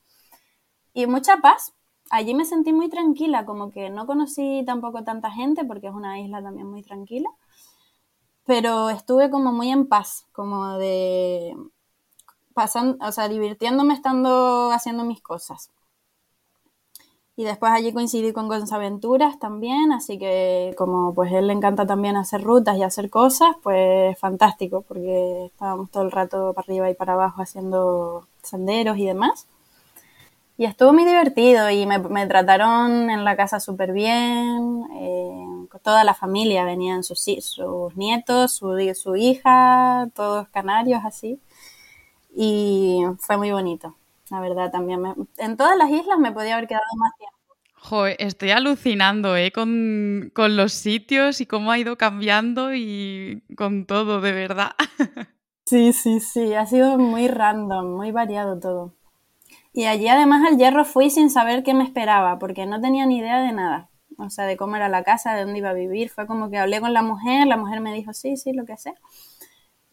y 0.93 1.07
mucha 1.07 1.39
paz. 1.39 1.75
Allí 2.11 2.35
me 2.35 2.45
sentí 2.45 2.73
muy 2.73 2.91
tranquila, 2.91 3.47
como 3.47 3.71
que 3.71 3.89
no 3.89 4.07
conocí 4.07 4.63
tampoco 4.67 5.05
tanta 5.05 5.31
gente, 5.31 5.65
porque 5.65 5.87
es 5.87 5.95
una 5.95 6.21
isla 6.21 6.43
también 6.43 6.71
muy 6.71 6.83
tranquila, 6.83 7.31
pero 8.45 8.91
estuve 8.91 9.31
como 9.31 9.53
muy 9.53 9.71
en 9.71 9.87
paz, 9.87 10.27
como 10.33 10.77
de 10.77 11.57
pasando, 12.55 12.99
o 13.07 13.13
sea, 13.13 13.29
divirtiéndome 13.29 13.95
estando 13.95 14.71
haciendo 14.73 15.05
mis 15.05 15.23
cosas. 15.23 15.71
Y 17.37 17.45
después 17.45 17.73
allí 17.73 17.93
coincidí 17.93 18.33
con 18.33 18.51
Aventuras 18.73 19.39
también, 19.39 19.91
así 19.93 20.19
que 20.19 20.75
como 20.77 21.15
pues 21.15 21.33
él 21.33 21.47
le 21.47 21.55
encanta 21.55 21.87
también 21.87 22.17
hacer 22.17 22.43
rutas 22.43 22.77
y 22.77 22.83
hacer 22.83 23.09
cosas, 23.09 23.57
pues 23.63 24.19
fantástico, 24.19 24.83
porque 24.87 25.47
estábamos 25.47 25.91
todo 25.91 26.03
el 26.03 26.11
rato 26.11 26.53
para 26.55 26.65
arriba 26.67 26.91
y 26.91 26.95
para 26.95 27.15
abajo 27.15 27.41
haciendo 27.43 28.27
senderos 28.43 28.99
y 28.99 29.07
demás. 29.07 29.47
Y 30.59 30.65
estuvo 30.67 30.93
muy 30.93 31.05
divertido 31.05 31.71
y 31.71 31.87
me, 31.87 32.27
trataron 32.27 33.11
en 33.11 33.25
la 33.25 33.37
casa 33.37 33.59
súper 33.61 33.93
bien, 33.93 34.85
eh, 34.95 35.67
toda 35.83 36.05
la 36.05 36.15
familia, 36.15 36.65
venían 36.65 37.03
sus, 37.03 37.25
sus 37.41 37.97
nietos, 37.97 38.53
su, 38.53 38.77
su 38.95 39.17
hija, 39.17 40.09
todos 40.15 40.49
canarios 40.49 41.03
así. 41.05 41.41
y 42.35 43.03
fue 43.19 43.37
muy 43.37 43.53
bonito, 43.53 43.95
la 44.33 44.41
verdad 44.41 44.71
también. 44.71 45.03
en 45.37 45.57
todas 45.59 45.77
las 45.77 45.91
islas 45.91 46.19
me 46.19 46.33
podía 46.33 46.55
haber 46.55 46.67
quedado 46.67 46.85
más 46.97 47.13
tiempo. 47.19 47.37
Joder, 47.75 48.17
estoy 48.19 48.51
alucinando 48.51 49.37
¿eh? 49.37 49.53
con, 49.53 50.31
con 50.35 50.57
los 50.57 50.73
sitios 50.73 51.43
y 51.43 51.47
cómo 51.47 51.71
ha 51.71 51.79
ido 51.79 51.99
cambiando 51.99 52.75
y 52.75 53.43
con 53.57 53.85
todo, 53.85 54.21
de 54.21 54.33
verdad. 54.33 54.71
Sí, 55.65 55.93
sí, 55.93 56.21
sí, 56.21 56.55
ha 56.55 56.67
sido 56.67 56.99
muy 56.99 57.29
random, 57.29 57.97
muy 57.97 58.11
variado 58.11 58.59
todo. 58.59 58.95
Y 59.73 59.85
allí 59.85 60.09
además 60.09 60.45
al 60.47 60.59
hierro 60.59 60.85
fui 60.85 61.09
sin 61.09 61.31
saber 61.31 61.63
qué 61.63 61.73
me 61.73 61.85
esperaba, 61.85 62.39
porque 62.39 62.67
no 62.67 62.81
tenía 62.81 63.07
ni 63.07 63.19
idea 63.19 63.41
de 63.41 63.53
nada. 63.53 63.89
O 64.19 64.29
sea, 64.29 64.45
de 64.45 64.57
cómo 64.57 64.77
era 64.77 64.89
la 64.89 65.05
casa, 65.05 65.35
de 65.35 65.45
dónde 65.45 65.61
iba 65.61 65.71
a 65.71 65.75
vivir. 65.75 66.11
Fue 66.11 66.27
como 66.27 66.51
que 66.51 66.59
hablé 66.59 66.81
con 66.81 66.93
la 66.93 67.03
mujer, 67.03 67.47
la 67.47 67.57
mujer 67.57 67.81
me 67.81 67.95
dijo, 67.95 68.13
sí, 68.13 68.37
sí, 68.37 68.53
lo 68.53 68.67
que 68.67 68.77
sé. 68.77 68.95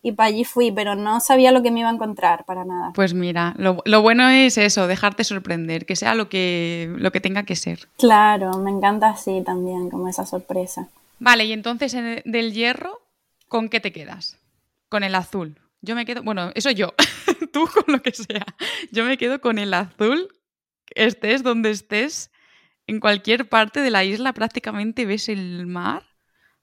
Y 0.01 0.13
para 0.13 0.27
allí 0.27 0.45
fui, 0.45 0.71
pero 0.71 0.95
no 0.95 1.19
sabía 1.19 1.51
lo 1.51 1.61
que 1.61 1.71
me 1.71 1.81
iba 1.81 1.89
a 1.89 1.93
encontrar 1.93 2.45
para 2.45 2.63
nada. 2.63 2.93
Pues 2.93 3.13
mira, 3.13 3.53
lo, 3.57 3.81
lo 3.85 4.01
bueno 4.01 4.29
es 4.29 4.57
eso, 4.57 4.87
dejarte 4.87 5.23
sorprender, 5.23 5.85
que 5.85 5.95
sea 5.95 6.15
lo 6.15 6.29
que, 6.29 6.93
lo 6.97 7.11
que 7.11 7.19
tenga 7.19 7.43
que 7.43 7.55
ser. 7.55 7.89
Claro, 7.97 8.57
me 8.59 8.71
encanta 8.71 9.09
así 9.09 9.41
también, 9.45 9.89
como 9.89 10.07
esa 10.07 10.25
sorpresa. 10.25 10.87
Vale, 11.19 11.45
y 11.45 11.51
entonces 11.51 11.95
del 12.23 12.53
hierro, 12.53 13.01
¿con 13.47 13.67
qué 13.67 13.79
te 13.79 13.91
quedas? 13.91 14.37
Con 14.87 15.03
el 15.03 15.15
azul. 15.15 15.59
Yo 15.81 15.95
me 15.95 16.05
quedo, 16.05 16.23
bueno, 16.23 16.51
eso 16.55 16.71
yo, 16.71 16.93
tú 17.53 17.67
con 17.67 17.93
lo 17.93 18.01
que 18.01 18.13
sea. 18.13 18.45
Yo 18.91 19.03
me 19.05 19.17
quedo 19.17 19.41
con 19.41 19.59
el 19.59 19.73
azul, 19.73 20.29
estés 20.95 21.43
donde 21.43 21.71
estés, 21.71 22.31
en 22.87 22.99
cualquier 22.99 23.49
parte 23.49 23.81
de 23.81 23.91
la 23.91 24.03
isla 24.03 24.33
prácticamente 24.33 25.05
ves 25.05 25.29
el 25.29 25.67
mar 25.67 26.09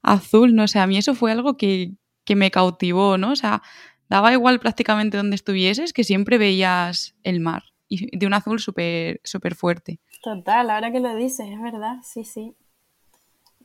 azul, 0.02 0.54
no 0.54 0.68
sé, 0.68 0.78
a 0.78 0.86
mí 0.86 0.96
eso 0.96 1.14
fue 1.14 1.32
algo 1.32 1.56
que, 1.56 1.92
que 2.26 2.36
me 2.36 2.50
cautivó, 2.50 3.16
¿no? 3.16 3.32
O 3.32 3.36
sea, 3.36 3.62
daba 4.10 4.32
igual 4.32 4.60
prácticamente 4.60 5.16
donde 5.16 5.36
estuvieses, 5.36 5.94
que 5.94 6.04
siempre 6.04 6.36
veías 6.36 7.14
el 7.22 7.40
mar 7.40 7.62
y 7.88 8.16
de 8.16 8.26
un 8.26 8.34
azul 8.34 8.60
súper 8.60 9.20
súper 9.24 9.54
fuerte. 9.54 10.00
Total, 10.22 10.68
ahora 10.70 10.90
que 10.90 11.00
lo 11.00 11.14
dices, 11.14 11.48
es 11.48 11.60
verdad, 11.60 11.98
sí, 12.02 12.24
sí. 12.24 12.54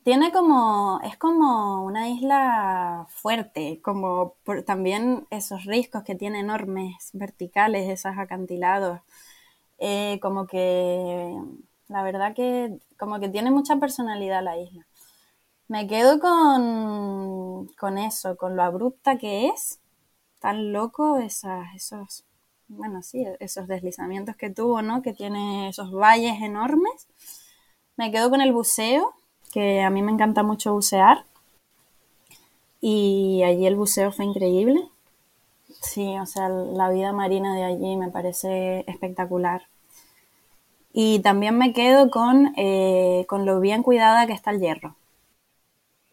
Tiene 0.04 0.32
como, 0.32 1.00
es 1.04 1.16
como 1.18 1.84
una 1.84 2.10
isla 2.10 3.06
fuerte, 3.10 3.80
como 3.84 4.36
también 4.66 5.28
esos 5.30 5.66
riscos 5.66 6.04
que 6.04 6.16
tiene 6.16 6.40
enormes, 6.40 7.12
verticales, 7.14 7.88
esos 7.88 8.18
acantilados. 8.18 9.02
Eh, 9.78 10.20
como 10.22 10.48
que, 10.48 11.36
la 11.88 12.04
verdad 12.04 12.34
que, 12.36 12.80
como 12.98 13.20
que 13.20 13.30
tiene 13.30 13.52
mucha 13.52 13.78
personalidad 13.78 14.44
la 14.44 14.58
isla. 14.58 14.88
Me 15.72 15.88
quedo 15.88 16.20
con, 16.20 17.68
con 17.80 17.98
eso, 17.98 18.36
con 18.36 18.58
lo 18.58 18.64
abrupta 18.64 19.18
que 19.18 19.48
es, 19.48 19.80
tan 20.42 20.74
loco 20.74 21.18
esos, 21.20 22.26
bueno, 22.68 23.02
sí, 23.02 23.26
esos 23.40 23.70
deslizamientos 23.70 24.36
que 24.36 24.50
tuvo, 24.50 24.82
¿no? 24.82 25.02
Que 25.02 25.14
tiene 25.14 25.70
esos 25.70 25.94
valles 25.94 26.42
enormes. 26.42 27.08
Me 27.96 28.12
quedo 28.12 28.30
con 28.30 28.42
el 28.42 28.52
buceo, 28.52 29.14
que 29.54 29.82
a 29.82 29.90
mí 29.90 30.02
me 30.02 30.12
encanta 30.12 30.44
mucho 30.44 30.74
bucear. 30.74 31.24
Y 32.82 33.42
allí 33.44 33.66
el 33.66 33.78
buceo 33.78 34.12
fue 34.12 34.26
increíble. 34.26 34.90
Sí, 35.82 36.20
o 36.20 36.26
sea, 36.26 36.50
la 36.50 36.90
vida 36.90 37.14
marina 37.14 37.56
de 37.56 37.64
allí 37.64 37.96
me 37.96 38.12
parece 38.12 38.84
espectacular. 38.88 39.68
Y 40.92 41.20
también 41.22 41.58
me 41.58 41.72
quedo 41.72 42.12
con, 42.12 42.54
eh, 42.58 43.26
con 43.30 43.46
lo 43.46 43.62
bien 43.62 43.84
cuidada 43.84 44.28
que 44.28 44.34
está 44.34 44.52
el 44.52 44.60
hierro. 44.60 44.98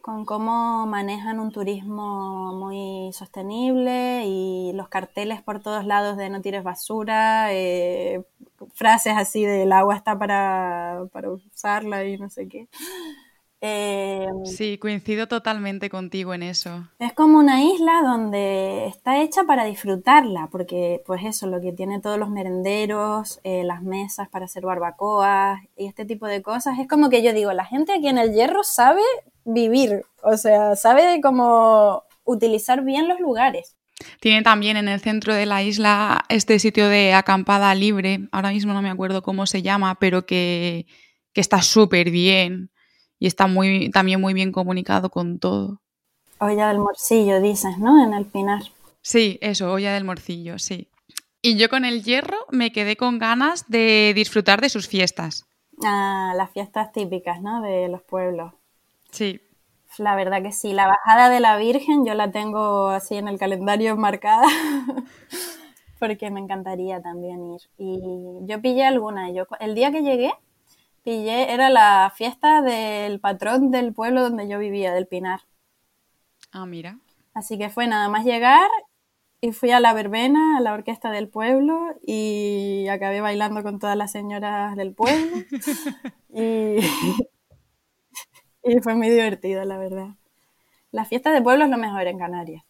Con 0.00 0.24
cómo 0.24 0.86
manejan 0.86 1.38
un 1.40 1.52
turismo 1.52 2.52
muy 2.54 3.12
sostenible 3.12 4.24
y 4.26 4.72
los 4.72 4.88
carteles 4.88 5.42
por 5.42 5.60
todos 5.60 5.84
lados 5.84 6.16
de 6.16 6.30
no 6.30 6.40
tires 6.40 6.62
basura, 6.62 7.52
eh, 7.52 8.24
frases 8.74 9.14
así 9.16 9.44
de 9.44 9.64
el 9.64 9.72
agua 9.72 9.96
está 9.96 10.18
para, 10.18 11.06
para 11.12 11.30
usarla 11.30 12.04
y 12.04 12.16
no 12.16 12.30
sé 12.30 12.48
qué. 12.48 12.68
Em, 13.60 14.44
sí, 14.44 14.78
coincido 14.78 15.26
totalmente 15.26 15.90
contigo 15.90 16.32
en 16.32 16.44
eso. 16.44 16.88
Es 17.00 17.12
como 17.12 17.38
una 17.38 17.64
isla 17.64 18.02
donde 18.04 18.86
está 18.86 19.20
hecha 19.20 19.44
para 19.44 19.64
disfrutarla, 19.64 20.48
porque 20.52 21.02
pues 21.06 21.24
eso, 21.24 21.48
lo 21.48 21.60
que 21.60 21.72
tiene 21.72 22.00
todos 22.00 22.18
los 22.18 22.30
merenderos, 22.30 23.40
eh, 23.42 23.64
las 23.64 23.82
mesas 23.82 24.28
para 24.28 24.44
hacer 24.44 24.64
barbacoas 24.64 25.60
y 25.76 25.86
este 25.86 26.04
tipo 26.04 26.26
de 26.26 26.40
cosas, 26.40 26.78
es 26.78 26.86
como 26.86 27.10
que 27.10 27.22
yo 27.22 27.32
digo, 27.32 27.52
la 27.52 27.64
gente 27.64 27.92
aquí 27.92 28.06
en 28.06 28.18
el 28.18 28.32
Hierro 28.32 28.62
sabe 28.62 29.02
vivir, 29.44 30.04
o 30.22 30.36
sea, 30.36 30.76
sabe 30.76 31.20
cómo 31.20 32.04
utilizar 32.22 32.84
bien 32.84 33.08
los 33.08 33.18
lugares. 33.18 33.76
Tiene 34.20 34.42
también 34.42 34.76
en 34.76 34.86
el 34.86 35.00
centro 35.00 35.34
de 35.34 35.46
la 35.46 35.64
isla 35.64 36.24
este 36.28 36.60
sitio 36.60 36.88
de 36.88 37.12
acampada 37.12 37.74
libre, 37.74 38.20
ahora 38.30 38.50
mismo 38.50 38.72
no 38.72 38.82
me 38.82 38.90
acuerdo 38.90 39.22
cómo 39.22 39.46
se 39.46 39.62
llama, 39.62 39.96
pero 39.98 40.26
que, 40.26 40.86
que 41.32 41.40
está 41.40 41.60
súper 41.62 42.12
bien 42.12 42.70
y 43.18 43.26
está 43.26 43.46
muy, 43.46 43.90
también 43.90 44.20
muy 44.20 44.34
bien 44.34 44.52
comunicado 44.52 45.10
con 45.10 45.38
todo. 45.38 45.80
Olla 46.38 46.68
del 46.68 46.78
Morcillo, 46.78 47.40
dices, 47.40 47.78
¿no? 47.78 48.02
En 48.02 48.14
el 48.14 48.26
Pinar. 48.26 48.62
Sí, 49.02 49.38
eso, 49.40 49.72
olla 49.72 49.92
del 49.92 50.04
Morcillo, 50.04 50.58
sí. 50.58 50.88
Y 51.42 51.56
yo 51.56 51.68
con 51.68 51.84
el 51.84 52.02
hierro 52.02 52.38
me 52.50 52.72
quedé 52.72 52.96
con 52.96 53.18
ganas 53.18 53.68
de 53.68 54.12
disfrutar 54.14 54.60
de 54.60 54.68
sus 54.68 54.88
fiestas. 54.88 55.46
Ah, 55.84 56.32
las 56.36 56.50
fiestas 56.50 56.92
típicas, 56.92 57.40
¿no? 57.40 57.62
De 57.62 57.88
los 57.88 58.02
pueblos. 58.02 58.52
Sí. 59.10 59.40
La 59.98 60.16
verdad 60.16 60.42
que 60.42 60.52
sí. 60.52 60.72
La 60.72 60.86
bajada 60.86 61.30
de 61.30 61.40
la 61.40 61.56
Virgen 61.56 62.04
yo 62.04 62.14
la 62.14 62.30
tengo 62.30 62.88
así 62.88 63.16
en 63.16 63.28
el 63.28 63.38
calendario 63.38 63.96
marcada. 63.96 64.46
porque 65.98 66.30
me 66.30 66.40
encantaría 66.40 67.02
también 67.02 67.54
ir. 67.54 67.60
Y 67.76 68.00
yo 68.46 68.60
pillé 68.60 68.84
alguna. 68.84 69.30
Yo, 69.30 69.46
el 69.60 69.74
día 69.74 69.90
que 69.90 70.02
llegué, 70.02 70.32
era 71.10 71.70
la 71.70 72.12
fiesta 72.14 72.62
del 72.62 73.20
patrón 73.20 73.70
del 73.70 73.94
pueblo 73.94 74.22
donde 74.22 74.48
yo 74.48 74.58
vivía, 74.58 74.92
del 74.92 75.06
Pinar. 75.06 75.40
Ah, 76.52 76.66
mira. 76.66 76.98
Así 77.34 77.58
que 77.58 77.70
fue 77.70 77.86
nada 77.86 78.08
más 78.08 78.24
llegar 78.24 78.68
y 79.40 79.52
fui 79.52 79.70
a 79.70 79.80
la 79.80 79.92
verbena, 79.94 80.58
a 80.58 80.60
la 80.60 80.74
orquesta 80.74 81.10
del 81.10 81.28
pueblo 81.28 81.94
y 82.04 82.86
acabé 82.88 83.20
bailando 83.20 83.62
con 83.62 83.78
todas 83.78 83.96
las 83.96 84.12
señoras 84.12 84.76
del 84.76 84.94
pueblo. 84.94 85.36
y, 86.34 86.78
y 88.64 88.80
fue 88.82 88.94
muy 88.94 89.08
divertido, 89.08 89.64
la 89.64 89.78
verdad. 89.78 90.08
La 90.90 91.04
fiesta 91.04 91.32
de 91.32 91.42
pueblo 91.42 91.64
es 91.64 91.70
lo 91.70 91.78
mejor 91.78 92.06
en 92.06 92.18
Canarias. 92.18 92.64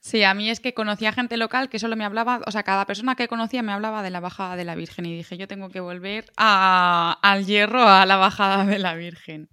Sí, 0.00 0.24
a 0.24 0.32
mí 0.32 0.48
es 0.48 0.60
que 0.60 0.72
conocía 0.72 1.12
gente 1.12 1.36
local 1.36 1.68
que 1.68 1.78
solo 1.78 1.94
me 1.94 2.06
hablaba, 2.06 2.40
o 2.46 2.50
sea, 2.50 2.62
cada 2.62 2.86
persona 2.86 3.16
que 3.16 3.28
conocía 3.28 3.62
me 3.62 3.72
hablaba 3.72 4.02
de 4.02 4.08
la 4.08 4.20
bajada 4.20 4.56
de 4.56 4.64
la 4.64 4.74
Virgen 4.74 5.04
y 5.04 5.14
dije, 5.14 5.36
yo 5.36 5.46
tengo 5.46 5.68
que 5.68 5.80
volver 5.80 6.24
al 6.36 7.44
hierro, 7.44 7.86
a 7.86 8.06
la 8.06 8.16
bajada 8.16 8.64
de 8.64 8.78
la 8.78 8.94
Virgen. 8.94 9.50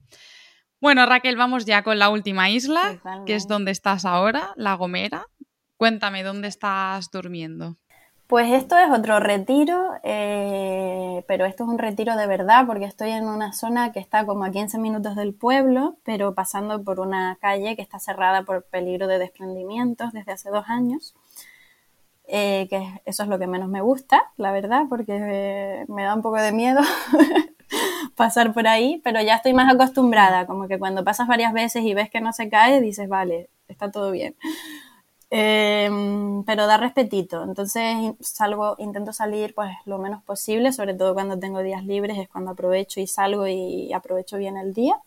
Bueno, 0.79 1.05
Raquel, 1.05 1.35
vamos 1.35 1.65
ya 1.65 1.83
con 1.83 1.99
la 1.99 2.09
última 2.09 2.49
isla, 2.49 3.01
que 3.25 3.35
es 3.35 3.47
donde 3.47 3.71
estás 3.71 4.05
ahora, 4.05 4.53
La 4.55 4.75
Gomera. 4.75 5.25
Cuéntame, 5.75 6.23
¿dónde 6.23 6.47
estás 6.47 7.11
durmiendo? 7.11 7.77
Pues 8.27 8.51
esto 8.51 8.77
es 8.77 8.91
otro 8.91 9.21
retiro, 9.21 9.93
eh, 10.03 11.23
pero 11.29 11.45
esto 11.45 11.63
es 11.63 11.69
un 11.69 11.77
retiro 11.77 12.17
de 12.17 12.27
verdad 12.27 12.65
porque 12.67 12.83
estoy 12.83 13.11
en 13.11 13.25
una 13.25 13.53
zona 13.53 13.93
que 13.93 14.01
está 14.01 14.25
como 14.25 14.43
a 14.43 14.51
15 14.51 14.77
minutos 14.79 15.15
del 15.15 15.33
pueblo, 15.33 15.95
pero 16.03 16.33
pasando 16.35 16.83
por 16.83 16.99
una 16.99 17.37
calle 17.39 17.77
que 17.77 17.81
está 17.81 17.99
cerrada 17.99 18.43
por 18.43 18.63
peligro 18.63 19.07
de 19.07 19.19
desprendimientos 19.19 20.11
desde 20.11 20.33
hace 20.33 20.49
dos 20.49 20.65
años, 20.67 21.15
eh, 22.27 22.67
que 22.69 23.01
eso 23.05 23.23
es 23.23 23.29
lo 23.29 23.39
que 23.39 23.47
menos 23.47 23.69
me 23.69 23.79
gusta, 23.79 24.21
la 24.35 24.51
verdad, 24.51 24.83
porque 24.89 25.85
me 25.87 26.03
da 26.03 26.13
un 26.13 26.21
poco 26.21 26.35
de 26.35 26.51
miedo 26.51 26.81
pasar 28.17 28.53
por 28.53 28.67
ahí, 28.67 28.99
pero 29.05 29.21
ya 29.21 29.35
estoy 29.35 29.53
más 29.53 29.73
acostumbrada, 29.73 30.45
como 30.47 30.67
que 30.67 30.79
cuando 30.79 31.05
pasas 31.05 31.27
varias 31.29 31.53
veces 31.53 31.83
y 31.83 31.93
ves 31.93 32.09
que 32.09 32.19
no 32.19 32.33
se 32.33 32.49
cae, 32.49 32.81
dices, 32.81 33.07
vale, 33.07 33.49
está 33.69 33.89
todo 33.89 34.11
bien. 34.11 34.35
Em, 35.29 36.43
pero 36.45 36.67
da 36.67 36.77
respetito. 36.77 37.43
Entonces 37.43 37.83
salgo, 38.21 38.75
intento 38.79 39.11
salir 39.13 39.53
pues 39.53 39.71
lo 39.85 39.97
menos 39.97 40.23
posible, 40.23 40.71
sobre 40.71 40.93
todo 40.93 41.13
cuando 41.13 41.37
tengo 41.39 41.61
días 41.61 41.85
libres, 41.85 42.17
es 42.17 42.29
cuando 42.29 42.51
aprovecho 42.51 42.99
y 43.01 43.07
salgo 43.07 43.47
y 43.47 43.91
aprovecho 43.93 44.37
bien 44.37 44.57
el 44.57 44.73
día. 44.73 45.01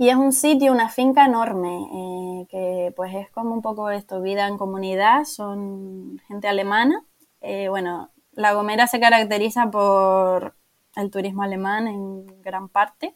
Y 0.00 0.08
es 0.08 0.16
un 0.16 0.32
sitio, 0.32 0.72
una 0.72 0.88
finca 0.88 1.26
enorme, 1.26 1.68
eh, 1.92 2.46
que 2.48 2.92
pues 2.96 3.14
es 3.14 3.28
como 3.32 3.52
un 3.52 3.60
poco 3.60 3.90
esto, 3.90 4.22
vida 4.22 4.48
en 4.48 4.56
comunidad, 4.56 5.24
son 5.24 6.18
gente 6.26 6.48
alemana. 6.48 7.04
Eh, 7.42 7.68
bueno, 7.68 8.10
La 8.32 8.54
Gomera 8.54 8.86
se 8.86 8.98
caracteriza 8.98 9.70
por 9.70 10.54
el 10.96 11.10
turismo 11.10 11.42
alemán 11.42 11.86
en 11.86 12.26
gran 12.42 12.70
parte. 12.70 13.14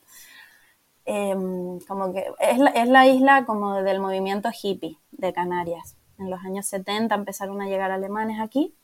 Em, 1.07 1.81
como 1.81 2.13
que 2.13 2.25
es 2.41 2.59
la, 2.59 2.71
es 2.71 2.89
la 2.89 3.07
isla 3.07 3.45
como 3.45 3.83
del 3.83 4.01
movimiento 4.01 4.49
hippie 4.51 4.99
de 5.13 5.33
Canarias. 5.33 5.97
En 6.19 6.31
los 6.31 6.41
años 6.45 6.67
70 6.67 7.15
empezaron 7.15 7.61
a 7.61 7.67
llegar 7.67 7.91
alemanes 7.91 8.41
aquí 8.41 8.75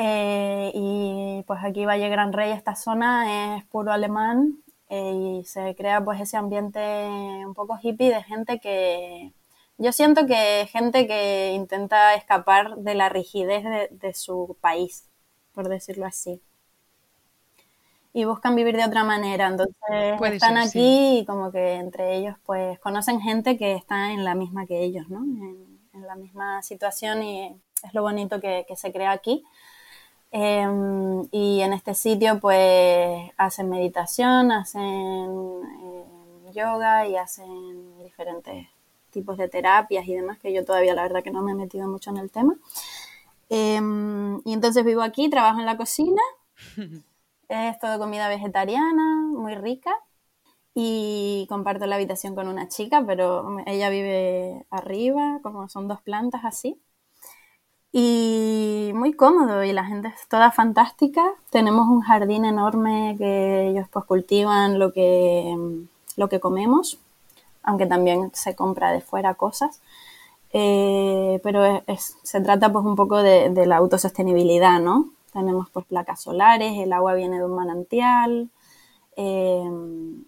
eh, 0.00 0.70
y 0.74 1.42
pues 1.46 1.58
aquí 1.64 1.84
Valle 1.84 2.08
Gran 2.08 2.32
Rey, 2.32 2.52
esta 2.52 2.76
zona 2.76 3.56
es 3.56 3.64
puro 3.66 3.90
alemán 3.92 4.62
eh, 4.88 5.40
y 5.40 5.44
se 5.44 5.74
crea 5.74 6.04
pues 6.04 6.20
ese 6.20 6.36
ambiente 6.36 6.78
un 7.44 7.52
poco 7.52 7.78
hippie 7.82 8.10
de 8.10 8.22
gente 8.22 8.60
que, 8.60 9.32
yo 9.76 9.92
siento 9.92 10.26
que 10.26 10.68
gente 10.70 11.06
que 11.08 11.52
intenta 11.52 12.14
escapar 12.14 12.76
de 12.76 12.94
la 12.94 13.08
rigidez 13.08 13.64
de, 13.90 14.14
su 14.14 14.56
país, 14.60 15.08
por 15.52 15.68
decirlo 15.68 16.06
así. 16.06 16.40
Y 18.18 18.24
buscan 18.24 18.56
vivir 18.56 18.76
de 18.76 18.84
otra 18.84 19.04
manera. 19.04 19.46
Entonces 19.46 19.76
están 20.32 20.58
aquí 20.58 21.20
y 21.20 21.24
como 21.24 21.52
que 21.52 21.74
entre 21.74 22.16
ellos 22.16 22.34
pues 22.44 22.76
conocen 22.80 23.20
gente 23.20 23.56
que 23.56 23.76
está 23.76 24.10
en 24.10 24.24
la 24.24 24.34
misma 24.34 24.66
que 24.66 24.82
ellos, 24.82 25.08
¿no? 25.08 25.20
En, 25.20 25.78
la 26.04 26.16
misma 26.16 26.62
situación 26.62 27.22
y 27.22 27.60
es 27.82 27.94
lo 27.94 28.02
bonito 28.02 28.40
que, 28.40 28.66
se 28.74 28.90
crea 28.92 29.12
aquí. 29.12 29.44
Em, 30.32 31.28
y 31.30 31.60
en 31.60 31.72
este 31.72 31.94
sitio 31.94 32.40
pues 32.40 33.30
hacen 33.36 33.68
meditación, 33.68 34.50
hacen 34.50 34.82
eh, 34.82 36.52
yoga 36.52 37.06
y 37.06 37.16
hacen 37.16 37.98
diferentes 38.02 38.66
tipos 39.10 39.38
de 39.38 39.48
terapias 39.48 40.08
y 40.08 40.14
demás, 40.16 40.38
que 40.38 40.52
yo 40.52 40.64
todavía 40.64 40.94
la 40.94 41.02
verdad 41.02 41.22
que 41.22 41.30
no 41.30 41.42
me 41.42 41.52
he 41.52 41.54
metido 41.54 41.86
mucho 41.86 42.10
en 42.10 42.16
el 42.16 42.30
tema. 42.32 42.56
Em, 43.48 44.38
y 44.44 44.52
entonces 44.54 44.84
vivo 44.84 45.02
aquí, 45.02 45.30
trabajo 45.30 45.60
en 45.60 45.66
la 45.66 45.76
cocina, 45.76 46.22
es 47.48 47.78
todo 47.78 47.98
comida 47.98 48.28
vegetariana, 48.28 49.16
muy 49.32 49.54
rica, 49.54 49.94
y 50.74 51.46
comparto 51.48 51.86
la 51.86 51.96
habitación 51.96 52.34
con 52.34 52.48
una 52.48 52.68
chica, 52.68 53.04
pero 53.06 53.58
ella 53.66 53.90
vive 53.90 54.66
arriba, 54.70 55.40
como 55.42 55.68
son 55.68 55.88
dos 55.88 56.00
plantas 56.02 56.44
así. 56.44 56.80
Y 57.90 58.92
muy 58.94 59.14
cómodo 59.14 59.64
y 59.64 59.72
la 59.72 59.84
gente 59.84 60.08
es 60.08 60.28
toda 60.28 60.52
fantástica. 60.52 61.24
Tenemos 61.50 61.88
un 61.88 62.02
jardín 62.02 62.44
enorme 62.44 63.16
que 63.18 63.68
ellos 63.68 63.88
pues 63.90 64.04
cultivan 64.04 64.78
lo 64.78 64.92
que, 64.92 65.56
lo 66.16 66.28
que 66.28 66.40
comemos 66.40 66.98
aunque 67.68 67.86
también 67.86 68.30
se 68.34 68.56
compra 68.56 68.92
de 68.92 69.02
fuera 69.02 69.34
cosas. 69.34 69.82
Eh, 70.52 71.40
pero 71.42 71.82
se 72.22 72.40
trata 72.40 72.72
pues 72.72 72.84
un 72.84 72.96
poco 72.96 73.22
de, 73.22 73.66
la 73.66 73.76
autosostenibilidad, 73.76 74.80
¿no? 74.80 75.10
Tenemos 75.32 75.70
pues 75.70 75.86
placas 75.86 76.22
solares, 76.22 76.78
el 76.78 76.92
agua 76.92 77.14
viene 77.14 77.38
de 77.38 77.44
un 77.44 77.54
manantial 77.54 78.50
eh, 79.16 79.68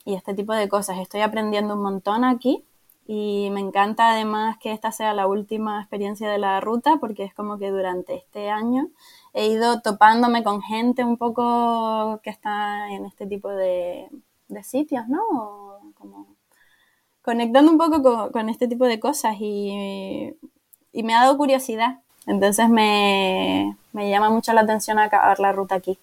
y 0.05 0.15
este 0.15 0.35
tipo 0.35 0.53
de 0.53 0.69
cosas. 0.69 0.99
Estoy 0.99 1.21
aprendiendo 1.21 1.75
un 1.75 1.83
montón 1.83 2.25
aquí 2.25 2.65
y 3.13 3.51
me 3.51 3.59
encanta 3.59 4.11
además 4.11 4.57
que 4.59 4.73
esta 4.73 4.93
sea 4.93 5.15
la 5.15 5.27
última 5.27 5.81
experiencia 5.81 6.31
de 6.31 6.39
la 6.39 6.61
ruta 6.61 6.99
porque 7.01 7.25
es 7.25 7.35
como 7.35 7.59
que 7.59 7.71
durante 7.71 8.15
este 8.15 8.51
año 8.51 8.89
he 9.33 9.49
ido 9.49 9.81
topándome 9.81 10.45
con 10.45 10.63
gente 10.63 11.05
un 11.05 11.17
poco 11.17 12.21
que 12.23 12.31
está 12.31 12.89
en 12.91 13.07
este 13.07 13.27
tipo 13.27 13.49
de, 13.49 14.09
sitios, 14.63 15.09
¿no? 15.09 15.21
Conectando 17.23 17.73
un 17.73 17.79
poco 17.79 18.31
con, 18.33 18.49
este 18.49 18.69
tipo 18.69 18.85
de 18.85 19.01
cosas 19.01 19.37
y, 19.41 20.37
me 20.93 21.15
ha 21.15 21.23
dado 21.23 21.37
curiosidad. 21.37 22.01
Entonces 22.27 22.69
me, 22.69 23.77
llama 23.95 24.31
mucho 24.31 24.53
la 24.53 24.63
atención 24.63 24.99
acabar 24.99 25.41
la 25.41 25.53
ruta 25.53 25.75
aquí. 25.75 25.99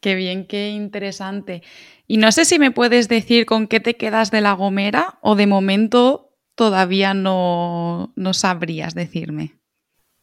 Qué 0.00 0.14
bien, 0.14 0.46
qué 0.46 0.70
interesante. 0.70 1.62
Y 2.06 2.18
no 2.18 2.30
sé 2.32 2.44
si 2.44 2.58
me 2.58 2.70
puedes 2.70 3.08
decir 3.08 3.46
con 3.46 3.66
qué 3.66 3.80
te 3.80 3.96
quedas 3.96 4.30
de 4.30 4.42
La 4.42 4.52
Gomera 4.52 5.18
o 5.22 5.34
de 5.34 5.46
momento 5.46 6.30
todavía 6.54 7.14
no, 7.14 8.12
sabrías 8.32 8.94
decirme. 8.94 9.54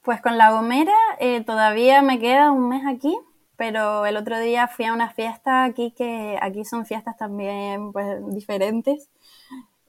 Pues 0.04 0.22
con 0.22 0.38
La 0.38 0.52
Gomera 0.52 0.94
eh, 1.20 1.42
todavía 1.42 2.02
me 2.02 2.20
queda 2.20 2.52
un 2.52 2.70
mes 2.70 2.84
aquí, 2.88 3.18
pero 3.56 4.06
el 4.06 4.18
otro 4.18 4.40
día 4.40 4.68
fui 4.68 4.86
a 4.86 4.94
una 4.94 5.10
fiesta 5.10 5.64
aquí 5.64 5.94
que 5.98 6.38
aquí 6.42 6.64
son 6.64 6.86
fiestas 6.86 7.18
también 7.18 7.92
pues 7.92 8.20
diferentes 8.28 9.10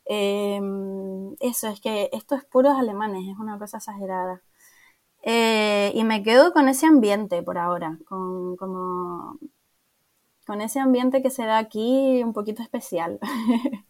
Em, 0.04 1.34
eso, 1.40 1.68
es 1.68 1.80
que 1.80 2.10
esto 2.12 2.34
es 2.34 2.44
puros 2.44 2.78
alemanes, 2.78 3.22
es 3.28 3.38
una 3.38 3.58
cosa 3.58 3.78
exagerada. 3.78 4.42
Eh, 5.22 5.92
y 5.94 6.04
me 6.04 6.22
quedo 6.22 6.52
con 6.52 6.68
ese 6.68 6.86
ambiente 6.86 7.42
por 7.42 7.58
ahora, 7.58 7.98
con, 8.06 8.56
como, 8.56 9.38
con 10.46 10.60
ese 10.60 10.80
ambiente 10.80 11.22
que 11.22 11.30
se 11.30 11.44
da 11.44 11.58
aquí 11.58 12.22
un 12.24 12.32
poquito 12.32 12.62
especial. 12.62 13.18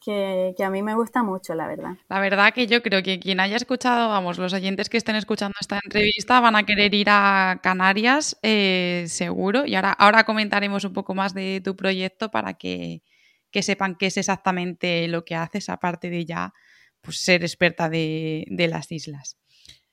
que, 0.00 0.54
a 0.64 0.70
mí 0.70 0.82
me 0.82 0.94
gusta 0.94 1.22
mucho, 1.22 1.54
la 1.54 1.66
verdad. 1.66 1.96
La 2.08 2.20
verdad 2.20 2.52
que 2.54 2.66
yo 2.66 2.82
creo 2.82 3.02
que 3.02 3.18
quien 3.18 3.40
haya 3.40 3.56
escuchado, 3.56 4.08
vamos, 4.08 4.38
los 4.38 4.52
oyentes 4.52 4.88
que 4.88 4.96
estén 4.96 5.16
escuchando 5.16 5.54
esta 5.60 5.80
entrevista 5.82 6.40
van 6.40 6.56
a 6.56 6.64
querer 6.64 6.94
ir 6.94 7.08
a 7.10 7.60
Canarias, 7.62 8.38
eh, 8.42 9.04
seguro. 9.08 9.66
Y 9.66 9.74
ahora, 9.74 9.92
ahora 9.92 10.24
comentaremos 10.24 10.84
un 10.84 10.92
poco 10.92 11.14
más 11.14 11.34
de 11.34 11.60
tu 11.64 11.76
proyecto 11.76 12.30
para 12.30 12.54
que, 12.54 13.02
que 13.50 13.62
sepan 13.62 13.96
qué 13.96 14.06
es 14.06 14.16
exactamente 14.16 15.08
lo 15.08 15.24
que 15.24 15.34
haces, 15.34 15.68
aparte 15.68 16.10
de 16.10 16.24
ya 16.24 16.52
pues, 17.00 17.20
ser 17.20 17.42
experta 17.42 17.88
de, 17.88 18.46
las 18.70 18.92
islas. 18.92 19.38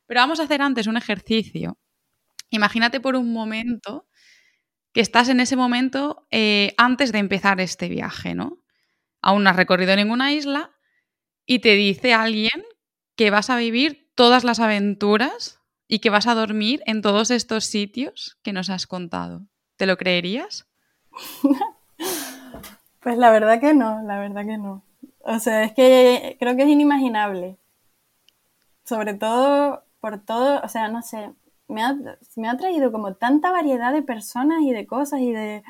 Pero 0.07 0.21
vamos 0.21 0.39
a 0.39 0.43
hacer 0.43 0.61
antes 0.61 0.87
un 0.87 0.97
ejercicio. 0.97 1.77
Imagínate 2.49 2.99
por 2.99 3.15
un 3.15 3.33
momento 3.33 4.07
que 4.93 5.01
estás 5.01 5.29
en 5.29 5.39
ese 5.39 5.55
momento 5.55 6.25
eh, 6.31 6.73
antes 6.77 7.11
de 7.11 7.19
empezar 7.19 7.59
este 7.59 7.89
viaje, 7.89 8.33
¿no? 8.33 8.59
Aún 9.21 9.43
no 9.43 9.49
has 9.49 9.55
recorrido 9.55 9.95
ninguna 9.95 10.31
isla 10.31 10.71
y 11.45 11.59
te 11.59 11.75
dice 11.75 12.13
alguien 12.13 12.63
que 13.15 13.29
vas 13.29 13.49
a 13.49 13.57
vivir 13.57 14.09
todas 14.15 14.43
las 14.43 14.59
aventuras 14.59 15.59
y 15.87 15.99
que 15.99 16.09
vas 16.09 16.27
a 16.27 16.35
dormir 16.35 16.81
en 16.85 17.01
todos 17.01 17.31
estos 17.31 17.65
sitios 17.65 18.37
que 18.41 18.53
nos 18.53 18.69
has 18.69 18.87
contado. 18.87 19.45
¿Te 19.75 19.85
lo 19.85 19.97
creerías? 19.97 20.67
Pues 23.05 23.19
la 23.19 23.29
verdad 23.29 23.59
que 23.59 23.75
no, 23.75 24.01
la 24.01 24.17
verdad 24.17 24.47
que 24.47 24.57
no. 24.57 24.81
O 25.19 25.37
sea, 25.37 25.63
es 25.63 25.73
que 25.73 26.37
creo 26.39 26.55
que 26.55 26.63
es 26.63 26.69
inimaginable. 26.69 27.59
Sobre 28.83 29.13
todo 29.13 29.84
por 30.05 30.19
todo, 30.19 30.61
o 30.63 30.67
sea, 30.67 30.87
no 30.87 31.01
sé, 31.01 31.33
me 31.67 31.81
ha, 31.81 31.95
me 32.35 32.47
ha 32.47 32.57
traído 32.57 32.91
como 32.91 33.15
tanta 33.15 33.49
variedad 33.49 33.91
de 33.91 34.03
personas 34.03 34.61
y 34.61 34.71
de 34.71 34.85
cosas 34.85 35.19
y 35.19 35.31
de 35.31 35.63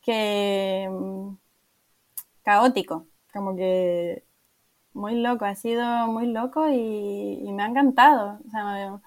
que 0.00 0.88
mm, 0.88 1.36
caótico, 2.44 3.08
como 3.32 3.56
que 3.56 4.24
muy 4.92 5.20
loco, 5.20 5.44
ha 5.44 5.56
sido 5.56 6.06
muy 6.06 6.28
loco 6.28 6.68
y, 6.68 7.40
y, 7.44 7.52
me 7.52 7.64
ha 7.64 7.66
encantado. 7.66 8.38
O 8.46 8.50
sea, 8.50 9.00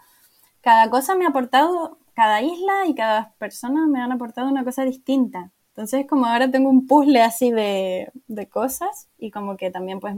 cada 0.59 0.89
cosa 0.89 1.15
me 1.15 1.25
ha 1.25 1.29
aportado, 1.29 1.97
cada 2.13 2.41
isla 2.41 2.87
y 2.87 2.93
cada 2.95 3.33
persona 3.39 3.87
me 3.87 4.01
han 4.01 4.11
aportado 4.11 4.49
una 4.49 4.65
cosa 4.65 4.83
distinta. 4.83 5.51
Entonces, 5.69 6.05
como 6.09 6.25
ahora 6.25 6.51
tengo 6.51 6.69
un 6.69 6.87
puzzle 6.87 7.21
así 7.21 7.51
de, 7.51 8.11
cosas 8.51 9.07
y 9.17 9.31
como 9.31 9.55
que 9.55 9.71
también 9.71 10.01
pues 10.01 10.17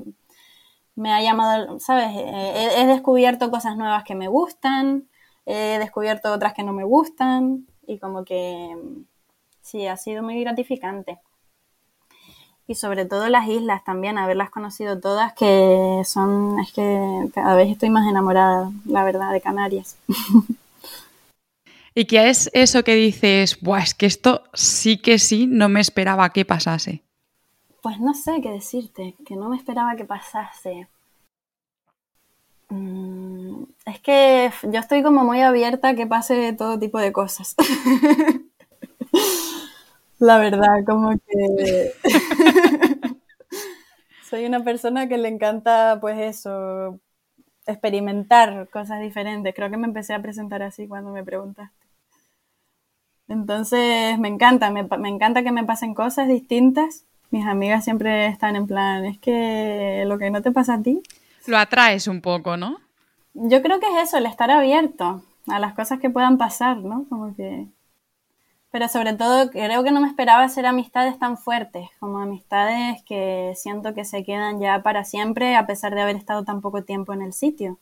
me 0.96 1.12
ha 1.12 1.22
llamado, 1.22 1.80
¿sabes? 1.80 2.10
He, 2.16 2.86
descubierto 2.86 3.50
cosas 3.52 3.78
nuevas 3.78 4.04
que 4.04 4.16
me 4.16 4.28
gustan, 4.28 5.08
he 5.46 5.80
descubierto 5.80 6.32
otras 6.32 6.54
que 6.54 6.64
no 6.64 6.74
me 6.74 6.84
gustan 6.84 7.68
y 7.88 8.00
como 8.00 8.24
que 8.24 8.76
sí, 9.62 9.88
ha 9.88 9.98
sido 9.98 10.24
muy 10.24 10.40
gratificante. 10.42 11.20
Y 12.66 12.76
sobre 12.76 13.06
todo 13.06 13.28
las 13.28 13.48
islas 13.50 13.84
también, 13.84 14.18
haberlas 14.18 14.50
conocido 14.50 15.00
todas, 15.00 15.34
que 15.34 16.02
son, 16.06 16.60
es 16.60 16.72
que 16.72 17.30
cada 17.34 17.56
vez 17.56 17.70
estoy 17.70 17.90
más 17.90 18.08
enamorada, 18.08 18.72
la 18.86 19.04
verdad, 19.04 19.34
de 19.34 19.42
Canarias. 19.42 19.98
¿Y 21.96 22.06
qué 22.06 22.30
es 22.30 22.50
eso 22.54 22.84
que 22.84 22.96
dices, 22.96 23.60
Buah, 23.62 23.84
es 23.84 23.94
que 23.94 24.08
esto 24.08 24.44
sí 24.54 24.98
que 24.98 25.20
sí 25.20 25.46
no 25.46 25.70
me 25.70 25.80
esperaba 25.80 26.30
que 26.32 26.46
pasase? 26.46 27.04
Pues 27.84 28.00
no 28.00 28.16
sé 28.16 28.42
qué 28.42 28.50
decirte, 28.50 29.16
que 29.26 29.36
no 29.36 29.50
me 29.50 29.58
esperaba 29.58 29.96
que 29.96 30.06
pasase. 30.06 30.88
Mm, 32.70 33.64
es 33.86 34.00
que 34.00 34.52
yo 34.64 34.80
estoy 34.80 35.04
como 35.04 35.24
muy 35.24 35.42
abierta 35.42 35.90
a 35.90 35.96
que 35.96 36.08
pase 36.08 36.54
todo 36.54 36.80
tipo 36.80 36.98
de 36.98 37.12
cosas. 37.12 37.56
La 40.20 40.38
verdad, 40.38 40.86
como 40.86 41.12
que 41.12 41.92
soy 44.30 44.46
una 44.46 44.64
persona 44.64 45.10
que 45.10 45.18
le 45.18 45.28
encanta, 45.28 45.98
pues 46.00 46.18
eso, 46.20 47.00
experimentar 47.68 48.70
cosas 48.70 49.02
diferentes. 49.02 49.54
Creo 49.54 49.70
que 49.70 49.78
me 49.78 49.88
empecé 49.88 50.14
a 50.14 50.22
presentar 50.22 50.64
así 50.64 50.88
cuando 50.88 51.12
me 51.12 51.24
preguntaste. 51.26 51.76
Entonces 53.28 54.18
me 54.20 54.30
encanta, 54.30 54.70
me, 54.70 54.88
encanta 55.10 55.44
que 55.44 55.52
me 55.52 55.66
pasen 55.66 55.94
cosas 55.94 56.28
distintas. 56.30 57.06
Mis 57.34 57.48
amigas 57.48 57.84
siempre 57.84 58.28
están 58.28 58.56
en 58.56 58.68
plan, 58.68 59.06
es 59.06 59.18
que 59.18 60.04
lo 60.06 60.20
que 60.20 60.30
no 60.30 60.44
te 60.44 60.52
pasa 60.52 60.76
a 60.76 60.84
ti. 60.84 61.02
Lo 61.48 61.58
atraes 61.58 62.08
un 62.08 62.22
poco, 62.22 62.58
¿no? 62.58 62.78
Yo 63.34 63.64
creo 63.64 63.80
que 63.80 63.88
es 63.88 64.04
eso, 64.04 64.18
el 64.20 64.28
estar 64.28 64.52
abierto 64.52 65.24
a 65.48 65.58
las 65.58 65.74
cosas 65.74 66.00
que 66.00 66.12
puedan 66.12 66.38
pasar, 66.38 66.78
¿no? 66.78 67.08
Como 67.10 67.36
que... 67.36 67.66
Pero 68.70 68.88
sobre 68.88 69.14
todo 69.14 69.50
creo 69.50 69.84
que 69.84 69.90
no 69.90 70.00
me 70.00 70.10
esperaba 70.10 70.44
hacer 70.44 70.68
amistades 70.68 71.18
tan 71.18 71.40
fuertes, 71.40 71.90
como 72.00 72.20
amistades 72.20 73.02
que 73.02 73.54
siento 73.56 73.96
que 73.96 74.06
se 74.06 74.24
quedan 74.24 74.60
ya 74.60 74.84
para 74.84 75.04
siempre 75.04 75.56
a 75.56 75.66
pesar 75.66 75.96
de 75.96 76.02
haber 76.02 76.18
estado 76.18 76.44
tan 76.44 76.62
poco 76.62 76.84
tiempo 76.84 77.14
en 77.14 77.24
el 77.24 77.34
sitio. 77.34 77.80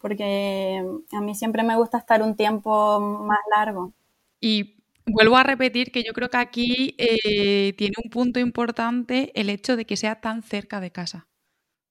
Porque 0.00 0.84
a 1.12 1.20
mí 1.20 1.36
siempre 1.36 1.62
me 1.62 1.76
gusta 1.76 1.98
estar 1.98 2.20
un 2.20 2.34
tiempo 2.34 2.98
más 2.98 3.38
largo. 3.56 3.92
Y 4.40 4.74
vuelvo 5.06 5.36
a 5.36 5.44
repetir 5.44 5.92
que 5.92 6.02
yo 6.02 6.12
creo 6.12 6.28
que 6.28 6.36
aquí 6.36 6.94
eh, 6.98 7.72
tiene 7.76 7.94
un 8.02 8.10
punto 8.10 8.40
importante 8.40 9.32
el 9.34 9.48
hecho 9.48 9.76
de 9.76 9.86
que 9.86 9.96
sea 9.96 10.20
tan 10.20 10.42
cerca 10.42 10.80
de 10.80 10.90
casa. 10.90 11.28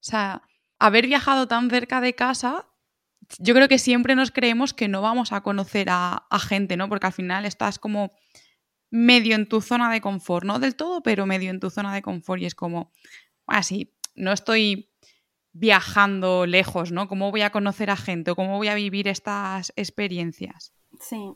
O 0.01 0.07
sea, 0.07 0.43
haber 0.77 1.07
viajado 1.07 1.47
tan 1.47 1.69
cerca 1.69 2.01
de 2.01 2.13
casa, 2.13 2.67
yo 3.39 3.55
creo 3.55 3.67
que 3.67 3.79
siempre 3.79 4.15
nos 4.15 4.31
creemos 4.31 4.73
que 4.73 4.87
no 4.87 5.01
vamos 5.01 5.31
a 5.31 5.41
conocer 5.41 5.87
a, 5.89 6.27
gente, 6.39 6.77
¿no? 6.77 6.89
Porque 6.89 7.07
al 7.07 7.13
final 7.13 7.45
estás 7.45 7.79
como 7.79 8.11
medio 8.91 9.35
en 9.35 9.47
tu 9.47 9.61
zona 9.61 9.91
de 9.91 10.01
confort, 10.01 10.45
no 10.45 10.59
del 10.59 10.75
todo, 10.75 11.01
pero 11.01 11.25
medio 11.25 11.49
en 11.49 11.59
tu 11.59 11.69
zona 11.69 11.93
de 11.93 12.01
confort 12.01 12.41
y 12.41 12.45
es 12.45 12.55
como, 12.55 12.91
así, 13.47 13.91
ah, 13.91 14.09
no 14.15 14.31
estoy 14.31 14.91
viajando 15.53 16.45
lejos, 16.45 16.91
¿no? 16.91 17.07
¿Cómo 17.07 17.31
voy 17.31 17.41
a 17.41 17.49
conocer 17.49 17.89
a 17.89 17.95
gente 17.95 18.35
cómo 18.35 18.57
voy 18.57 18.67
a 18.67 18.75
vivir 18.75 19.07
estas 19.07 19.73
experiencias? 19.75 20.73
Sí, 20.99 21.35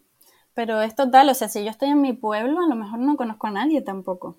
pero 0.53 0.81
es 0.81 0.95
total, 0.95 1.29
o 1.29 1.33
sea, 1.33 1.49
si 1.49 1.63
yo 1.63 1.69
estoy 1.71 1.89
en 1.89 2.01
mi 2.01 2.13
pueblo, 2.13 2.61
a 2.61 2.67
lo 2.67 2.75
mejor 2.75 2.99
no 2.99 3.17
conozco 3.17 3.47
a 3.47 3.51
nadie 3.51 3.81
tampoco. 3.81 4.37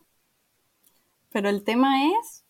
Pero 1.33 1.49
el 1.49 1.63
tema 1.65 2.07
es 2.07 2.45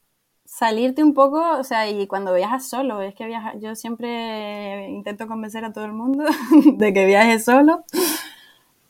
salirte 0.45 1.05
un 1.05 1.15
poco, 1.15 1.59
o 1.59 1.65
sea, 1.65 1.89
y 1.89 2.07
cuando 2.07 2.35
viajas 2.35 2.69
solo, 2.69 3.01
es 3.03 3.15
que 3.15 3.27
viaja, 3.27 3.55
yo 3.57 3.75
siempre 3.77 4.89
intento 4.91 5.27
convencer 5.29 5.65
a 5.65 5.73
todo 5.73 5.85
el 5.85 5.93
mundo 5.93 6.25
de 6.77 6.93
que 6.93 7.07
viaje 7.07 7.39
solo, 7.39 7.85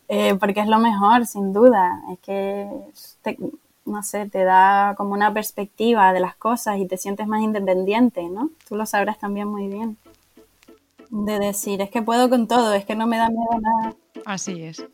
eh, 0.09 0.35
porque 0.37 0.61
es 0.61 0.68
lo 0.68 0.79
mejor, 0.79 1.27
sin 1.27 1.53
duda. 1.53 2.03
Es 2.12 2.18
que 2.21 2.68
no 3.85 4.03
sé, 4.03 4.29
te 4.29 4.45
da 4.45 4.95
como 4.97 5.12
una 5.12 5.33
perspectiva 5.35 6.12
de 6.12 6.21
las 6.21 6.37
cosas 6.37 6.79
y 6.79 6.87
te 6.87 6.97
sientes 6.97 7.27
más 7.27 7.43
independiente, 7.43 8.29
¿no? 8.29 8.51
Tú 8.68 8.77
lo 8.77 8.87
sabrás 8.87 9.18
también 9.18 9.49
muy 9.49 9.68
bien. 9.68 9.99
De 11.11 11.39
decir, 11.39 11.81
es 11.83 11.91
que 11.91 12.03
puedo 12.03 12.31
con 12.31 12.47
todo, 12.47 12.73
es 12.73 12.85
que 12.85 12.95
no 12.95 13.07
me 13.07 13.18
da 13.18 13.29
miedo 13.29 13.61
nada. 13.61 13.97
Así 14.25 14.62
es. 14.62 14.85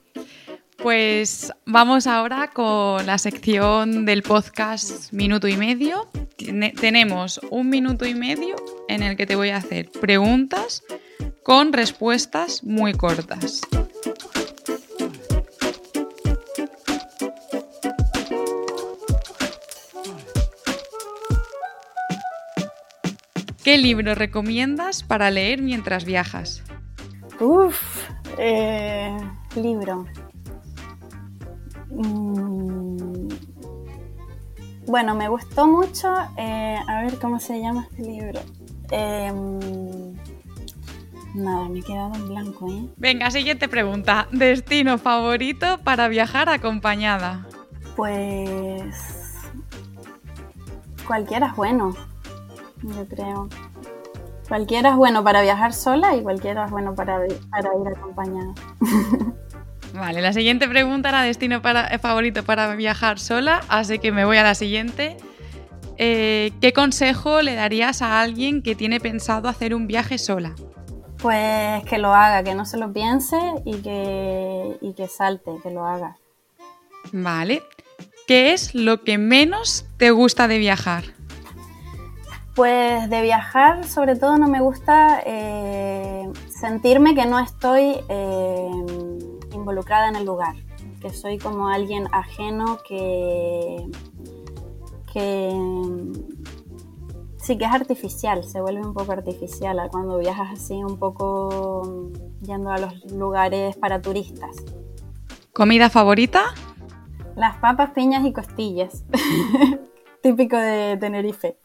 Pues 0.77 1.53
vamos 1.65 2.07
ahora 2.07 2.51
con 2.53 3.05
la 3.07 3.19
sección 3.19 4.05
del 4.05 4.23
podcast 4.23 5.13
Minuto 5.13 5.49
y 5.49 5.57
Medio. 5.57 6.09
Tenemos 6.79 7.41
un 7.51 7.71
minuto 7.71 8.07
y 8.07 8.15
medio 8.15 8.57
en 8.89 9.03
el 9.03 9.17
que 9.17 9.27
te 9.27 9.37
voy 9.37 9.51
a 9.51 9.57
hacer 9.57 9.91
preguntas 9.91 10.83
con 11.43 11.73
respuestas 11.73 12.63
muy 12.63 12.93
cortas. 12.93 13.63
¿Qué 23.65 23.79
libro 23.79 24.15
recomiendas 24.15 25.03
para 25.03 25.31
leer 25.33 25.61
mientras 25.61 26.05
viajas? 26.05 26.63
Uf, 27.41 28.09
eh, 28.39 29.17
libro. 29.57 30.07
Mm, 31.91 33.29
bueno, 34.87 35.15
me 35.15 35.29
gustó 35.29 35.67
mucho. 35.67 36.09
Eh, 36.37 36.79
a 36.87 37.03
ver 37.03 37.19
cómo 37.19 37.39
se 37.41 37.61
llama 37.61 37.87
este 37.91 38.03
libro. 38.03 38.41
Em, 38.91 40.15
nada, 41.35 41.69
me 41.69 41.81
he 41.81 41.83
quedado 41.83 42.15
en 42.15 42.29
blanco, 42.29 42.69
¿eh? 42.71 42.89
Venga, 42.97 43.31
siguiente 43.31 43.69
pregunta. 43.69 44.29
¿Destino 44.33 44.99
favorito 44.99 45.79
para 45.85 46.09
viajar 46.09 46.49
acompañada? 46.49 47.47
Pues. 47.97 48.95
Cualquiera 51.07 51.49
es 51.49 51.57
bueno 51.57 51.95
yo 52.83 53.07
creo. 53.09 53.49
Cualquiera 54.49 54.91
es 54.91 54.97
bueno 54.97 55.25
para 55.25 55.43
viajar 55.43 55.73
sola 55.73 56.15
y 56.15 56.23
cualquiera 56.23 56.67
es 56.67 56.71
bueno 56.71 56.95
para, 56.95 57.19
para 57.51 57.71
ir 57.81 57.89
acompañada. 57.97 58.55
Vale, 59.95 60.21
la 60.21 60.33
siguiente 60.33 60.69
pregunta 60.69 61.09
era 61.09 61.23
destino 61.23 61.63
para, 61.63 61.89
eh, 61.89 61.99
favorito 61.99 62.45
para 62.45 62.75
viajar 62.77 63.19
sola, 63.19 63.63
así 63.69 63.99
que 63.99 64.13
me 64.13 64.25
voy 64.25 64.37
a 64.37 64.43
la 64.43 64.55
siguiente. 64.55 65.17
Eh, 65.97 66.53
¿Qué 66.61 66.73
consejo 66.73 67.41
le 67.41 67.55
darías 67.55 68.03
a 68.03 68.21
alguien 68.21 68.63
que 68.63 68.75
tiene 68.75 69.01
pensado 69.01 69.49
hacer 69.49 69.75
un 69.75 69.87
viaje 69.87 70.19
sola? 70.19 70.55
Pues 71.19 71.83
que 71.85 71.97
lo 71.99 72.15
haga, 72.15 72.45
que 72.45 72.55
no 72.55 72.67
se 72.67 72.77
lo 72.77 72.93
piense 72.93 73.39
y 73.65 73.77
que, 73.81 74.77
y 74.83 74.93
que 74.93 75.09
salte, 75.09 75.53
que 75.63 75.71
lo 75.71 75.87
haga. 75.87 76.19
Vale. 77.13 77.63
¿Qué 78.27 78.53
es 78.53 78.75
lo 78.75 79.03
que 79.03 79.17
menos 79.19 79.87
te 79.97 80.11
gusta 80.11 80.47
de 80.47 80.59
viajar? 80.59 81.16
Pues 82.57 83.11
de 83.11 83.21
viajar, 83.21 83.85
sobre 83.87 84.17
todo 84.17 84.39
no 84.39 84.49
me 84.49 84.63
gusta 84.63 85.21
eh, 85.27 86.27
sentirme 86.49 87.15
que 87.15 87.27
no 87.27 87.39
estoy 87.39 87.99
eh, 88.09 88.71
involucrada 89.53 90.09
en 90.09 90.17
el 90.17 90.25
lugar, 90.25 90.55
que 91.03 91.11
soy 91.11 91.37
como 91.37 91.69
alguien 91.69 92.09
ajeno 92.13 92.79
que, 92.89 93.87
que 95.13 95.53
sí 97.37 97.59
que 97.59 97.65
es 97.67 97.73
artificial, 97.73 98.43
se 98.43 98.63
vuelve 98.63 98.81
un 98.81 98.95
poco 98.95 99.13
artificial 99.13 99.79
cuando 99.91 100.17
viajas 100.17 100.53
así 100.55 100.83
un 100.83 100.99
poco 100.99 102.11
yendo 102.41 102.71
a 102.71 102.79
los 102.79 103.13
lugares 103.13 103.77
para 103.77 104.01
turistas. 104.01 104.57
¿Comida 105.53 105.91
favorita? 105.91 106.55
Las 107.35 107.59
papas, 107.59 107.91
piñas 107.91 108.25
y 108.25 108.33
costillas, 108.33 109.05
típico 110.23 110.57
de 110.57 110.97
Tenerife. 110.99 111.59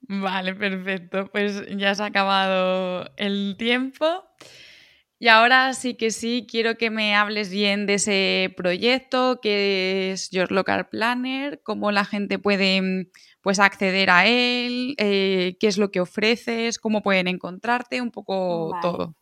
Vale, 0.00 0.54
perfecto. 0.54 1.26
Pues 1.30 1.64
ya 1.76 1.94
se 1.94 2.02
ha 2.02 2.06
acabado 2.06 3.10
el 3.16 3.56
tiempo. 3.58 4.24
Y 5.18 5.28
ahora 5.28 5.72
sí 5.72 5.94
que 5.94 6.10
sí, 6.10 6.46
quiero 6.48 6.76
que 6.76 6.90
me 6.90 7.14
hables 7.14 7.48
bien 7.50 7.86
de 7.86 7.94
ese 7.94 8.52
proyecto 8.54 9.40
que 9.40 10.12
es 10.12 10.30
Your 10.30 10.52
Local 10.52 10.88
Planner, 10.88 11.62
cómo 11.62 11.90
la 11.90 12.04
gente 12.04 12.38
puede 12.38 13.08
pues, 13.40 13.58
acceder 13.58 14.10
a 14.10 14.26
él, 14.26 14.94
eh, 14.98 15.56
qué 15.58 15.68
es 15.68 15.78
lo 15.78 15.90
que 15.90 16.00
ofreces, 16.00 16.78
cómo 16.78 17.02
pueden 17.02 17.28
encontrarte, 17.28 18.02
un 18.02 18.10
poco 18.10 18.72
todo. 18.82 19.14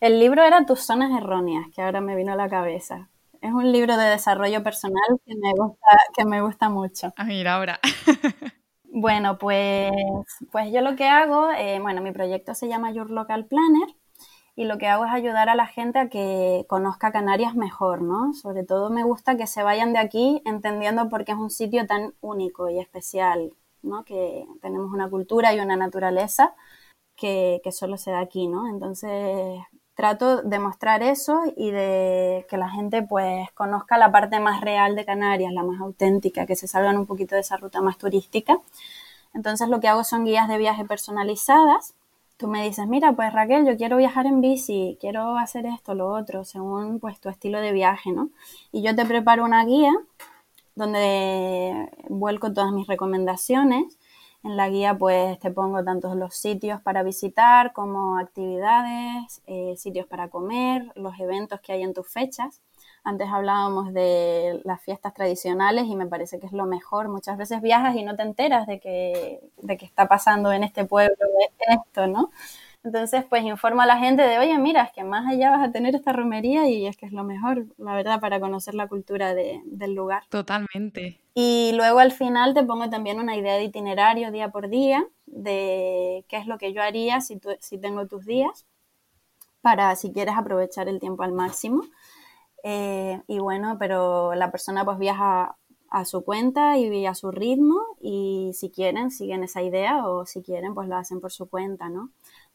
El 0.00 0.20
libro 0.20 0.44
era 0.44 0.64
Tus 0.66 0.80
zonas 0.80 1.10
erróneas, 1.20 1.66
que 1.74 1.82
ahora 1.82 2.00
me 2.00 2.14
vino 2.14 2.32
a 2.32 2.36
la 2.36 2.48
cabeza. 2.48 3.10
Es 3.40 3.52
un 3.52 3.72
libro 3.72 3.96
de 3.96 4.04
desarrollo 4.04 4.62
personal 4.62 5.02
que 5.24 5.34
me 5.34 5.52
gusta, 5.52 5.86
que 6.14 6.24
me 6.26 6.42
gusta 6.42 6.68
mucho. 6.68 7.12
Ah, 7.16 7.24
mira, 7.24 7.56
ahora. 7.56 7.80
bueno, 8.84 9.38
pues, 9.38 9.90
pues 10.52 10.70
yo 10.72 10.82
lo 10.82 10.94
que 10.94 11.06
hago, 11.08 11.50
eh, 11.52 11.78
bueno, 11.80 12.02
mi 12.02 12.12
proyecto 12.12 12.54
se 12.54 12.68
llama 12.68 12.92
Your 12.92 13.10
Local 13.10 13.46
Planner 13.46 13.88
y 14.56 14.64
lo 14.64 14.76
que 14.76 14.88
hago 14.88 15.06
es 15.06 15.12
ayudar 15.12 15.48
a 15.48 15.54
la 15.54 15.66
gente 15.66 15.98
a 15.98 16.08
que 16.10 16.66
conozca 16.68 17.12
Canarias 17.12 17.54
mejor, 17.54 18.02
¿no? 18.02 18.34
Sobre 18.34 18.62
todo 18.62 18.90
me 18.90 19.04
gusta 19.04 19.38
que 19.38 19.46
se 19.46 19.62
vayan 19.62 19.94
de 19.94 20.00
aquí 20.00 20.42
entendiendo 20.44 21.08
por 21.08 21.24
qué 21.24 21.32
es 21.32 21.38
un 21.38 21.50
sitio 21.50 21.86
tan 21.86 22.12
único 22.20 22.68
y 22.68 22.78
especial, 22.78 23.54
¿no? 23.80 24.04
Que 24.04 24.46
tenemos 24.60 24.92
una 24.92 25.08
cultura 25.08 25.54
y 25.54 25.60
una 25.60 25.76
naturaleza 25.76 26.54
que, 27.16 27.60
que 27.64 27.72
solo 27.72 27.96
se 27.96 28.10
da 28.10 28.20
aquí, 28.20 28.48
¿no? 28.48 28.68
Entonces, 28.68 29.60
trato 29.94 30.42
de 30.42 30.58
mostrar 30.58 31.02
eso 31.02 31.40
y 31.56 31.70
de 31.70 32.46
que 32.48 32.56
la 32.56 32.70
gente 32.70 33.02
pues 33.02 33.50
conozca 33.52 33.98
la 33.98 34.10
parte 34.10 34.40
más 34.40 34.60
real 34.60 34.96
de 34.96 35.04
Canarias, 35.04 35.52
la 35.52 35.62
más 35.62 35.80
auténtica, 35.80 36.46
que 36.46 36.56
se 36.56 36.68
salgan 36.68 36.96
un 36.96 37.06
poquito 37.06 37.34
de 37.34 37.42
esa 37.42 37.56
ruta 37.56 37.80
más 37.80 37.98
turística. 37.98 38.58
Entonces 39.34 39.68
lo 39.68 39.80
que 39.80 39.88
hago 39.88 40.04
son 40.04 40.24
guías 40.24 40.48
de 40.48 40.58
viaje 40.58 40.84
personalizadas. 40.84 41.94
Tú 42.36 42.48
me 42.48 42.64
dices, 42.64 42.86
mira, 42.86 43.12
pues 43.12 43.32
Raquel, 43.32 43.66
yo 43.66 43.76
quiero 43.76 43.98
viajar 43.98 44.24
en 44.26 44.40
bici, 44.40 44.96
quiero 45.00 45.36
hacer 45.36 45.66
esto, 45.66 45.94
lo 45.94 46.08
otro, 46.08 46.44
según 46.44 46.98
pues 46.98 47.20
tu 47.20 47.28
estilo 47.28 47.60
de 47.60 47.72
viaje, 47.72 48.12
¿no? 48.12 48.30
Y 48.72 48.82
yo 48.82 48.96
te 48.96 49.04
preparo 49.04 49.44
una 49.44 49.64
guía 49.66 49.92
donde 50.74 51.90
vuelco 52.08 52.52
todas 52.52 52.72
mis 52.72 52.86
recomendaciones 52.86 53.98
en 54.42 54.56
la 54.56 54.68
guía 54.68 54.96
pues 54.96 55.38
te 55.38 55.50
pongo 55.50 55.84
tantos 55.84 56.16
los 56.16 56.34
sitios 56.34 56.80
para 56.80 57.02
visitar 57.02 57.72
como 57.72 58.18
actividades, 58.18 59.42
eh, 59.46 59.74
sitios 59.76 60.06
para 60.06 60.28
comer, 60.28 60.90
los 60.94 61.18
eventos 61.20 61.60
que 61.60 61.72
hay 61.72 61.82
en 61.82 61.94
tus 61.94 62.08
fechas. 62.08 62.60
Antes 63.04 63.28
hablábamos 63.30 63.92
de 63.94 64.60
las 64.64 64.80
fiestas 64.82 65.14
tradicionales 65.14 65.84
y 65.86 65.96
me 65.96 66.06
parece 66.06 66.38
que 66.38 66.46
es 66.46 66.52
lo 66.52 66.66
mejor. 66.66 67.08
Muchas 67.08 67.38
veces 67.38 67.62
viajas 67.62 67.96
y 67.96 68.02
no 68.02 68.16
te 68.16 68.22
enteras 68.22 68.66
de 68.66 68.78
que, 68.80 69.40
de 69.58 69.76
que 69.76 69.86
está 69.86 70.06
pasando 70.06 70.52
en 70.52 70.64
este 70.64 70.84
pueblo 70.84 71.16
esto, 71.68 72.06
¿no? 72.06 72.30
Entonces, 72.82 73.24
pues 73.28 73.44
informa 73.44 73.84
a 73.84 73.86
la 73.86 73.98
gente 73.98 74.22
de, 74.22 74.38
oye, 74.38 74.56
mira, 74.58 74.82
es 74.84 74.92
que 74.92 75.04
más 75.04 75.26
allá 75.26 75.50
vas 75.50 75.68
a 75.68 75.72
tener 75.72 75.94
esta 75.94 76.12
romería 76.12 76.66
y 76.68 76.86
es 76.86 76.96
que 76.96 77.04
es 77.04 77.12
lo 77.12 77.24
mejor, 77.24 77.66
la 77.76 77.94
verdad, 77.94 78.20
para 78.20 78.40
conocer 78.40 78.74
la 78.74 78.88
cultura 78.88 79.34
del 79.34 79.94
lugar. 79.94 80.22
Totalmente. 80.30 81.20
Y 81.34 81.72
luego 81.74 81.98
al 81.98 82.12
final 82.12 82.54
te 82.54 82.64
pongo 82.64 82.88
también 82.88 83.20
una 83.20 83.36
idea 83.36 83.54
de 83.56 83.64
itinerario 83.64 84.30
día 84.32 84.48
por 84.48 84.70
día, 84.70 85.06
de 85.26 86.24
qué 86.28 86.38
es 86.38 86.46
lo 86.46 86.56
que 86.56 86.72
yo 86.72 86.82
haría 86.82 87.20
si, 87.20 87.38
si 87.58 87.78
tengo 87.78 88.06
tus 88.06 88.24
días, 88.24 88.66
para 89.60 89.94
si 89.94 90.10
quieres 90.12 90.34
aprovechar 90.36 90.88
el 90.88 91.00
tiempo 91.00 91.22
al 91.22 91.32
máximo. 91.32 91.84
Eh, 92.62 93.20
y 93.26 93.38
bueno, 93.38 93.76
pero 93.78 94.34
la 94.34 94.50
persona 94.50 94.84
pues 94.84 94.98
viaja 94.98 95.56
a 95.90 96.04
su 96.04 96.24
cuenta 96.24 96.78
y 96.78 97.04
a 97.04 97.14
su 97.14 97.30
ritmo 97.30 97.80
y 98.00 98.52
si 98.54 98.70
quieren 98.70 99.10
siguen 99.10 99.42
esa 99.42 99.60
idea 99.62 100.06
o 100.06 100.24
si 100.24 100.40
quieren 100.42 100.72
pues 100.72 100.88
lo 100.88 100.96
hacen 100.96 101.20
por 101.20 101.32
su 101.32 101.48
cuenta, 101.48 101.88
¿no? 101.88 102.10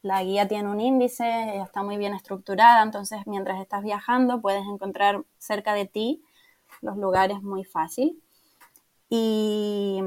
La 0.06 0.22
guía 0.22 0.46
tiene 0.46 0.68
un 0.68 0.80
índice, 0.80 1.58
está 1.60 1.82
muy 1.82 1.96
bien 1.96 2.14
estructurada, 2.14 2.80
entonces 2.84 3.18
mientras 3.26 3.60
estás 3.60 3.82
viajando 3.82 4.40
puedes 4.40 4.62
encontrar 4.64 5.24
cerca 5.36 5.74
de 5.74 5.86
ti 5.86 6.22
los 6.80 6.96
lugares 6.96 7.42
muy 7.42 7.64
fácil. 7.64 8.22
Y, 9.08 10.00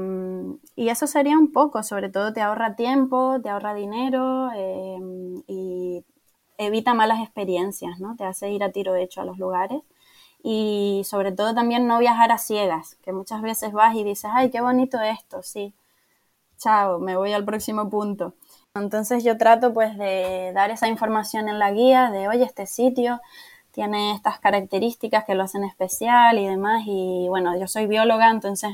y, 0.74 0.88
eso 0.88 1.06
sería 1.06 1.38
un 1.38 1.52
poco, 1.52 1.82
sobre 1.82 2.08
todo 2.08 2.32
te 2.32 2.40
ahorra 2.40 2.76
tiempo, 2.76 3.40
te 3.42 3.50
ahorra 3.50 3.74
dinero 3.74 4.50
em, 4.54 5.42
y 5.46 6.02
evita 6.56 6.94
malas 6.94 7.20
experiencias, 7.20 8.00
¿no? 8.00 8.16
Te 8.16 8.24
hace 8.24 8.50
ir 8.50 8.64
a 8.64 8.72
tiro 8.72 8.94
hecho 8.94 9.20
a 9.20 9.24
los 9.26 9.38
lugares. 9.38 9.82
Y 10.42 11.02
sobre 11.04 11.32
todo 11.32 11.54
también 11.54 11.86
no 11.86 11.98
viajar 11.98 12.32
a 12.32 12.38
ciegas, 12.38 12.96
que 13.02 13.12
muchas 13.12 13.42
veces 13.42 13.72
vas 13.72 13.94
y 13.96 14.04
dices, 14.04 14.30
ay, 14.32 14.50
qué 14.50 14.62
bonito 14.62 14.98
esto, 15.02 15.42
sí, 15.42 15.74
chao, 16.58 16.98
me 17.00 17.16
voy 17.16 17.32
al 17.32 17.44
próximo 17.44 17.90
punto. 17.90 18.34
Entonces 18.74 19.24
yo 19.24 19.36
trato 19.36 19.72
pues 19.72 19.98
de 19.98 20.52
dar 20.54 20.70
esa 20.70 20.86
información 20.86 21.48
en 21.48 21.58
la 21.58 21.72
guía 21.72 22.10
de, 22.10 22.28
oye, 22.28 22.44
este 22.44 22.66
sitio 22.66 23.20
tiene 23.72 24.12
estas 24.14 24.38
características 24.38 25.24
que 25.24 25.34
lo 25.34 25.42
hacen 25.42 25.64
especial 25.64 26.38
y 26.38 26.46
demás. 26.46 26.84
Y 26.86 27.26
bueno, 27.28 27.58
yo 27.58 27.66
soy 27.66 27.86
bióloga, 27.86 28.30
entonces 28.30 28.70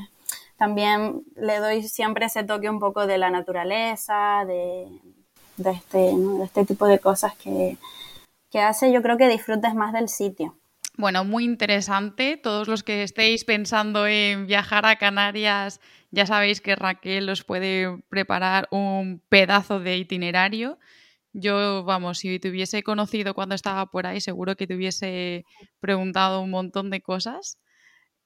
también 0.57 1.23
le 1.35 1.59
doy 1.59 1.83
siempre 1.87 2.27
ese 2.27 2.43
toque 2.43 2.69
un 2.69 2.79
poco 2.79 3.07
de 3.07 3.17
la 3.17 3.29
naturaleza, 3.29 4.43
de, 4.45 4.87
este, 5.57 6.13
este 6.43 6.65
tipo 6.65 6.85
de 6.85 6.99
cosas 6.99 7.35
que, 7.35 7.77
que 8.51 8.59
hace 8.61 8.91
yo 8.91 9.01
creo 9.01 9.17
que 9.17 9.27
disfrutes 9.27 9.73
más 9.73 9.93
del 9.93 10.09
sitio. 10.09 10.55
Bueno, 10.97 11.23
muy 11.25 11.43
interesante. 11.45 12.37
Todos 12.37 12.67
los 12.67 12.83
que 12.83 13.03
estéis 13.03 13.45
pensando 13.45 14.07
en 14.07 14.47
viajar 14.47 14.85
a 14.87 14.95
Canarias, 14.97 15.79
ya 16.09 16.25
sabéis 16.25 16.59
que 16.59 16.75
Raquel 16.75 17.29
os 17.29 17.43
puede 17.43 17.99
preparar 18.09 18.67
un 18.71 19.21
pedazo 19.29 19.79
de 19.79 19.97
itinerario. 19.97 20.79
Yo, 21.33 21.83
vamos, 21.83 22.19
si 22.19 22.39
te 22.39 22.49
hubiese 22.49 22.83
conocido 22.83 23.35
cuando 23.35 23.55
estaba 23.55 23.87
por 23.91 24.07
ahí, 24.07 24.21
seguro 24.21 24.55
que 24.55 24.67
te 24.67 24.75
hubiese 24.75 25.45
preguntado 25.79 26.41
un 26.41 26.49
montón 26.51 26.89
de 26.89 27.01
cosas. 27.01 27.59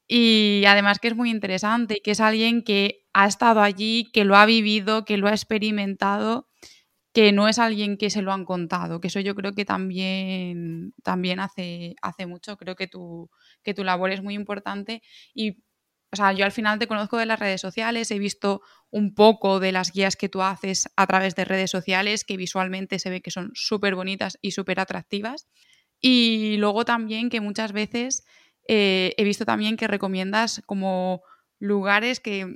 Y 0.08 0.64
además 0.68 1.00
que 1.00 1.10
es 1.10 1.16
muy 1.16 1.30
interesante, 1.32 2.02
que 2.04 2.12
es 2.12 2.20
alguien 2.20 2.64
que 2.64 3.06
ha 3.14 3.28
estado 3.28 3.62
allí, 3.62 4.12
que 4.14 4.26
lo 4.26 4.36
ha 4.38 4.46
vivido, 4.46 5.06
que 5.06 5.18
lo 5.18 5.28
ha 5.28 5.32
experimentado 5.32 6.48
que 7.14 7.32
no 7.32 7.48
es 7.48 7.60
alguien 7.60 7.98
que 7.98 8.10
se 8.10 8.22
lo 8.22 8.32
han 8.32 8.46
contado, 8.46 9.02
que 9.02 9.08
eso 9.10 9.20
yo 9.20 9.36
creo 9.36 9.54
que 9.54 9.66
también, 9.66 10.94
también 11.04 11.40
hace, 11.40 11.96
hace 12.02 12.26
mucho, 12.26 12.58
creo 12.58 12.76
que 12.76 12.88
tu, 12.88 13.30
que 13.64 13.74
tu 13.74 13.84
labor 13.84 14.12
es 14.12 14.24
muy 14.24 14.34
importante 14.36 15.02
y 15.34 15.58
o 16.14 16.18
sea, 16.18 16.34
yo 16.34 16.44
al 16.44 16.52
final 16.52 16.78
te 16.78 16.88
conozco 16.88 17.18
de 17.18 17.26
las 17.26 17.40
redes 17.40 17.62
sociales, 17.62 18.12
he 18.12 18.20
visto 18.20 18.62
un 18.90 19.14
poco 19.16 19.62
de 19.62 19.72
las 19.72 19.94
guías 19.94 20.18
que 20.18 20.28
tú 20.28 20.42
haces 20.42 20.90
a 20.98 21.08
través 21.08 21.36
de 21.36 21.46
redes 21.46 21.72
sociales, 21.72 22.26
que 22.26 22.36
visualmente 22.36 23.00
se 23.00 23.10
ve 23.10 23.22
que 23.22 23.32
son 23.32 23.52
súper 23.54 23.96
bonitas 23.96 24.38
y 24.42 24.52
súper 24.52 24.82
atractivas. 24.82 25.48
Y 26.02 26.58
luego 26.58 26.84
también 26.84 27.30
que 27.30 27.40
muchas 27.40 27.72
veces 27.72 28.26
eh, 28.68 29.14
he 29.18 29.24
visto 29.24 29.46
también 29.46 29.78
que 29.78 29.88
recomiendas 29.88 30.62
como 30.66 31.22
lugares 31.60 32.20
que 32.20 32.56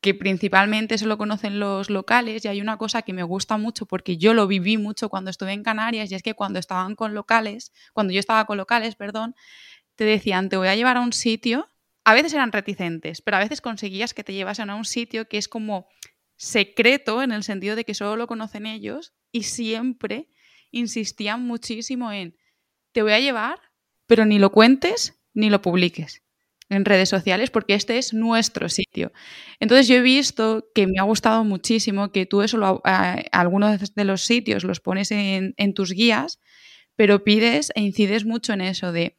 que 0.00 0.14
principalmente 0.14 0.96
se 0.96 1.06
lo 1.06 1.18
conocen 1.18 1.60
los 1.60 1.90
locales 1.90 2.44
y 2.44 2.48
hay 2.48 2.60
una 2.60 2.78
cosa 2.78 3.02
que 3.02 3.12
me 3.12 3.22
gusta 3.22 3.58
mucho 3.58 3.86
porque 3.86 4.16
yo 4.16 4.32
lo 4.32 4.46
viví 4.46 4.78
mucho 4.78 5.10
cuando 5.10 5.30
estuve 5.30 5.52
en 5.52 5.62
Canarias 5.62 6.10
y 6.10 6.14
es 6.14 6.22
que 6.22 6.34
cuando 6.34 6.58
estaban 6.58 6.96
con 6.96 7.14
locales, 7.14 7.72
cuando 7.92 8.12
yo 8.12 8.20
estaba 8.20 8.46
con 8.46 8.56
locales, 8.56 8.96
perdón, 8.96 9.34
te 9.96 10.04
decían, 10.04 10.48
te 10.48 10.56
voy 10.56 10.68
a 10.68 10.76
llevar 10.76 10.96
a 10.96 11.00
un 11.00 11.12
sitio, 11.12 11.68
a 12.04 12.14
veces 12.14 12.32
eran 12.32 12.50
reticentes, 12.50 13.20
pero 13.20 13.36
a 13.36 13.40
veces 13.40 13.60
conseguías 13.60 14.14
que 14.14 14.24
te 14.24 14.32
llevasen 14.32 14.70
a 14.70 14.76
un 14.76 14.86
sitio 14.86 15.28
que 15.28 15.36
es 15.36 15.48
como 15.48 15.86
secreto 16.36 17.22
en 17.22 17.32
el 17.32 17.42
sentido 17.42 17.76
de 17.76 17.84
que 17.84 17.94
solo 17.94 18.16
lo 18.16 18.26
conocen 18.26 18.64
ellos 18.64 19.12
y 19.30 19.42
siempre 19.42 20.30
insistían 20.70 21.44
muchísimo 21.44 22.10
en, 22.10 22.38
te 22.92 23.02
voy 23.02 23.12
a 23.12 23.20
llevar, 23.20 23.60
pero 24.06 24.24
ni 24.24 24.38
lo 24.38 24.50
cuentes 24.50 25.20
ni 25.34 25.50
lo 25.50 25.60
publiques 25.60 26.22
en 26.70 26.84
redes 26.84 27.08
sociales 27.08 27.50
porque 27.50 27.74
este 27.74 27.98
es 27.98 28.14
nuestro 28.14 28.68
sitio. 28.68 29.12
Entonces 29.58 29.88
yo 29.88 29.96
he 29.96 30.00
visto 30.00 30.68
que 30.74 30.86
me 30.86 30.98
ha 30.98 31.02
gustado 31.02 31.44
muchísimo 31.44 32.12
que 32.12 32.26
tú 32.26 32.42
eso, 32.42 32.56
lo, 32.56 32.80
algunos 32.84 33.94
de 33.94 34.04
los 34.04 34.22
sitios 34.22 34.64
los 34.64 34.80
pones 34.80 35.10
en, 35.10 35.74
tus 35.74 35.92
guías, 35.92 36.40
pero 36.96 37.24
pides 37.24 37.72
e 37.74 37.82
incides 37.82 38.24
mucho 38.24 38.52
en 38.52 38.60
eso 38.62 38.92
de, 38.92 39.18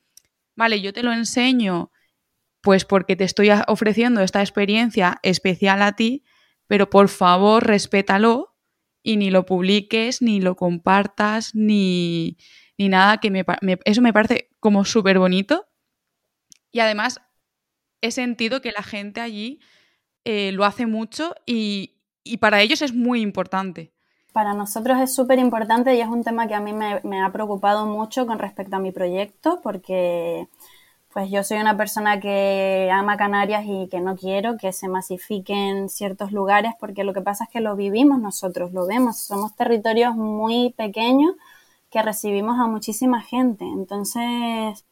vale, 0.56 0.82
yo 0.82 0.93
te 0.93 1.04
lo 1.04 1.12
enseño 1.12 1.91
pues 2.62 2.86
porque 2.86 3.16
te 3.16 3.24
estoy 3.24 3.49
ofreciendo 3.68 4.22
esta 4.22 4.39
experiencia 4.41 5.20
especial 5.24 5.82
a 5.82 5.93
ti, 5.93 6.24
pero 6.68 6.89
por 6.89 7.10
favor 7.10 7.66
respétalo 7.66 8.56
y 9.04 9.18
ni 9.18 9.32
lo 9.32 9.45
publiques, 9.45 10.22
ni 10.22 10.41
lo 10.41 10.56
compartas, 10.56 11.56
ni, 11.56 12.38
ni 12.78 12.88
nada 12.88 13.18
que 13.18 13.43
eso 13.84 14.02
me 14.04 14.14
parece 14.14 14.52
como 14.60 14.86
súper 14.86 15.18
bonito. 15.18 15.66
Y 16.72 16.80
además 16.80 17.20
he 18.02 18.12
sentido 18.12 18.62
que 18.62 18.72
la 18.72 18.84
gente 18.84 19.22
allí 19.22 19.60
eh, 20.26 20.52
lo 20.52 20.66
hace 20.66 20.86
mucho 20.86 21.34
y, 21.45 21.93
para 22.39 22.62
ellos 22.62 22.82
es 22.82 22.93
muy 22.93 23.22
importante. 23.22 23.91
Para 24.34 24.54
nosotros 24.54 24.99
es 25.02 25.14
súper 25.14 25.39
importante 25.39 25.95
y 25.95 26.02
es 26.02 26.08
un 26.08 26.24
tema 26.24 26.47
que 26.47 26.54
a 26.54 26.60
mí 26.60 26.74
me, 26.74 27.22
ha 27.22 27.32
preocupado 27.32 27.86
mucho 27.86 28.26
con 28.26 28.39
respecto 28.39 28.76
a 28.76 28.80
mi 28.80 28.91
proyecto 28.91 29.60
porque 29.62 30.47
pues 31.12 31.30
yo 31.30 31.43
soy 31.43 31.58
una 31.58 31.76
persona 31.76 32.22
que 32.22 32.89
ama 32.93 33.18
Canarias 33.18 33.66
y 33.68 33.89
que 33.89 33.99
no 33.99 34.16
quiero 34.16 34.58
que 34.58 34.72
se 34.72 34.88
masifiquen 34.88 35.89
ciertos 35.89 36.32
lugares 36.32 36.72
porque 36.80 37.04
lo 37.04 37.14
que 37.14 37.22
pasa 37.22 37.43
es 37.43 37.49
que 37.49 37.60
lo 37.60 37.76
vivimos 37.76 38.22
nosotros, 38.22 38.72
lo 38.72 38.88
vemos, 38.88 39.18
somos 39.20 39.56
territorios 39.56 40.16
muy 40.16 40.72
pequeños 40.78 41.34
que 41.89 42.02
recibimos 42.02 42.58
a 42.60 42.68
muchísima 42.68 43.22
gente. 43.22 43.66
Entonces, 43.66 44.86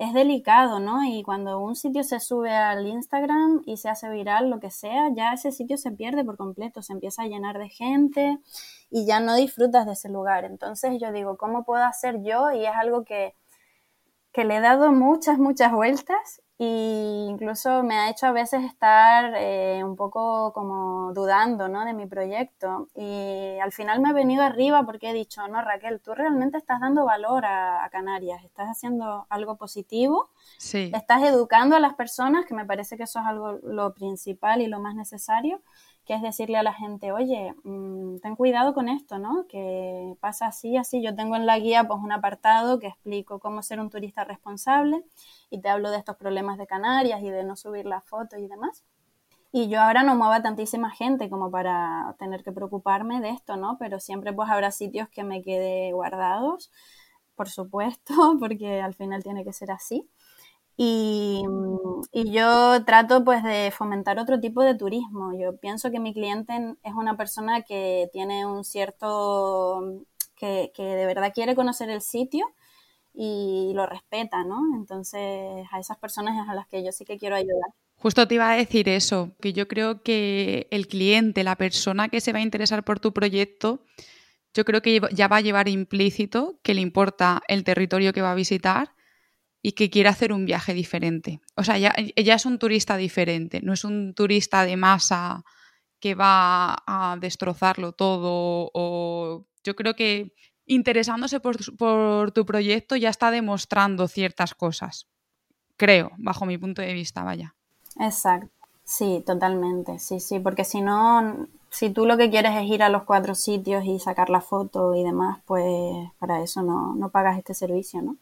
es 0.00 0.14
delicado, 0.14 0.80
¿no? 0.80 1.04
Y 1.04 1.22
cuando 1.22 1.60
un 1.60 1.76
sitio 1.76 2.02
se 2.04 2.20
sube 2.20 2.50
al 2.50 2.86
Instagram 2.86 3.62
y 3.66 3.76
se 3.76 3.90
hace 3.90 4.08
viral, 4.08 4.48
lo 4.48 4.58
que 4.58 4.70
sea, 4.70 5.10
ya 5.14 5.34
ese 5.34 5.52
sitio 5.52 5.76
se 5.76 5.90
pierde 5.92 6.24
por 6.24 6.38
completo, 6.38 6.80
se 6.80 6.94
empieza 6.94 7.22
a 7.22 7.26
llenar 7.26 7.58
de 7.58 7.68
gente 7.68 8.38
y 8.90 9.04
ya 9.04 9.20
no 9.20 9.34
disfrutas 9.34 9.84
de 9.84 9.92
ese 9.92 10.08
lugar. 10.08 10.46
Entonces 10.46 10.98
yo 10.98 11.12
digo, 11.12 11.36
¿cómo 11.36 11.64
puedo 11.64 11.84
hacer 11.84 12.22
yo? 12.22 12.50
Y 12.50 12.64
es 12.64 12.72
algo 12.74 13.04
que, 13.04 13.34
que 14.32 14.44
le 14.44 14.56
he 14.56 14.60
dado 14.60 14.90
muchas, 14.90 15.38
muchas 15.38 15.70
vueltas 15.70 16.40
y 16.62 17.26
incluso 17.30 17.82
me 17.82 17.94
ha 17.94 18.10
hecho 18.10 18.26
a 18.26 18.32
veces 18.32 18.62
estar 18.64 19.32
eh, 19.34 19.82
un 19.82 19.96
poco 19.96 20.52
como 20.52 21.10
dudando 21.14 21.68
¿no? 21.68 21.86
de 21.86 21.94
mi 21.94 22.04
proyecto 22.04 22.86
y 22.94 23.58
al 23.62 23.72
final 23.72 23.98
me 24.00 24.10
he 24.10 24.12
venido 24.12 24.42
arriba 24.42 24.84
porque 24.84 25.08
he 25.08 25.14
dicho, 25.14 25.48
no 25.48 25.62
Raquel, 25.62 26.02
tú 26.02 26.12
realmente 26.12 26.58
estás 26.58 26.78
dando 26.80 27.06
valor 27.06 27.46
a, 27.46 27.88
Canarias, 27.90 28.44
estás 28.44 28.68
haciendo 28.68 29.26
algo 29.30 29.56
positivo, 29.56 30.28
sí. 30.58 30.92
estás 30.94 31.22
educando 31.22 31.76
a 31.76 31.80
las 31.80 31.94
personas, 31.94 32.44
que 32.44 32.52
me 32.52 32.66
parece 32.66 32.98
que 32.98 33.04
eso 33.04 33.20
es 33.20 33.26
algo 33.26 33.52
lo 33.62 33.94
principal 33.94 34.60
y 34.60 34.66
lo 34.66 34.80
más 34.80 34.94
necesario, 34.94 35.62
que 36.10 36.16
es 36.16 36.22
decirle 36.22 36.58
a 36.58 36.64
la 36.64 36.74
gente, 36.74 37.12
oye, 37.12 37.54
mm, 37.62 38.16
ten 38.18 38.34
cuidado 38.34 38.74
con 38.74 38.88
esto, 38.88 39.20
¿no? 39.20 39.46
Que 39.46 40.16
pasa 40.18 40.48
así, 40.48 40.76
así. 40.76 41.00
Yo 41.00 41.14
tengo 41.14 41.36
en 41.36 41.46
la 41.46 41.56
guía 41.60 41.84
pues 41.86 42.00
un 42.02 42.10
apartado 42.10 42.80
que 42.80 42.88
explico 42.88 43.38
cómo 43.38 43.62
ser 43.62 43.78
un 43.78 43.90
turista 43.90 44.24
responsable 44.24 45.04
y 45.50 45.60
te 45.60 45.68
hablo 45.68 45.88
de 45.92 45.98
estos 45.98 46.16
problemas 46.16 46.58
de 46.58 46.66
Canarias 46.66 47.22
y 47.22 47.30
de 47.30 47.44
no 47.44 47.54
subir 47.54 47.86
la 47.86 48.00
foto 48.00 48.36
y 48.36 48.48
demás. 48.48 48.84
Y 49.52 49.68
yo 49.68 49.80
ahora 49.80 50.02
no 50.02 50.16
muevo 50.16 50.32
a 50.32 50.42
tantísima 50.42 50.90
gente 50.90 51.30
como 51.30 51.48
para 51.52 52.16
tener 52.18 52.42
que 52.42 52.50
preocuparme 52.50 53.20
de 53.20 53.28
esto, 53.30 53.56
¿no? 53.56 53.76
Pero 53.78 54.00
siempre 54.00 54.32
pues 54.32 54.50
habrá 54.50 54.72
sitios 54.72 55.08
que 55.10 55.22
me 55.22 55.42
quede 55.42 55.92
guardados, 55.92 56.72
por 57.36 57.48
supuesto, 57.48 58.14
porque 58.40 58.80
al 58.82 58.94
final 58.94 59.22
tiene 59.22 59.44
que 59.44 59.52
ser 59.52 59.70
así. 59.70 60.10
Y, 60.82 61.42
yo 62.32 62.84
trato 62.86 63.22
pues 63.22 63.42
de 63.42 63.70
fomentar 63.70 64.18
otro 64.18 64.40
tipo 64.40 64.62
de 64.62 64.74
turismo. 64.74 65.38
Yo 65.38 65.58
pienso 65.58 65.90
que 65.90 66.00
mi 66.00 66.14
cliente 66.14 66.54
es 66.82 66.94
una 66.94 67.18
persona 67.18 67.60
que 67.62 68.08
tiene 68.14 68.46
un 68.46 68.64
cierto, 68.64 70.06
que, 70.36 70.72
que 70.74 70.82
de 70.82 71.04
verdad 71.04 71.32
quiere 71.34 71.54
conocer 71.54 71.90
el 71.90 72.00
sitio 72.00 72.46
y 73.12 73.72
lo 73.74 73.84
respeta, 73.84 74.42
¿no? 74.44 74.58
Entonces 74.74 75.66
a 75.70 75.78
esas 75.78 75.98
personas 75.98 76.42
es 76.42 76.48
a 76.48 76.54
las 76.54 76.66
que 76.66 76.82
yo 76.82 76.92
sí 76.92 77.04
que 77.04 77.18
quiero 77.18 77.36
ayudar. 77.36 77.74
Justo 77.96 78.26
te 78.26 78.36
iba 78.36 78.50
a 78.50 78.56
decir 78.56 78.88
eso, 78.88 79.32
que 79.38 79.52
yo 79.52 79.68
creo 79.68 80.02
que 80.02 80.66
el 80.70 80.88
cliente, 80.88 81.44
la 81.44 81.56
persona 81.56 82.08
que 82.08 82.22
se 82.22 82.32
va 82.32 82.38
a 82.38 82.42
interesar 82.42 82.84
por 82.84 83.00
tu 83.00 83.12
proyecto, 83.12 83.84
yo 84.54 84.64
creo 84.64 84.80
que 84.80 85.02
ya 85.12 85.28
va 85.28 85.36
a 85.36 85.42
llevar 85.42 85.68
implícito 85.68 86.58
que 86.62 86.72
le 86.72 86.80
importa 86.80 87.42
el 87.48 87.64
territorio 87.64 88.14
que 88.14 88.22
va 88.22 88.32
a 88.32 88.34
visitar 88.34 88.94
y 89.62 89.72
que 89.72 89.90
quiere 89.90 90.08
hacer 90.08 90.32
un 90.32 90.46
viaje 90.46 90.74
diferente. 90.74 91.40
O 91.56 91.64
sea, 91.64 91.78
ya, 91.78 91.94
ella 91.96 92.34
es 92.34 92.46
un 92.46 92.58
turista 92.58 92.96
diferente, 92.96 93.60
no 93.62 93.72
es 93.72 93.84
un 93.84 94.14
turista 94.14 94.64
de 94.64 94.76
masa 94.76 95.44
que 95.98 96.14
va 96.14 96.82
a 96.86 97.18
destrozarlo 97.20 97.92
todo 97.92 98.70
o 98.72 99.46
yo 99.62 99.76
creo 99.76 99.94
que 99.94 100.32
interesándose 100.66 101.40
por, 101.40 101.56
por, 101.76 102.32
tu 102.32 102.46
proyecto 102.46 102.96
ya 102.96 103.10
está 103.10 103.30
demostrando 103.30 104.08
ciertas 104.08 104.54
cosas. 104.54 105.08
Creo, 105.76 106.12
bajo 106.16 106.46
mi 106.46 106.56
punto 106.56 106.80
de 106.80 106.94
vista, 106.94 107.22
vaya. 107.22 107.54
Exacto. 107.98 108.50
Sí, 108.84 109.22
totalmente. 109.26 109.98
Sí, 109.98 110.20
sí, 110.20 110.40
porque 110.40 110.64
si 110.64 110.80
no, 110.80 111.46
si 111.68 111.90
tú 111.90 112.06
lo 112.06 112.16
que 112.16 112.30
quieres 112.30 112.56
es 112.56 112.64
ir 112.64 112.82
a 112.82 112.88
los 112.88 113.04
cuatro 113.04 113.34
sitios 113.34 113.84
y 113.84 113.98
sacar 113.98 114.30
la 114.30 114.40
foto 114.40 114.94
y 114.94 115.04
demás, 115.04 115.40
pues 115.44 116.10
para 116.18 116.42
eso 116.42 116.62
no, 116.62 116.94
no 116.94 117.10
pagas 117.10 117.38
este 117.38 117.54
servicio, 117.54 118.02
¿no? 118.02 118.16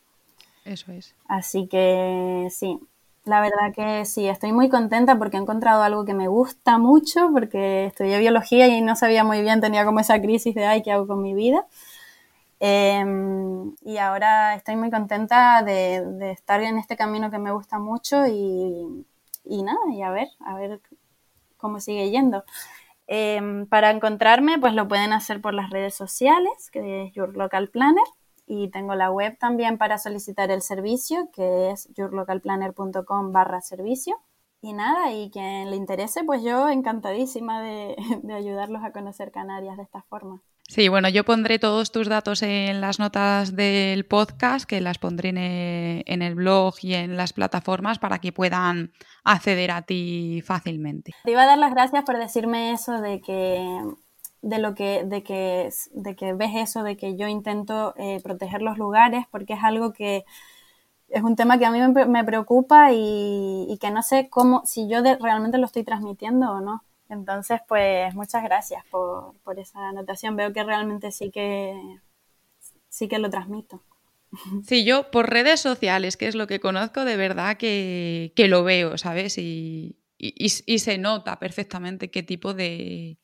Eso 0.68 0.92
es. 0.92 1.14
Así 1.26 1.66
que 1.66 2.48
sí, 2.50 2.78
La 3.24 3.40
verdad 3.40 3.74
que 3.74 4.04
sí, 4.04 4.28
estoy 4.28 4.52
muy 4.52 4.68
contenta 4.68 5.18
porque 5.18 5.36
he 5.36 5.40
encontrado 5.40 5.82
algo 5.82 6.04
que 6.04 6.14
me 6.14 6.28
gusta 6.28 6.78
mucho, 6.78 7.30
porque 7.32 7.86
estudié 7.86 8.18
biología 8.18 8.68
y 8.68 8.80
no 8.82 8.96
sabía 8.96 9.24
muy 9.24 9.42
bien, 9.42 9.60
tenía 9.60 9.84
como 9.84 10.00
esa 10.00 10.20
crisis 10.20 10.54
de, 10.54 10.66
ay, 10.66 10.82
¿qué 10.82 10.92
hago 10.92 11.06
con 11.06 11.22
mi 11.22 11.34
vida? 11.34 11.66
Em, 12.60 13.74
y 13.82 13.98
ahora 13.98 14.54
estoy 14.54 14.76
muy 14.76 14.90
contenta 14.90 15.62
de, 15.62 16.32
estar 16.32 16.60
en 16.62 16.78
este 16.78 16.96
camino 16.96 17.30
que 17.30 17.38
me 17.38 17.52
gusta 17.52 17.78
mucho 17.78 18.26
y, 18.26 19.04
nada, 19.62 19.78
y 19.92 20.02
a 20.02 20.10
ver, 20.10 20.28
a 20.40 20.54
ver 20.54 20.80
cómo 21.56 21.80
sigue 21.80 22.10
yendo. 22.10 22.44
Em, 23.08 23.66
para 23.66 23.90
encontrarme, 23.90 24.58
pues 24.58 24.74
lo 24.74 24.88
pueden 24.88 25.12
hacer 25.12 25.40
por 25.40 25.54
las 25.54 25.70
redes 25.70 25.94
sociales, 25.94 26.70
que 26.72 27.04
es 27.04 27.12
Your 27.14 27.36
Local 27.36 27.68
Planner, 27.70 28.04
y 28.48 28.70
tengo 28.70 28.94
la 28.94 29.10
web 29.10 29.36
también 29.38 29.78
para 29.78 29.98
solicitar 29.98 30.50
el 30.50 30.62
servicio, 30.62 31.30
que 31.32 31.70
es 31.70 31.88
yourlocalplanner.com 31.94 33.32
barra 33.32 33.60
servicio. 33.60 34.16
Y 34.60 34.72
nada, 34.72 35.12
y 35.12 35.30
quien 35.30 35.70
le 35.70 35.76
interese, 35.76 36.24
pues 36.24 36.42
yo 36.42 36.68
encantadísima 36.68 37.62
de, 37.62 37.96
de 38.22 38.34
ayudarlos 38.34 38.82
a 38.82 38.92
conocer 38.92 39.30
Canarias 39.30 39.76
de 39.76 39.84
esta 39.84 40.02
forma. 40.02 40.42
Sí, 40.68 40.88
bueno, 40.88 41.08
yo 41.08 41.24
pondré 41.24 41.58
todos 41.58 41.90
tus 41.90 42.08
datos 42.08 42.42
en 42.42 42.82
las 42.82 42.98
notas 42.98 43.56
del 43.56 44.04
podcast, 44.04 44.68
que 44.68 44.82
las 44.82 44.98
pondré 44.98 45.30
en 45.30 46.22
el, 46.22 46.34
blog 46.34 46.74
y 46.82 46.92
en 46.92 47.16
las 47.16 47.32
plataformas 47.32 47.98
para 47.98 48.18
que 48.18 48.32
puedan 48.32 48.92
acceder 49.24 49.70
a 49.70 49.80
ti 49.80 50.42
fácilmente. 50.44 51.14
Te 51.24 51.30
iba 51.30 51.44
a 51.44 51.46
dar 51.46 51.56
las 51.56 51.72
gracias 51.72 52.04
por 52.04 52.18
decirme 52.18 52.72
eso 52.72 53.00
de 53.00 53.22
que 53.22 53.66
de 54.42 54.58
lo 54.58 54.74
que 54.74 55.04
de 55.04 55.22
que 55.22 55.70
de 55.92 56.16
que 56.16 56.32
ves 56.32 56.52
eso 56.54 56.82
de 56.82 56.96
que 56.96 57.16
yo 57.16 57.26
intento 57.26 57.94
eh, 57.96 58.20
proteger 58.22 58.62
los 58.62 58.78
lugares 58.78 59.26
porque 59.30 59.54
es 59.54 59.64
algo 59.64 59.92
que 59.92 60.24
es 61.08 61.22
un 61.22 61.36
tema 61.36 61.58
que 61.58 61.66
a 61.66 61.70
mí 61.70 61.80
me, 61.80 62.24
preocupa 62.24 62.90
y, 62.92 63.78
que 63.80 63.90
no 63.90 64.02
sé 64.02 64.28
cómo 64.28 64.62
si 64.66 64.88
yo 64.88 65.02
realmente 65.02 65.56
lo 65.56 65.64
estoy 65.64 65.82
transmitiendo 65.82 66.50
o 66.52 66.60
no 66.60 66.82
entonces, 67.08 67.60
pues 67.66 68.14
muchas 68.14 68.42
gracias 68.44 68.84
por, 68.90 69.34
esa 69.58 69.88
anotación. 69.88 70.36
Veo 70.36 70.52
que 70.52 70.62
realmente 70.62 71.10
sí 71.10 71.30
que, 71.30 71.74
sí 72.88 73.08
que 73.08 73.18
lo 73.18 73.30
transmito. 73.30 73.82
Sí, 74.66 74.84
yo 74.84 75.10
por 75.10 75.30
redes 75.30 75.60
sociales, 75.60 76.18
que 76.18 76.28
es 76.28 76.34
lo 76.34 76.46
que 76.46 76.60
conozco, 76.60 77.06
de 77.06 77.16
verdad 77.16 77.56
que, 77.56 78.32
lo 78.36 78.62
veo, 78.62 78.98
¿sabes? 78.98 79.38
Y, 79.38 79.96
se 80.18 80.98
nota 80.98 81.38
perfectamente 81.38 82.10
qué 82.10 82.22
tipo 82.22 82.52
de. 82.52 83.16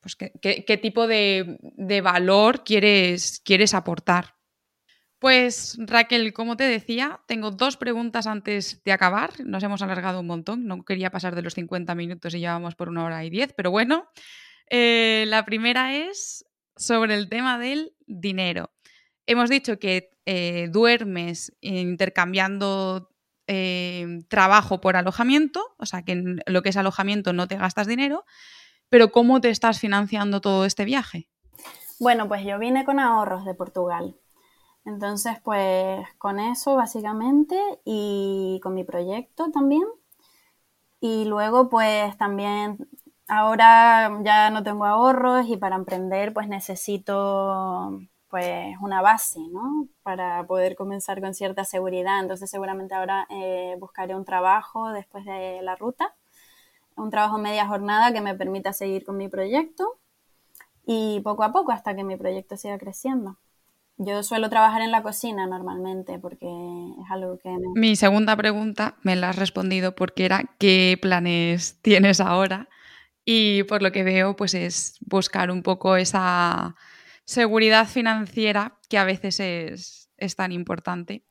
Pues 0.00 0.16
qué, 0.16 0.78
tipo 0.80 1.06
de, 1.06 2.00
valor 2.02 2.64
quieres, 2.64 3.40
quieres 3.44 3.74
aportar. 3.74 4.36
Pues 5.18 5.76
Raquel, 5.78 6.32
como 6.32 6.56
te 6.56 6.64
decía, 6.64 7.20
tengo 7.26 7.50
dos 7.50 7.76
preguntas 7.76 8.26
antes 8.26 8.82
de 8.82 8.92
acabar. 8.92 9.32
Nos 9.44 9.62
hemos 9.62 9.82
alargado 9.82 10.20
un 10.20 10.26
montón, 10.26 10.66
no 10.66 10.82
quería 10.82 11.10
pasar 11.10 11.34
de 11.34 11.42
los 11.42 11.54
50 11.54 11.94
minutos 11.94 12.34
y 12.34 12.40
ya 12.40 12.54
vamos 12.54 12.74
por 12.74 12.88
una 12.88 13.04
hora 13.04 13.24
y 13.24 13.30
diez, 13.30 13.52
pero 13.54 13.70
bueno. 13.70 14.08
Eh, 14.70 15.24
la 15.26 15.44
primera 15.44 15.94
es 15.94 16.46
sobre 16.76 17.14
el 17.14 17.28
tema 17.28 17.58
del 17.58 17.92
dinero. 18.06 18.72
Hemos 19.26 19.50
dicho 19.50 19.78
que 19.78 20.10
eh, 20.24 20.68
duermes 20.70 21.52
intercambiando 21.60 23.10
eh, 23.46 24.20
trabajo 24.28 24.80
por 24.80 24.96
alojamiento, 24.96 25.74
o 25.76 25.84
sea 25.84 26.02
que 26.02 26.12
en 26.12 26.40
lo 26.46 26.62
que 26.62 26.70
es 26.70 26.76
alojamiento 26.76 27.32
no 27.32 27.48
te 27.48 27.56
gastas 27.56 27.88
dinero, 27.88 28.24
pero 28.90 29.10
¿cómo 29.10 29.40
te 29.40 29.48
estás 29.48 29.80
financiando 29.80 30.40
todo 30.40 30.66
este 30.66 30.84
viaje? 30.84 31.28
Bueno, 31.98 32.28
pues 32.28 32.44
yo 32.44 32.58
vine 32.58 32.84
con 32.84 32.98
ahorros 32.98 33.44
de 33.44 33.54
Portugal. 33.54 34.16
Entonces, 34.84 35.38
pues 35.42 36.06
con 36.18 36.40
eso 36.40 36.76
básicamente 36.76 37.58
y 37.84 38.60
con 38.62 38.74
mi 38.74 38.84
proyecto 38.84 39.50
también. 39.50 39.84
Y 41.00 41.24
luego, 41.24 41.70
pues 41.70 42.16
también, 42.18 42.78
ahora 43.28 44.10
ya 44.22 44.50
no 44.50 44.62
tengo 44.62 44.84
ahorros 44.84 45.46
y 45.48 45.56
para 45.56 45.76
emprender, 45.76 46.32
pues 46.34 46.48
necesito 46.48 48.00
pues 48.28 48.76
una 48.80 49.02
base, 49.02 49.40
¿no? 49.50 49.88
Para 50.02 50.46
poder 50.46 50.76
comenzar 50.76 51.20
con 51.20 51.34
cierta 51.34 51.64
seguridad. 51.64 52.20
Entonces 52.20 52.48
seguramente 52.50 52.94
ahora 52.94 53.26
eh, 53.30 53.76
buscaré 53.80 54.14
un 54.14 54.24
trabajo 54.24 54.92
después 54.92 55.24
de 55.24 55.60
la 55.62 55.76
ruta, 55.76 56.14
un 57.02 57.10
trabajo 57.10 57.38
media 57.38 57.66
jornada 57.66 58.12
que 58.12 58.20
me 58.20 58.34
permita 58.34 58.72
seguir 58.72 59.04
con 59.04 59.16
mi 59.16 59.28
proyecto 59.28 59.98
y 60.86 61.20
poco 61.20 61.44
a 61.44 61.52
poco 61.52 61.72
hasta 61.72 61.94
que 61.94 62.04
mi 62.04 62.16
proyecto 62.16 62.56
siga 62.56 62.78
creciendo. 62.78 63.36
Yo 63.96 64.22
suelo 64.22 64.48
trabajar 64.48 64.80
en 64.80 64.92
la 64.92 65.02
cocina 65.02 65.46
normalmente 65.46 66.18
porque 66.18 66.46
es 66.46 67.10
algo 67.10 67.38
que... 67.38 67.54
Mi 67.74 67.96
segunda 67.96 68.34
pregunta 68.34 68.96
me 69.02 69.14
la 69.14 69.30
has 69.30 69.36
respondido 69.36 69.94
porque 69.94 70.24
era 70.24 70.44
¿qué 70.58 70.98
planes 71.00 71.78
tienes 71.82 72.20
ahora? 72.20 72.68
Y 73.24 73.64
por 73.64 73.82
lo 73.82 73.92
que 73.92 74.02
veo, 74.02 74.36
pues 74.36 74.54
es 74.54 74.96
buscar 75.00 75.50
un 75.50 75.62
poco 75.62 75.96
esa 75.96 76.76
seguridad 77.24 77.86
financiera 77.86 78.78
que 78.88 78.96
a 78.98 79.04
veces 79.04 79.38
es, 79.38 80.10
es 80.16 80.34
tan 80.34 80.50
importante 80.50 81.22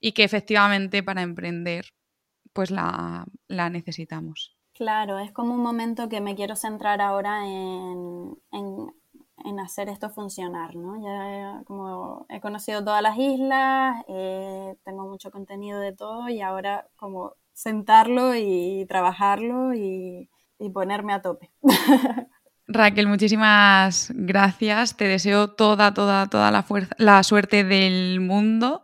y 0.00 0.12
que 0.12 0.24
efectivamente 0.24 1.02
para 1.02 1.22
emprender 1.22 1.86
pues 2.52 2.70
la, 2.70 3.26
la, 3.46 3.70
necesitamos. 3.70 4.57
Claro, 4.78 5.18
es 5.18 5.32
como 5.32 5.54
un 5.54 5.62
momento 5.62 6.08
que 6.08 6.22
me 6.22 6.34
quiero 6.34 6.56
centrar 6.56 7.02
ahora 7.02 7.44
en, 7.46 8.36
en 9.44 9.60
hacer 9.60 9.88
esto 9.88 10.10
funcionar, 10.10 10.74
¿no? 10.76 11.00
Ya 11.02 11.62
como 11.64 12.26
he 12.28 12.40
conocido 12.40 12.82
todas 12.82 13.02
las 13.02 13.16
islas, 13.18 14.04
eh, 14.08 14.74
tengo 14.84 15.08
mucho 15.08 15.30
contenido 15.30 15.80
de 15.80 15.92
todo 15.92 16.28
y 16.28 16.40
ahora 16.40 16.86
como 16.96 17.34
sentarlo 17.52 18.34
y 18.34 18.86
trabajarlo 18.88 19.74
y, 19.74 20.30
ponerme 20.72 21.12
a 21.12 21.22
tope. 21.22 21.50
Raquel, 22.66 23.06
muchísimas 23.06 24.12
gracias. 24.14 24.96
Te 24.96 25.06
deseo 25.06 25.48
toda, 25.48 25.94
toda, 25.94 26.26
toda 26.26 26.50
la, 26.50 26.62
fuerza, 26.62 26.94
la 26.98 27.22
suerte 27.22 27.64
del 27.64 28.20
mundo 28.20 28.82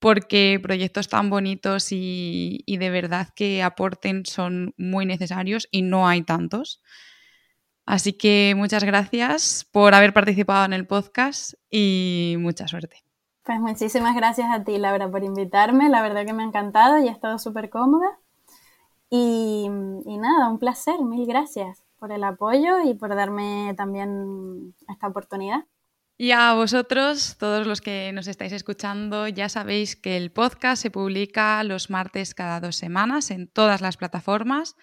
porque 0.00 0.58
proyectos 0.62 1.08
tan 1.08 1.30
bonitos 1.30 1.88
y 1.92 2.64
de 2.66 2.90
verdad 2.90 3.28
que 3.36 3.62
aporten 3.62 4.26
son 4.26 4.74
muy 4.76 5.06
necesarios 5.06 5.68
y 5.70 5.82
no 5.82 6.08
hay 6.08 6.22
tantos. 6.22 6.82
Así 7.90 8.12
que 8.12 8.54
muchas 8.56 8.84
gracias 8.84 9.66
por 9.72 9.94
haber 9.94 10.12
participado 10.12 10.64
en 10.64 10.72
el 10.72 10.86
podcast 10.86 11.54
y 11.70 12.36
mucha 12.38 12.68
suerte. 12.68 13.02
Pues 13.42 13.58
muchísimas 13.58 14.14
gracias 14.14 14.48
a 14.48 14.62
ti, 14.62 14.78
Laura, 14.78 15.10
por 15.10 15.24
invitarme. 15.24 15.88
La 15.88 16.00
verdad 16.00 16.24
que 16.24 16.32
me 16.32 16.44
ha 16.44 16.46
encantado 16.46 16.98
y 16.98 17.08
he 17.08 17.10
estado 17.10 17.36
súper 17.40 17.68
cómoda. 17.68 18.18
Y, 19.08 19.68
y, 20.04 20.18
nada, 20.18 20.48
un 20.48 20.60
placer. 20.60 21.00
Mil 21.00 21.26
gracias 21.26 21.82
por 21.98 22.12
el 22.12 22.22
apoyo 22.22 22.80
y 22.84 22.94
por 22.94 23.12
darme 23.16 23.74
también 23.76 24.72
esta 24.88 25.08
oportunidad. 25.08 25.64
Y 26.22 26.32
a 26.32 26.52
vosotros, 26.52 27.38
todos 27.38 27.66
los 27.66 27.80
que 27.80 28.12
nos 28.12 28.26
estáis 28.26 28.52
escuchando, 28.52 29.26
ya 29.26 29.48
sabéis 29.48 29.96
que 29.96 30.18
el 30.18 30.30
podcast 30.30 30.82
se 30.82 30.90
publica 30.90 31.64
los 31.64 31.88
martes 31.88 32.34
cada 32.34 32.60
dos 32.60 32.76
semanas 32.76 33.30
en 33.30 33.48
todas 33.48 33.80
las 33.80 33.96
plataformas 33.96 34.76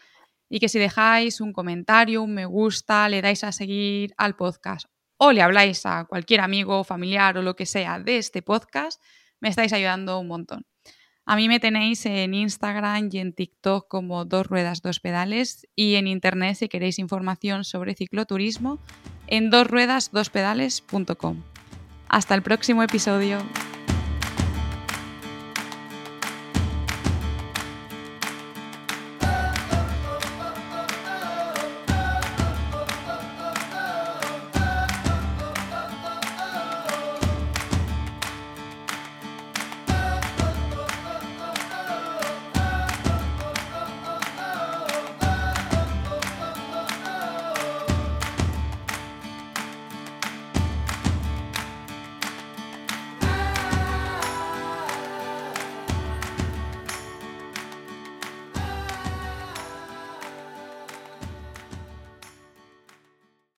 y 0.49 0.59
que 0.59 0.67
si 0.67 0.79
dejáis 0.79 1.39
un 1.39 1.53
comentario, 1.53 2.23
un 2.23 2.33
me 2.33 2.47
gusta, 2.47 3.07
le 3.07 3.21
dais 3.21 3.43
a 3.43 3.51
seguir 3.51 4.15
al 4.17 4.35
podcast 4.35 4.87
o 5.17 5.31
le 5.31 5.43
habláis 5.43 5.85
a 5.85 6.05
cualquier 6.05 6.41
amigo, 6.41 6.83
familiar 6.83 7.37
o 7.37 7.43
lo 7.43 7.55
que 7.55 7.67
sea 7.67 7.99
de 7.99 8.17
este 8.17 8.41
podcast, 8.41 8.99
me 9.39 9.49
estáis 9.49 9.73
ayudando 9.73 10.17
un 10.17 10.29
montón. 10.29 10.65
A 11.29 11.35
mí 11.35 11.49
me 11.49 11.59
tenéis 11.59 12.05
en 12.05 12.33
Instagram 12.33 13.09
y 13.11 13.17
en 13.17 13.33
TikTok 13.33 13.89
como 13.89 14.23
dos 14.23 14.47
ruedas, 14.47 14.81
dos 14.81 15.01
pedales 15.01 15.67
y 15.75 15.95
en 15.95 16.07
internet 16.07 16.55
si 16.55 16.69
queréis 16.69 16.99
información 16.99 17.65
sobre 17.65 17.95
cicloturismo 17.95 18.79
en 19.27 19.49
dosruedasdospedales.com. 19.49 21.43
Hasta 22.07 22.33
el 22.33 22.43
próximo 22.43 22.81
episodio. 22.81 23.39